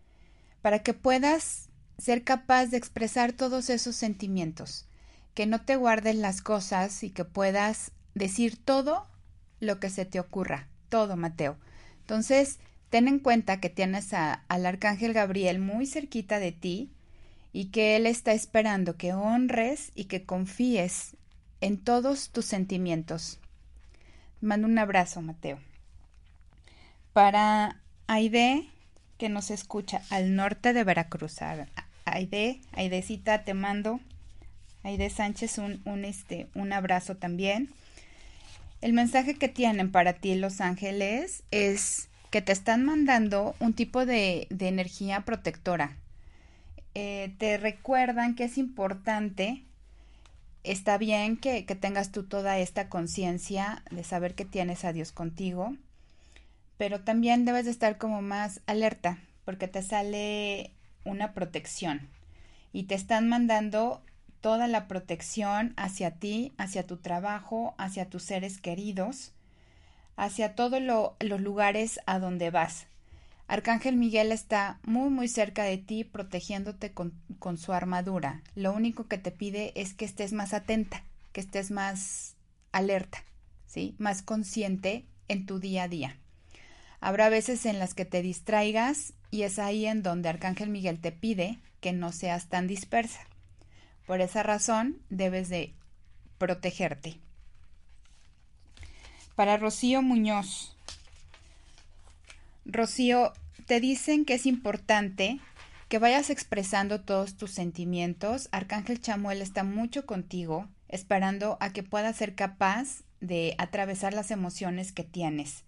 para 0.61 0.79
que 0.79 0.93
puedas 0.93 1.69
ser 1.97 2.23
capaz 2.23 2.67
de 2.67 2.77
expresar 2.77 3.33
todos 3.33 3.69
esos 3.69 3.95
sentimientos, 3.95 4.87
que 5.33 5.45
no 5.45 5.61
te 5.61 5.75
guardes 5.75 6.15
las 6.15 6.41
cosas 6.41 7.03
y 7.03 7.11
que 7.11 7.25
puedas 7.25 7.91
decir 8.15 8.57
todo 8.63 9.07
lo 9.59 9.79
que 9.79 9.89
se 9.89 10.05
te 10.05 10.19
ocurra, 10.19 10.67
todo, 10.89 11.15
Mateo. 11.15 11.57
Entonces, 11.99 12.59
ten 12.89 13.07
en 13.07 13.19
cuenta 13.19 13.59
que 13.59 13.69
tienes 13.69 14.13
al 14.13 14.65
arcángel 14.65 15.13
Gabriel 15.13 15.59
muy 15.59 15.85
cerquita 15.85 16.39
de 16.39 16.51
ti 16.51 16.91
y 17.53 17.65
que 17.65 17.95
él 17.95 18.05
está 18.05 18.33
esperando 18.33 18.97
que 18.97 19.13
honres 19.13 19.91
y 19.95 20.05
que 20.05 20.25
confíes 20.25 21.15
en 21.61 21.77
todos 21.77 22.31
tus 22.31 22.45
sentimientos. 22.45 23.39
Mando 24.41 24.67
un 24.67 24.77
abrazo, 24.79 25.21
Mateo. 25.21 25.59
Para 27.13 27.81
Aide, 28.07 28.67
que 29.21 29.29
nos 29.29 29.51
escucha 29.51 30.01
al 30.09 30.35
norte 30.35 30.73
de 30.73 30.83
Veracruz. 30.83 31.35
Aide, 32.05 32.59
Aidecita, 32.71 33.43
te 33.43 33.53
mando. 33.53 33.99
Aide 34.81 35.11
Sánchez, 35.11 35.59
un, 35.59 35.79
un, 35.85 36.05
este, 36.05 36.47
un 36.55 36.73
abrazo 36.73 37.17
también. 37.17 37.69
El 38.81 38.93
mensaje 38.93 39.35
que 39.35 39.47
tienen 39.47 39.91
para 39.91 40.13
ti 40.13 40.33
Los 40.33 40.59
Ángeles 40.59 41.43
es 41.51 42.09
que 42.31 42.41
te 42.41 42.51
están 42.51 42.83
mandando 42.83 43.53
un 43.59 43.73
tipo 43.73 44.07
de, 44.07 44.47
de 44.49 44.69
energía 44.69 45.21
protectora. 45.21 45.97
Eh, 46.95 47.31
te 47.37 47.59
recuerdan 47.59 48.33
que 48.33 48.45
es 48.45 48.57
importante, 48.57 49.61
está 50.63 50.97
bien 50.97 51.37
que, 51.37 51.67
que 51.67 51.75
tengas 51.75 52.11
tú 52.11 52.23
toda 52.23 52.57
esta 52.57 52.89
conciencia 52.89 53.83
de 53.91 54.03
saber 54.03 54.33
que 54.33 54.45
tienes 54.45 54.83
a 54.83 54.93
Dios 54.93 55.11
contigo, 55.11 55.75
pero 56.81 57.01
también 57.01 57.45
debes 57.45 57.65
de 57.65 57.69
estar 57.69 57.99
como 57.99 58.23
más 58.23 58.61
alerta 58.65 59.19
porque 59.45 59.67
te 59.67 59.83
sale 59.83 60.71
una 61.05 61.31
protección 61.31 62.09
y 62.73 62.85
te 62.85 62.95
están 62.95 63.29
mandando 63.29 64.01
toda 64.39 64.67
la 64.67 64.87
protección 64.87 65.75
hacia 65.77 66.15
ti, 66.15 66.53
hacia 66.57 66.87
tu 66.87 66.97
trabajo, 66.97 67.75
hacia 67.77 68.09
tus 68.09 68.23
seres 68.23 68.59
queridos, 68.59 69.31
hacia 70.15 70.55
todos 70.55 70.81
los 70.81 71.39
lugares 71.39 71.99
a 72.07 72.17
donde 72.17 72.49
vas. 72.49 72.87
Arcángel 73.47 73.95
Miguel 73.95 74.31
está 74.31 74.79
muy 74.81 75.11
muy 75.11 75.27
cerca 75.27 75.63
de 75.65 75.77
ti 75.77 76.03
protegiéndote 76.03 76.93
con, 76.93 77.13
con 77.37 77.59
su 77.59 77.73
armadura. 77.73 78.41
Lo 78.55 78.73
único 78.73 79.07
que 79.07 79.19
te 79.19 79.29
pide 79.29 79.71
es 79.79 79.93
que 79.93 80.05
estés 80.05 80.33
más 80.33 80.51
atenta, 80.51 81.03
que 81.31 81.41
estés 81.41 81.69
más 81.69 82.37
alerta, 82.71 83.23
¿sí? 83.67 83.93
Más 83.99 84.23
consciente 84.23 85.05
en 85.27 85.45
tu 85.45 85.59
día 85.59 85.83
a 85.83 85.87
día. 85.87 86.17
Habrá 87.01 87.29
veces 87.29 87.65
en 87.65 87.79
las 87.79 87.95
que 87.95 88.05
te 88.05 88.21
distraigas 88.21 89.13
y 89.31 89.41
es 89.41 89.57
ahí 89.57 89.87
en 89.87 90.03
donde 90.03 90.29
Arcángel 90.29 90.69
Miguel 90.69 90.99
te 91.01 91.11
pide 91.11 91.59
que 91.79 91.93
no 91.93 92.11
seas 92.11 92.47
tan 92.47 92.67
dispersa. 92.67 93.21
Por 94.05 94.21
esa 94.21 94.43
razón 94.43 95.01
debes 95.09 95.49
de 95.49 95.73
protegerte. 96.37 97.19
Para 99.35 99.57
Rocío 99.57 100.03
Muñoz. 100.03 100.77
Rocío, 102.65 103.33
te 103.65 103.79
dicen 103.79 104.23
que 104.23 104.35
es 104.35 104.45
importante 104.45 105.39
que 105.89 105.97
vayas 105.97 106.29
expresando 106.29 107.01
todos 107.01 107.35
tus 107.35 107.49
sentimientos. 107.49 108.47
Arcángel 108.51 109.01
Chamuel 109.01 109.41
está 109.41 109.63
mucho 109.63 110.05
contigo, 110.05 110.69
esperando 110.87 111.57
a 111.61 111.71
que 111.71 111.81
puedas 111.81 112.15
ser 112.15 112.35
capaz 112.35 113.03
de 113.21 113.55
atravesar 113.57 114.13
las 114.13 114.29
emociones 114.29 114.91
que 114.91 115.03
tienes. 115.03 115.63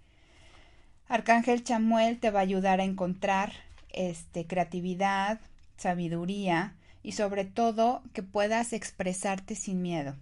Arcángel 1.13 1.63
Chamuel 1.63 2.17
te 2.17 2.31
va 2.31 2.39
a 2.39 2.41
ayudar 2.41 2.81
a 2.81 2.85
encontrar 2.85 3.53
este, 3.91 4.47
creatividad, 4.47 5.39
sabiduría 5.77 6.73
y 7.03 7.11
sobre 7.11 7.45
todo 7.45 8.01
que 8.13 8.23
puedas 8.23 8.73
expresarte 8.73 9.53
sin 9.53 9.83
miedo, 9.83 10.15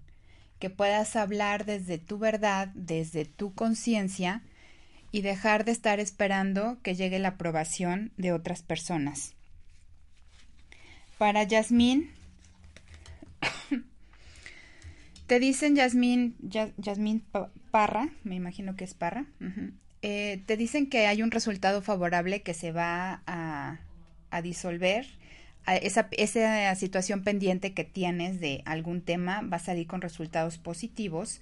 que 0.59 0.69
puedas 0.69 1.15
hablar 1.15 1.63
desde 1.63 1.97
tu 1.97 2.17
verdad, 2.17 2.67
desde 2.75 3.23
tu 3.23 3.53
conciencia 3.53 4.41
y 5.13 5.21
dejar 5.21 5.63
de 5.63 5.71
estar 5.71 6.01
esperando 6.01 6.77
que 6.83 6.93
llegue 6.93 7.19
la 7.19 7.29
aprobación 7.29 8.11
de 8.17 8.33
otras 8.33 8.61
personas. 8.61 9.33
Para 11.17 11.43
Yasmín, 11.43 12.11
te 15.27 15.39
dicen 15.39 15.77
Yasmín, 15.77 16.35
Yasmín 16.41 17.23
Parra, 17.71 18.09
me 18.25 18.35
imagino 18.35 18.75
que 18.75 18.83
es 18.83 18.93
Parra, 18.93 19.25
eh, 20.01 20.41
te 20.45 20.57
dicen 20.57 20.87
que 20.87 21.07
hay 21.07 21.21
un 21.21 21.31
resultado 21.31 21.81
favorable 21.81 22.41
que 22.41 22.53
se 22.53 22.71
va 22.71 23.21
a, 23.27 23.79
disolver. 24.41 25.05
esa, 25.67 26.07
esa 26.11 26.73
situación 26.75 27.23
pendiente 27.23 27.73
que 27.73 27.83
tienes 27.83 28.39
de 28.39 28.61
algún 28.65 29.01
tema 29.01 29.41
va 29.41 29.57
a 29.57 29.59
salir 29.59 29.87
con 29.87 30.01
resultados 30.01 30.57
positivos. 30.57 31.41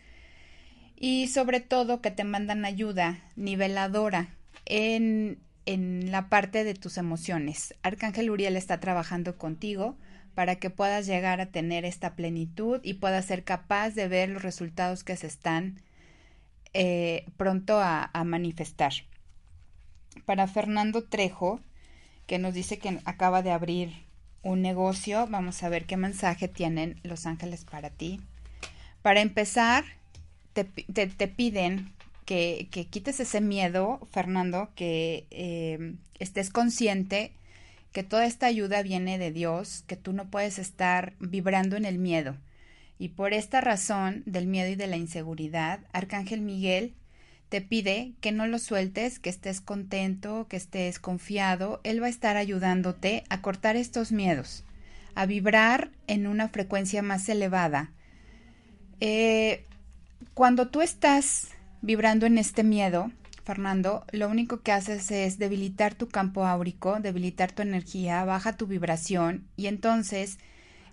Y 0.96 1.28
sobre 1.28 1.62
todo 1.62 2.02
que 2.02 2.12
te 2.12 2.26
mandan 2.26 2.66
ayuda 2.66 3.20
niveladora 3.38 4.36
en, 4.66 5.40
en 5.66 6.12
la 6.12 6.30
parte 6.30 6.64
de 6.64 6.74
tus 6.74 6.98
emociones. 6.98 7.76
Arcángel 7.84 8.30
Uriel 8.30 8.58
está 8.58 8.80
trabajando 8.80 9.38
contigo 9.38 9.98
para 10.36 10.56
que 10.56 10.70
puedas 10.70 11.06
llegar 11.06 11.42
a 11.42 11.52
tener 11.52 11.86
esta 11.86 12.16
plenitud 12.16 12.82
y 12.84 12.96
puedas 12.96 13.26
ser 13.26 13.44
capaz 13.44 13.92
de 13.92 14.08
ver 14.08 14.30
los 14.30 14.42
resultados 14.42 15.04
que 15.04 15.16
se 15.16 15.28
están 15.28 15.82
eh, 16.74 17.26
pronto 17.38 17.80
a, 17.80 18.12
manifestar. 18.26 18.94
Para 20.26 20.48
Fernando 20.48 21.04
Trejo, 21.04 21.60
que 22.28 22.40
nos 22.40 22.54
dice 22.54 22.78
que 22.78 23.00
acaba 23.06 23.42
de 23.42 23.52
abrir 23.52 23.94
un 24.44 24.62
negocio, 24.62 25.28
vamos 25.28 25.64
a 25.64 25.70
ver 25.70 25.86
qué 25.86 25.98
mensaje 25.98 26.48
tienen 26.48 27.00
los 27.04 27.26
ángeles 27.26 27.66
para 27.66 27.90
ti. 27.90 28.22
Para 29.02 29.22
empezar, 29.22 29.84
te, 30.54 30.66
piden 31.28 31.94
que, 32.26 32.68
quites 32.90 33.20
ese 33.20 33.42
miedo, 33.42 34.08
Fernando, 34.12 34.70
que 34.76 35.26
eh, 35.32 35.96
estés 36.20 36.50
consciente 36.50 37.32
que 37.92 38.04
toda 38.04 38.26
esta 38.26 38.46
ayuda 38.46 38.84
viene 38.84 39.18
de 39.18 39.32
Dios, 39.32 39.84
que 39.88 39.96
tú 39.96 40.14
no 40.14 40.30
puedes 40.30 40.60
estar 40.60 41.14
vibrando 41.20 41.76
en 41.76 41.86
el 41.86 41.98
miedo. 41.98 42.36
Y 43.00 43.10
por 43.10 43.34
esta 43.34 43.62
razón 43.62 44.24
del 44.26 44.46
miedo 44.46 44.70
y 44.70 44.76
de 44.76 44.86
la 44.86 44.98
inseguridad, 44.98 45.80
Arcángel 45.94 46.42
Miguel 46.42 46.94
te 47.48 47.62
pide 47.62 48.12
que 48.20 48.34
no 48.34 48.46
lo 48.46 48.60
sueltes, 48.60 49.20
que 49.20 49.30
estés 49.30 49.62
contento, 49.62 50.48
que 50.50 50.58
estés 50.58 51.00
confiado. 51.00 51.80
Él 51.86 52.04
va 52.04 52.08
a 52.08 52.12
estar 52.12 52.36
ayudándote 52.36 53.24
a 53.30 53.42
cortar 53.42 53.78
estos 53.78 54.12
miedos, 54.12 54.66
a 55.16 55.26
vibrar 55.26 55.92
en 56.08 56.28
una 56.28 56.50
frecuencia 56.50 57.02
más 57.02 57.28
elevada. 57.30 57.94
Eh, 59.00 59.66
cuando 60.34 60.68
tú 60.68 60.82
estás 60.82 61.48
vibrando 61.82 62.26
en 62.26 62.38
este 62.38 62.66
miedo, 62.66 63.12
Fernando, 63.46 64.06
lo 64.12 64.28
único 64.28 64.62
que 64.62 64.74
haces 64.74 65.10
es 65.10 65.40
debilitar 65.40 65.96
tu 65.96 66.10
campo 66.10 66.46
áurico, 66.46 67.00
debilitar 67.00 67.54
tu 67.54 67.62
energía, 67.62 68.26
baja 68.26 68.58
tu 68.58 68.68
vibración 68.68 69.48
y 69.56 69.68
entonces 69.68 70.38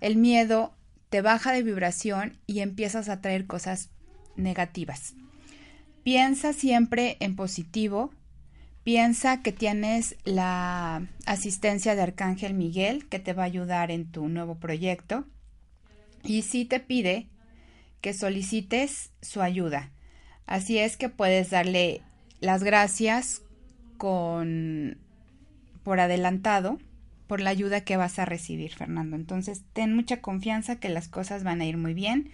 el 0.00 0.16
miedo 0.16 0.75
te 1.10 1.22
baja 1.22 1.52
de 1.52 1.62
vibración 1.62 2.38
y 2.46 2.60
empiezas 2.60 3.08
a 3.08 3.20
traer 3.20 3.46
cosas 3.46 3.90
negativas. 4.36 5.14
Piensa 6.02 6.52
siempre 6.52 7.16
en 7.20 7.36
positivo, 7.36 8.12
piensa 8.84 9.42
que 9.42 9.52
tienes 9.52 10.16
la 10.24 11.06
asistencia 11.26 11.94
de 11.94 12.02
Arcángel 12.02 12.54
Miguel 12.54 13.08
que 13.08 13.18
te 13.18 13.32
va 13.32 13.42
a 13.42 13.46
ayudar 13.46 13.90
en 13.90 14.10
tu 14.10 14.28
nuevo 14.28 14.56
proyecto 14.56 15.24
y 16.22 16.42
sí 16.42 16.64
te 16.64 16.80
pide 16.80 17.28
que 18.00 18.12
solicites 18.12 19.10
su 19.22 19.42
ayuda. 19.42 19.90
Así 20.46 20.78
es 20.78 20.96
que 20.96 21.08
puedes 21.08 21.50
darle 21.50 22.02
las 22.40 22.62
gracias 22.62 23.42
con 23.96 24.98
por 25.82 26.00
adelantado 26.00 26.78
por 27.26 27.40
la 27.40 27.50
ayuda 27.50 27.82
que 27.82 27.96
vas 27.96 28.18
a 28.18 28.24
recibir, 28.24 28.74
Fernando. 28.74 29.16
Entonces, 29.16 29.62
ten 29.72 29.94
mucha 29.94 30.20
confianza 30.20 30.76
que 30.76 30.88
las 30.88 31.08
cosas 31.08 31.44
van 31.44 31.60
a 31.60 31.66
ir 31.66 31.76
muy 31.76 31.94
bien. 31.94 32.30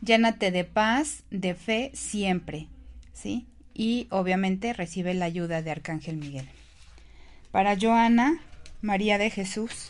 Llénate 0.00 0.50
de 0.50 0.64
paz, 0.64 1.24
de 1.30 1.54
fe 1.54 1.90
siempre, 1.94 2.68
¿sí? 3.12 3.46
Y 3.74 4.06
obviamente 4.10 4.72
recibe 4.72 5.14
la 5.14 5.24
ayuda 5.24 5.62
de 5.62 5.70
Arcángel 5.70 6.16
Miguel. 6.16 6.48
Para 7.50 7.76
Joana, 7.78 8.40
María 8.82 9.18
de 9.18 9.30
Jesús, 9.30 9.88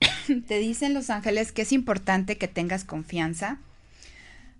te 0.46 0.58
dicen 0.58 0.94
los 0.94 1.10
ángeles 1.10 1.52
que 1.52 1.62
es 1.62 1.72
importante 1.72 2.38
que 2.38 2.48
tengas 2.48 2.84
confianza. 2.84 3.58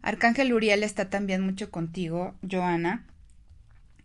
Arcángel 0.02 0.52
Uriel 0.52 0.82
está 0.82 1.08
también 1.08 1.42
mucho 1.42 1.70
contigo, 1.70 2.34
Joana, 2.48 3.04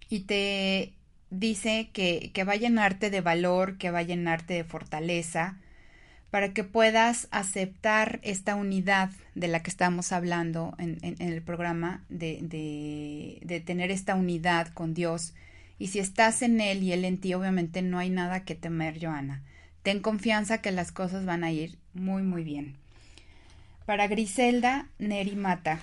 y 0.09 0.22
te 0.22 0.93
dice 1.30 1.90
que, 1.94 2.32
que 2.34 2.44
va 2.44 2.54
a 2.54 2.58
llenarte 2.58 3.10
de 3.10 3.22
valor, 3.22 3.78
que 3.78 3.92
va 3.92 4.00
a 4.00 4.04
llenarte 4.04 4.54
de 4.54 4.64
fortaleza, 4.64 5.58
para 6.32 6.54
que 6.54 6.64
puedas 6.64 7.28
aceptar 7.32 8.20
esta 8.24 8.56
unidad 8.56 9.12
de 9.34 9.48
la 9.48 9.64
que 9.64 9.70
estamos 9.70 10.12
hablando 10.12 10.76
en, 10.78 10.98
en, 11.02 11.22
el 11.22 11.42
programa, 11.42 12.04
de, 12.10 12.40
de, 12.42 13.40
de, 13.44 13.60
tener 13.62 13.92
esta 13.92 14.16
unidad 14.16 14.68
con 14.74 14.94
Dios. 14.94 15.34
Y 15.80 15.88
si 15.88 16.00
estás 16.00 16.42
en 16.42 16.60
Él 16.60 16.84
y 16.84 16.92
Él 16.92 17.06
en 17.06 17.18
ti, 17.18 17.34
obviamente 17.34 17.82
no 17.82 17.98
hay 17.98 18.10
nada 18.10 18.44
que 18.44 18.56
temer, 18.56 19.00
Joana. 19.02 19.44
Ten 19.84 20.02
confianza 20.02 20.62
que 20.62 20.72
las 20.72 20.92
cosas 20.92 21.26
van 21.26 21.44
a 21.44 21.52
ir 21.52 21.78
muy, 21.94 22.24
muy 22.24 22.44
bien. 22.44 22.76
Para 23.86 24.08
Griselda 24.08 24.90
Nerimata. 25.00 25.80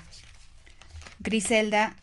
Griselda, 1.20 1.96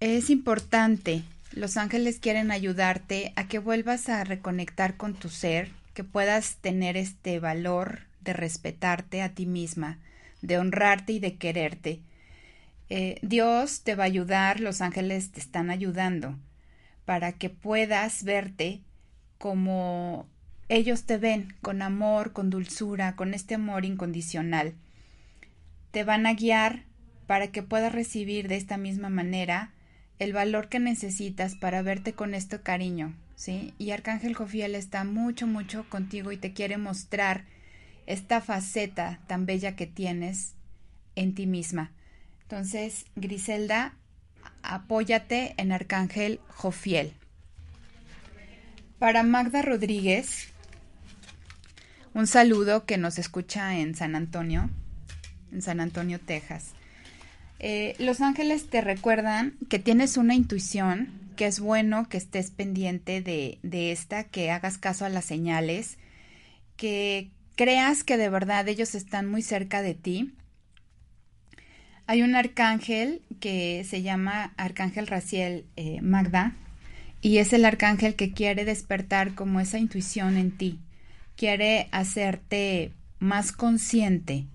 es 0.00 0.28
importante 0.28 1.22
los 1.52 1.76
ángeles 1.76 2.18
quieren 2.18 2.50
ayudarte 2.50 3.32
a 3.36 3.48
que 3.48 3.58
vuelvas 3.58 4.08
a 4.08 4.22
reconectar 4.24 4.96
con 4.96 5.14
tu 5.14 5.28
ser, 5.28 5.70
que 5.94 6.04
puedas 6.04 6.56
tener 6.56 6.96
este 6.96 7.40
valor 7.40 8.00
de 8.20 8.32
respetarte 8.32 9.22
a 9.22 9.34
ti 9.34 9.46
misma, 9.46 9.98
de 10.42 10.58
honrarte 10.58 11.14
y 11.14 11.18
de 11.18 11.36
quererte. 11.36 12.00
Eh, 12.88 13.18
Dios 13.22 13.82
te 13.82 13.94
va 13.94 14.04
a 14.04 14.06
ayudar, 14.06 14.60
los 14.60 14.80
ángeles 14.80 15.32
te 15.32 15.40
están 15.40 15.70
ayudando 15.70 16.38
para 17.04 17.32
que 17.32 17.50
puedas 17.50 18.22
verte 18.24 18.80
como 19.38 20.28
ellos 20.68 21.04
te 21.04 21.18
ven, 21.18 21.54
con 21.62 21.82
amor, 21.82 22.32
con 22.32 22.50
dulzura, 22.50 23.16
con 23.16 23.34
este 23.34 23.56
amor 23.56 23.84
incondicional. 23.84 24.74
Te 25.90 26.04
van 26.04 26.26
a 26.26 26.34
guiar 26.34 26.84
para 27.26 27.48
que 27.48 27.64
puedas 27.64 27.92
recibir 27.92 28.46
de 28.46 28.56
esta 28.56 28.76
misma 28.76 29.08
manera 29.08 29.72
el 30.20 30.34
valor 30.34 30.68
que 30.68 30.78
necesitas 30.78 31.56
para 31.56 31.80
verte 31.80 32.12
con 32.12 32.34
este 32.34 32.60
cariño, 32.60 33.16
¿sí? 33.36 33.72
Y 33.78 33.90
Arcángel 33.90 34.34
Jofiel 34.34 34.74
está 34.74 35.02
mucho, 35.02 35.46
mucho 35.46 35.88
contigo 35.88 36.30
y 36.30 36.36
te 36.36 36.52
quiere 36.52 36.76
mostrar 36.76 37.46
esta 38.06 38.42
faceta 38.42 39.18
tan 39.26 39.46
bella 39.46 39.76
que 39.76 39.86
tienes 39.86 40.52
en 41.16 41.34
ti 41.34 41.46
misma. 41.46 41.90
Entonces, 42.42 43.06
Griselda, 43.16 43.94
apóyate 44.62 45.54
en 45.56 45.72
Arcángel 45.72 46.38
Jofiel. 46.48 47.14
Para 48.98 49.22
Magda 49.22 49.62
Rodríguez, 49.62 50.52
un 52.12 52.26
saludo 52.26 52.84
que 52.84 52.98
nos 52.98 53.18
escucha 53.18 53.78
en 53.78 53.94
San 53.94 54.14
Antonio, 54.14 54.68
en 55.50 55.62
San 55.62 55.80
Antonio, 55.80 56.20
Texas. 56.20 56.74
Eh, 57.62 57.94
los 57.98 58.22
ángeles 58.22 58.70
te 58.70 58.80
recuerdan 58.80 59.58
que 59.68 59.78
tienes 59.78 60.16
una 60.16 60.34
intuición, 60.34 61.10
que 61.36 61.44
es 61.44 61.60
bueno 61.60 62.08
que 62.08 62.16
estés 62.16 62.50
pendiente 62.50 63.20
de, 63.20 63.92
esta, 63.92 64.24
que 64.24 64.50
hagas 64.50 64.78
caso 64.78 65.04
a 65.04 65.10
las 65.10 65.26
señales, 65.26 65.98
que 66.78 67.28
creas 67.56 68.02
que 68.02 68.16
de 68.16 68.30
verdad 68.30 68.66
ellos 68.66 68.94
están 68.94 69.28
muy 69.28 69.42
cerca 69.42 69.82
de 69.82 69.92
ti. 69.92 70.32
Hay 72.06 72.22
un 72.22 72.34
arcángel 72.34 73.20
que 73.40 73.84
se 73.84 74.00
llama 74.00 74.54
Arcángel 74.56 75.06
Raciel 75.06 75.66
eh, 75.76 76.00
Magda 76.00 76.56
y 77.20 77.38
es 77.38 77.52
el 77.52 77.66
arcángel 77.66 78.14
que 78.14 78.32
quiere 78.32 78.64
despertar 78.64 79.34
como 79.34 79.60
esa 79.60 79.78
intuición 79.78 80.38
en 80.38 80.50
ti, 80.56 80.80
quiere 81.36 81.88
hacerte 81.92 82.94
más 83.18 83.52
consciente 83.52 84.46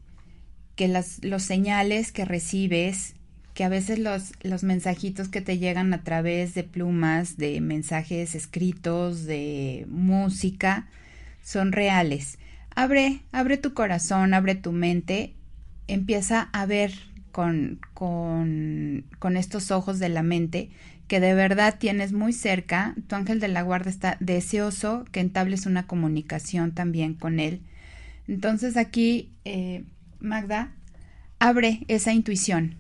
que 0.76 0.88
las, 0.88 1.24
los 1.24 1.44
señales 1.44 2.12
que 2.12 2.26
recibes, 2.26 3.16
que 3.54 3.64
a 3.64 3.70
veces 3.70 4.00
los, 4.00 4.34
los 4.42 4.64
mensajitos 4.64 5.30
que 5.30 5.42
te 5.42 5.58
llegan 5.58 5.94
a 5.94 6.04
través 6.04 6.54
de 6.54 6.64
plumas, 6.64 7.38
de 7.38 7.62
mensajes 7.62 8.36
escritos, 8.36 9.26
de 9.26 9.86
música, 9.90 10.88
son 11.44 11.72
reales. 11.72 12.38
Abre, 12.76 13.22
abre 13.32 13.58
tu 13.58 13.74
corazón, 13.74 14.34
abre 14.34 14.56
tu 14.56 14.74
mente, 14.74 15.34
empieza 15.88 16.50
a 16.52 16.66
ver 16.66 16.94
con, 17.32 17.80
con, 17.94 19.06
con 19.20 19.38
estos 19.38 19.72
ojos 19.72 20.00
de 20.00 20.10
la 20.10 20.24
mente 20.24 20.70
que 21.08 21.20
de 21.20 21.34
verdad 21.34 21.76
tienes 21.78 22.14
muy 22.14 22.34
cerca, 22.34 22.96
tu 23.08 23.16
ángel 23.16 23.40
de 23.40 23.48
la 23.48 23.62
guarda 23.62 23.90
está 23.90 24.18
deseoso 24.20 25.06
que 25.12 25.20
entables 25.20 25.66
una 25.66 25.86
comunicación 25.86 26.72
también 26.72 27.14
con 27.14 27.40
él. 27.40 27.62
Entonces 28.28 28.76
aquí 28.76 29.32
eh, 29.46 29.84
Magda, 30.20 30.72
abre 31.40 31.86
esa 31.88 32.14
intuición, 32.14 32.76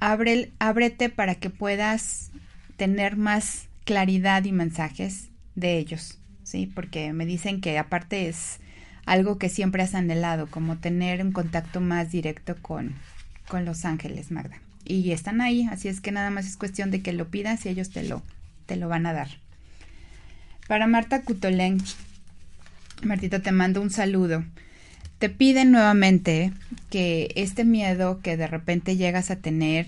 abre, 0.00 0.52
ábrete 0.58 1.08
para 1.08 1.34
que 1.34 1.50
puedas 1.50 2.30
tener 2.76 3.16
más 3.16 3.68
claridad 3.84 4.44
y 4.44 4.52
mensajes 4.52 5.28
de 5.54 5.78
ellos, 5.78 6.18
¿sí? 6.44 6.66
Porque 6.66 7.12
me 7.12 7.26
dicen 7.26 7.60
que 7.60 7.78
aparte 7.78 8.28
es 8.28 8.60
algo 9.06 9.38
que 9.38 9.48
siempre 9.48 9.82
has 9.82 9.94
anhelado, 9.94 10.46
como 10.46 10.78
tener 10.78 11.22
un 11.24 11.32
contacto 11.32 11.80
más 11.80 12.10
directo 12.10 12.56
con, 12.60 12.94
con 13.48 13.64
los 13.64 13.84
ángeles, 13.84 14.30
Magda. 14.30 14.60
Y 14.84 15.12
están 15.12 15.40
ahí, 15.40 15.66
así 15.70 15.88
es 15.88 16.00
que 16.00 16.12
nada 16.12 16.30
más 16.30 16.46
es 16.46 16.56
cuestión 16.56 16.90
de 16.90 17.02
que 17.02 17.12
lo 17.12 17.28
pidas 17.28 17.64
y 17.64 17.70
ellos 17.70 17.90
te 17.90 18.02
lo, 18.02 18.22
te 18.66 18.76
lo 18.76 18.88
van 18.88 19.06
a 19.06 19.12
dar. 19.12 19.28
Para 20.66 20.86
Marta 20.86 21.22
Cutolén, 21.22 21.78
Martita, 23.02 23.40
te 23.40 23.52
mando 23.52 23.80
un 23.80 23.90
saludo 23.90 24.44
te 25.18 25.28
piden 25.28 25.72
nuevamente 25.72 26.52
que 26.90 27.32
este 27.34 27.64
miedo 27.64 28.20
que 28.22 28.36
de 28.36 28.46
repente 28.46 28.96
llegas 28.96 29.30
a 29.30 29.36
tener 29.36 29.86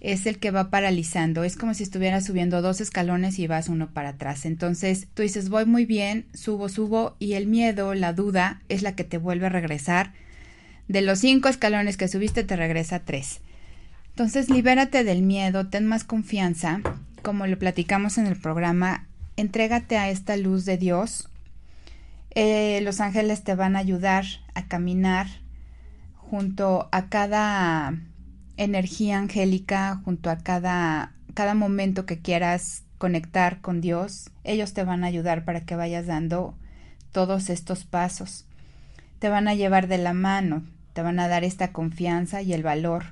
es 0.00 0.24
el 0.24 0.38
que 0.38 0.50
va 0.50 0.70
paralizando. 0.70 1.44
Es 1.44 1.56
como 1.56 1.74
si 1.74 1.82
estuvieras 1.82 2.24
subiendo 2.24 2.62
dos 2.62 2.80
escalones 2.80 3.38
y 3.38 3.46
vas 3.46 3.68
uno 3.68 3.90
para 3.90 4.10
atrás. 4.10 4.46
Entonces 4.46 5.06
tú 5.12 5.22
dices, 5.22 5.50
voy 5.50 5.66
muy 5.66 5.84
bien, 5.84 6.24
subo, 6.32 6.70
subo, 6.70 7.14
y 7.18 7.34
el 7.34 7.46
miedo, 7.46 7.94
la 7.94 8.14
duda, 8.14 8.62
es 8.68 8.82
la 8.82 8.94
que 8.94 9.04
te 9.04 9.18
vuelve 9.18 9.46
a 9.46 9.50
regresar. 9.50 10.12
De 10.88 11.02
los 11.02 11.20
cinco 11.20 11.48
escalones 11.48 11.96
que 11.98 12.08
subiste, 12.08 12.42
te 12.44 12.56
regresa 12.56 13.00
tres. 13.00 13.40
Entonces 14.10 14.48
libérate 14.48 15.04
del 15.04 15.22
miedo, 15.22 15.68
ten 15.68 15.86
más 15.86 16.04
confianza. 16.04 16.80
Como 17.22 17.46
lo 17.46 17.58
platicamos 17.58 18.16
en 18.16 18.26
el 18.26 18.36
programa, 18.36 19.06
entrégate 19.36 19.98
a 19.98 20.08
esta 20.08 20.38
luz 20.38 20.64
de 20.64 20.78
Dios 20.78 21.29
eh, 22.30 22.80
los 22.82 23.00
ángeles 23.00 23.42
te 23.42 23.54
van 23.54 23.76
a 23.76 23.80
ayudar 23.80 24.24
a 24.54 24.66
caminar 24.66 25.26
junto 26.14 26.88
a 26.92 27.08
cada 27.08 27.94
energía 28.56 29.18
angélica, 29.18 30.00
junto 30.04 30.30
a 30.30 30.38
cada, 30.38 31.12
cada 31.34 31.54
momento 31.54 32.06
que 32.06 32.20
quieras 32.20 32.84
conectar 32.98 33.60
con 33.60 33.80
Dios. 33.80 34.30
Ellos 34.44 34.74
te 34.74 34.84
van 34.84 35.02
a 35.02 35.08
ayudar 35.08 35.44
para 35.44 35.62
que 35.62 35.76
vayas 35.76 36.06
dando 36.06 36.54
todos 37.12 37.50
estos 37.50 37.84
pasos. 37.84 38.46
Te 39.18 39.28
van 39.28 39.48
a 39.48 39.54
llevar 39.54 39.88
de 39.88 39.98
la 39.98 40.12
mano, 40.12 40.62
te 40.92 41.02
van 41.02 41.18
a 41.18 41.28
dar 41.28 41.42
esta 41.42 41.72
confianza 41.72 42.42
y 42.42 42.52
el 42.52 42.62
valor 42.62 43.06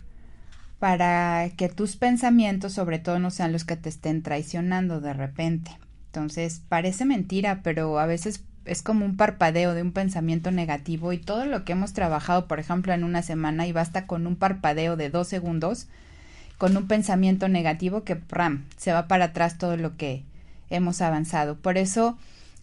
para 0.78 1.50
que 1.56 1.68
tus 1.68 1.96
pensamientos 1.96 2.72
sobre 2.72 2.98
todo 2.98 3.18
no 3.18 3.30
sean 3.30 3.52
los 3.52 3.64
que 3.64 3.76
te 3.76 3.88
estén 3.88 4.22
traicionando 4.22 5.00
de 5.00 5.12
repente. 5.12 5.72
Entonces, 6.06 6.62
parece 6.68 7.04
mentira, 7.04 7.60
pero 7.62 7.98
a 7.98 8.06
veces 8.06 8.44
es 8.68 8.82
como 8.82 9.04
un 9.04 9.16
parpadeo 9.16 9.74
de 9.74 9.82
un 9.82 9.92
pensamiento 9.92 10.50
negativo 10.50 11.12
y 11.12 11.18
todo 11.18 11.46
lo 11.46 11.64
que 11.64 11.72
hemos 11.72 11.92
trabajado, 11.92 12.46
por 12.46 12.60
ejemplo, 12.60 12.92
en 12.92 13.04
una 13.04 13.22
semana 13.22 13.66
y 13.66 13.72
basta 13.72 14.06
con 14.06 14.26
un 14.26 14.36
parpadeo 14.36 14.96
de 14.96 15.10
dos 15.10 15.28
segundos, 15.28 15.86
con 16.58 16.76
un 16.76 16.86
pensamiento 16.86 17.48
negativo 17.48 18.04
que 18.04 18.20
ram, 18.28 18.64
se 18.76 18.92
va 18.92 19.08
para 19.08 19.26
atrás 19.26 19.58
todo 19.58 19.76
lo 19.76 19.96
que 19.96 20.24
hemos 20.70 21.00
avanzado. 21.00 21.56
Por 21.56 21.78
eso 21.78 22.18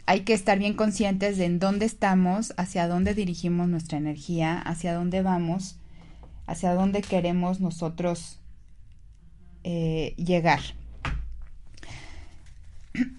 hay 0.05 0.21
que 0.21 0.33
estar 0.33 0.59
bien 0.59 0.73
conscientes 0.73 1.37
de 1.37 1.45
en 1.45 1.59
dónde 1.59 1.85
estamos, 1.85 2.53
hacia 2.57 2.87
dónde 2.87 3.13
dirigimos 3.13 3.67
nuestra 3.67 3.97
energía, 3.97 4.59
hacia 4.59 4.93
dónde 4.93 5.21
vamos, 5.21 5.77
hacia 6.45 6.73
dónde 6.73 7.01
queremos 7.01 7.59
nosotros 7.59 8.39
eh, 9.63 10.13
llegar. 10.17 10.61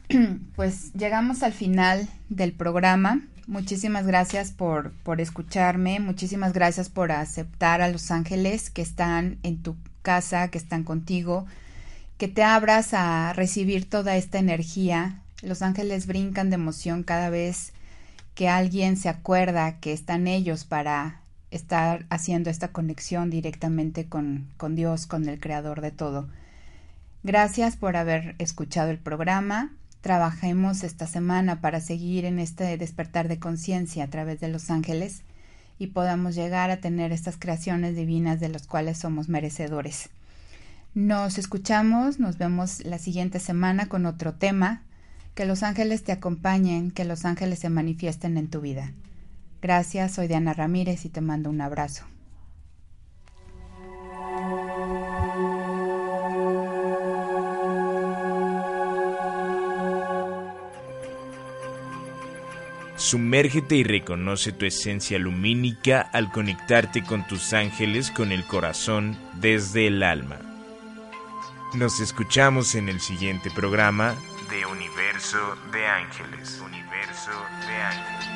pues 0.57 0.93
llegamos 0.95 1.43
al 1.43 1.53
final 1.53 2.09
del 2.29 2.53
programa. 2.53 3.23
Muchísimas 3.47 4.07
gracias 4.07 4.51
por, 4.51 4.91
por 5.05 5.21
escucharme, 5.21 6.01
muchísimas 6.01 6.53
gracias 6.53 6.89
por 6.89 7.13
aceptar 7.13 7.81
a 7.81 7.89
los 7.89 8.11
ángeles 8.11 8.71
que 8.71 8.83
están 8.83 9.39
en 9.45 9.63
tu 9.63 9.77
casa, 10.03 10.49
que 10.49 10.59
están 10.59 10.83
contigo, 10.83 11.47
que 12.19 12.27
te 12.27 12.43
abras 12.43 12.93
a 12.93 13.33
recibir 13.35 13.89
toda 13.89 14.17
esta 14.17 14.39
energía. 14.39 15.23
Los 15.43 15.63
ángeles 15.63 16.07
brincan 16.07 16.51
de 16.51 16.57
emoción 16.57 17.05
cada 17.05 17.31
vez 17.31 17.73
que 18.35 18.49
alguien 18.49 18.97
se 18.97 19.09
acuerda 19.09 19.79
que 19.79 19.93
están 19.93 20.27
ellos 20.27 20.65
para 20.65 21.21
estar 21.51 22.05
haciendo 22.11 22.51
esta 22.51 22.69
conexión 22.69 23.31
directamente 23.31 24.07
con, 24.07 24.49
con 24.57 24.75
Dios, 24.75 25.07
con 25.07 25.29
el 25.29 25.39
Creador 25.39 25.81
de 25.81 25.93
todo. 25.93 26.29
Gracias 27.27 27.75
por 27.75 27.97
haber 27.97 28.37
escuchado 28.39 28.93
el 28.93 28.99
programa. 28.99 29.73
Trabajemos 30.01 30.85
esta 30.85 31.09
semana 31.09 31.61
para 31.61 31.81
seguir 31.81 32.25
en 32.25 32.39
este 32.39 32.79
despertar 32.79 33.27
de 33.27 33.41
conciencia 33.41 34.05
a 34.05 34.07
través 34.07 34.39
de 34.39 34.47
los 34.47 34.71
ángeles 34.71 35.23
y 35.77 35.89
podamos 35.89 36.37
llegar 36.37 36.71
a 36.71 36.77
tener 36.77 37.11
estas 37.11 37.37
creaciones 37.37 37.97
divinas 37.97 38.39
de 38.39 38.49
las 38.49 38.69
cuales 38.69 38.99
somos 38.99 39.29
merecedores. 39.29 40.09
Nos 40.95 41.37
escuchamos, 41.37 42.21
nos 42.21 42.39
vemos 42.39 42.85
la 42.85 42.99
siguiente 42.99 43.41
semana 43.41 43.89
con 43.89 44.07
otro 44.07 44.35
tema. 44.35 44.83
Que 45.35 45.47
los 45.47 45.65
ángeles 45.65 46.05
te 46.05 46.13
acompañen, 46.13 46.93
que 46.93 47.05
los 47.05 47.25
ángeles 47.25 47.59
se 47.59 47.71
manifiesten 47.71 48.37
en 48.37 48.47
tu 48.47 48.61
vida. 48.61 48.93
Gracias, 49.61 50.13
soy 50.13 50.29
Diana 50.29 50.55
Ramírez 50.55 51.05
y 51.05 51.09
te 51.09 51.23
mando 51.23 51.51
un 51.51 51.61
abrazo. 51.61 52.05
Sumérgete 62.97 63.77
y 63.77 63.85
reconoce 63.85 64.53
tu 64.53 64.65
esencia 64.65 65.19
lumínica 65.19 66.01
al 66.01 66.33
conectarte 66.33 67.03
con 67.03 67.27
tus 67.27 67.53
ángeles 67.53 68.11
con 68.11 68.33
el 68.33 68.45
corazón 68.47 69.19
desde 69.35 69.89
el 69.89 70.03
alma. 70.03 70.39
Nos 71.75 72.01
escuchamos 72.01 72.75
en 72.75 72.89
el 72.89 73.01
siguiente 73.01 73.51
programa 73.51 74.15
de 74.49 74.65
Universo 74.65 75.39
de 75.73 75.87
Ángeles. 75.87 76.59
Universo 76.65 77.33
de 77.67 77.77
Ángeles. 77.77 78.36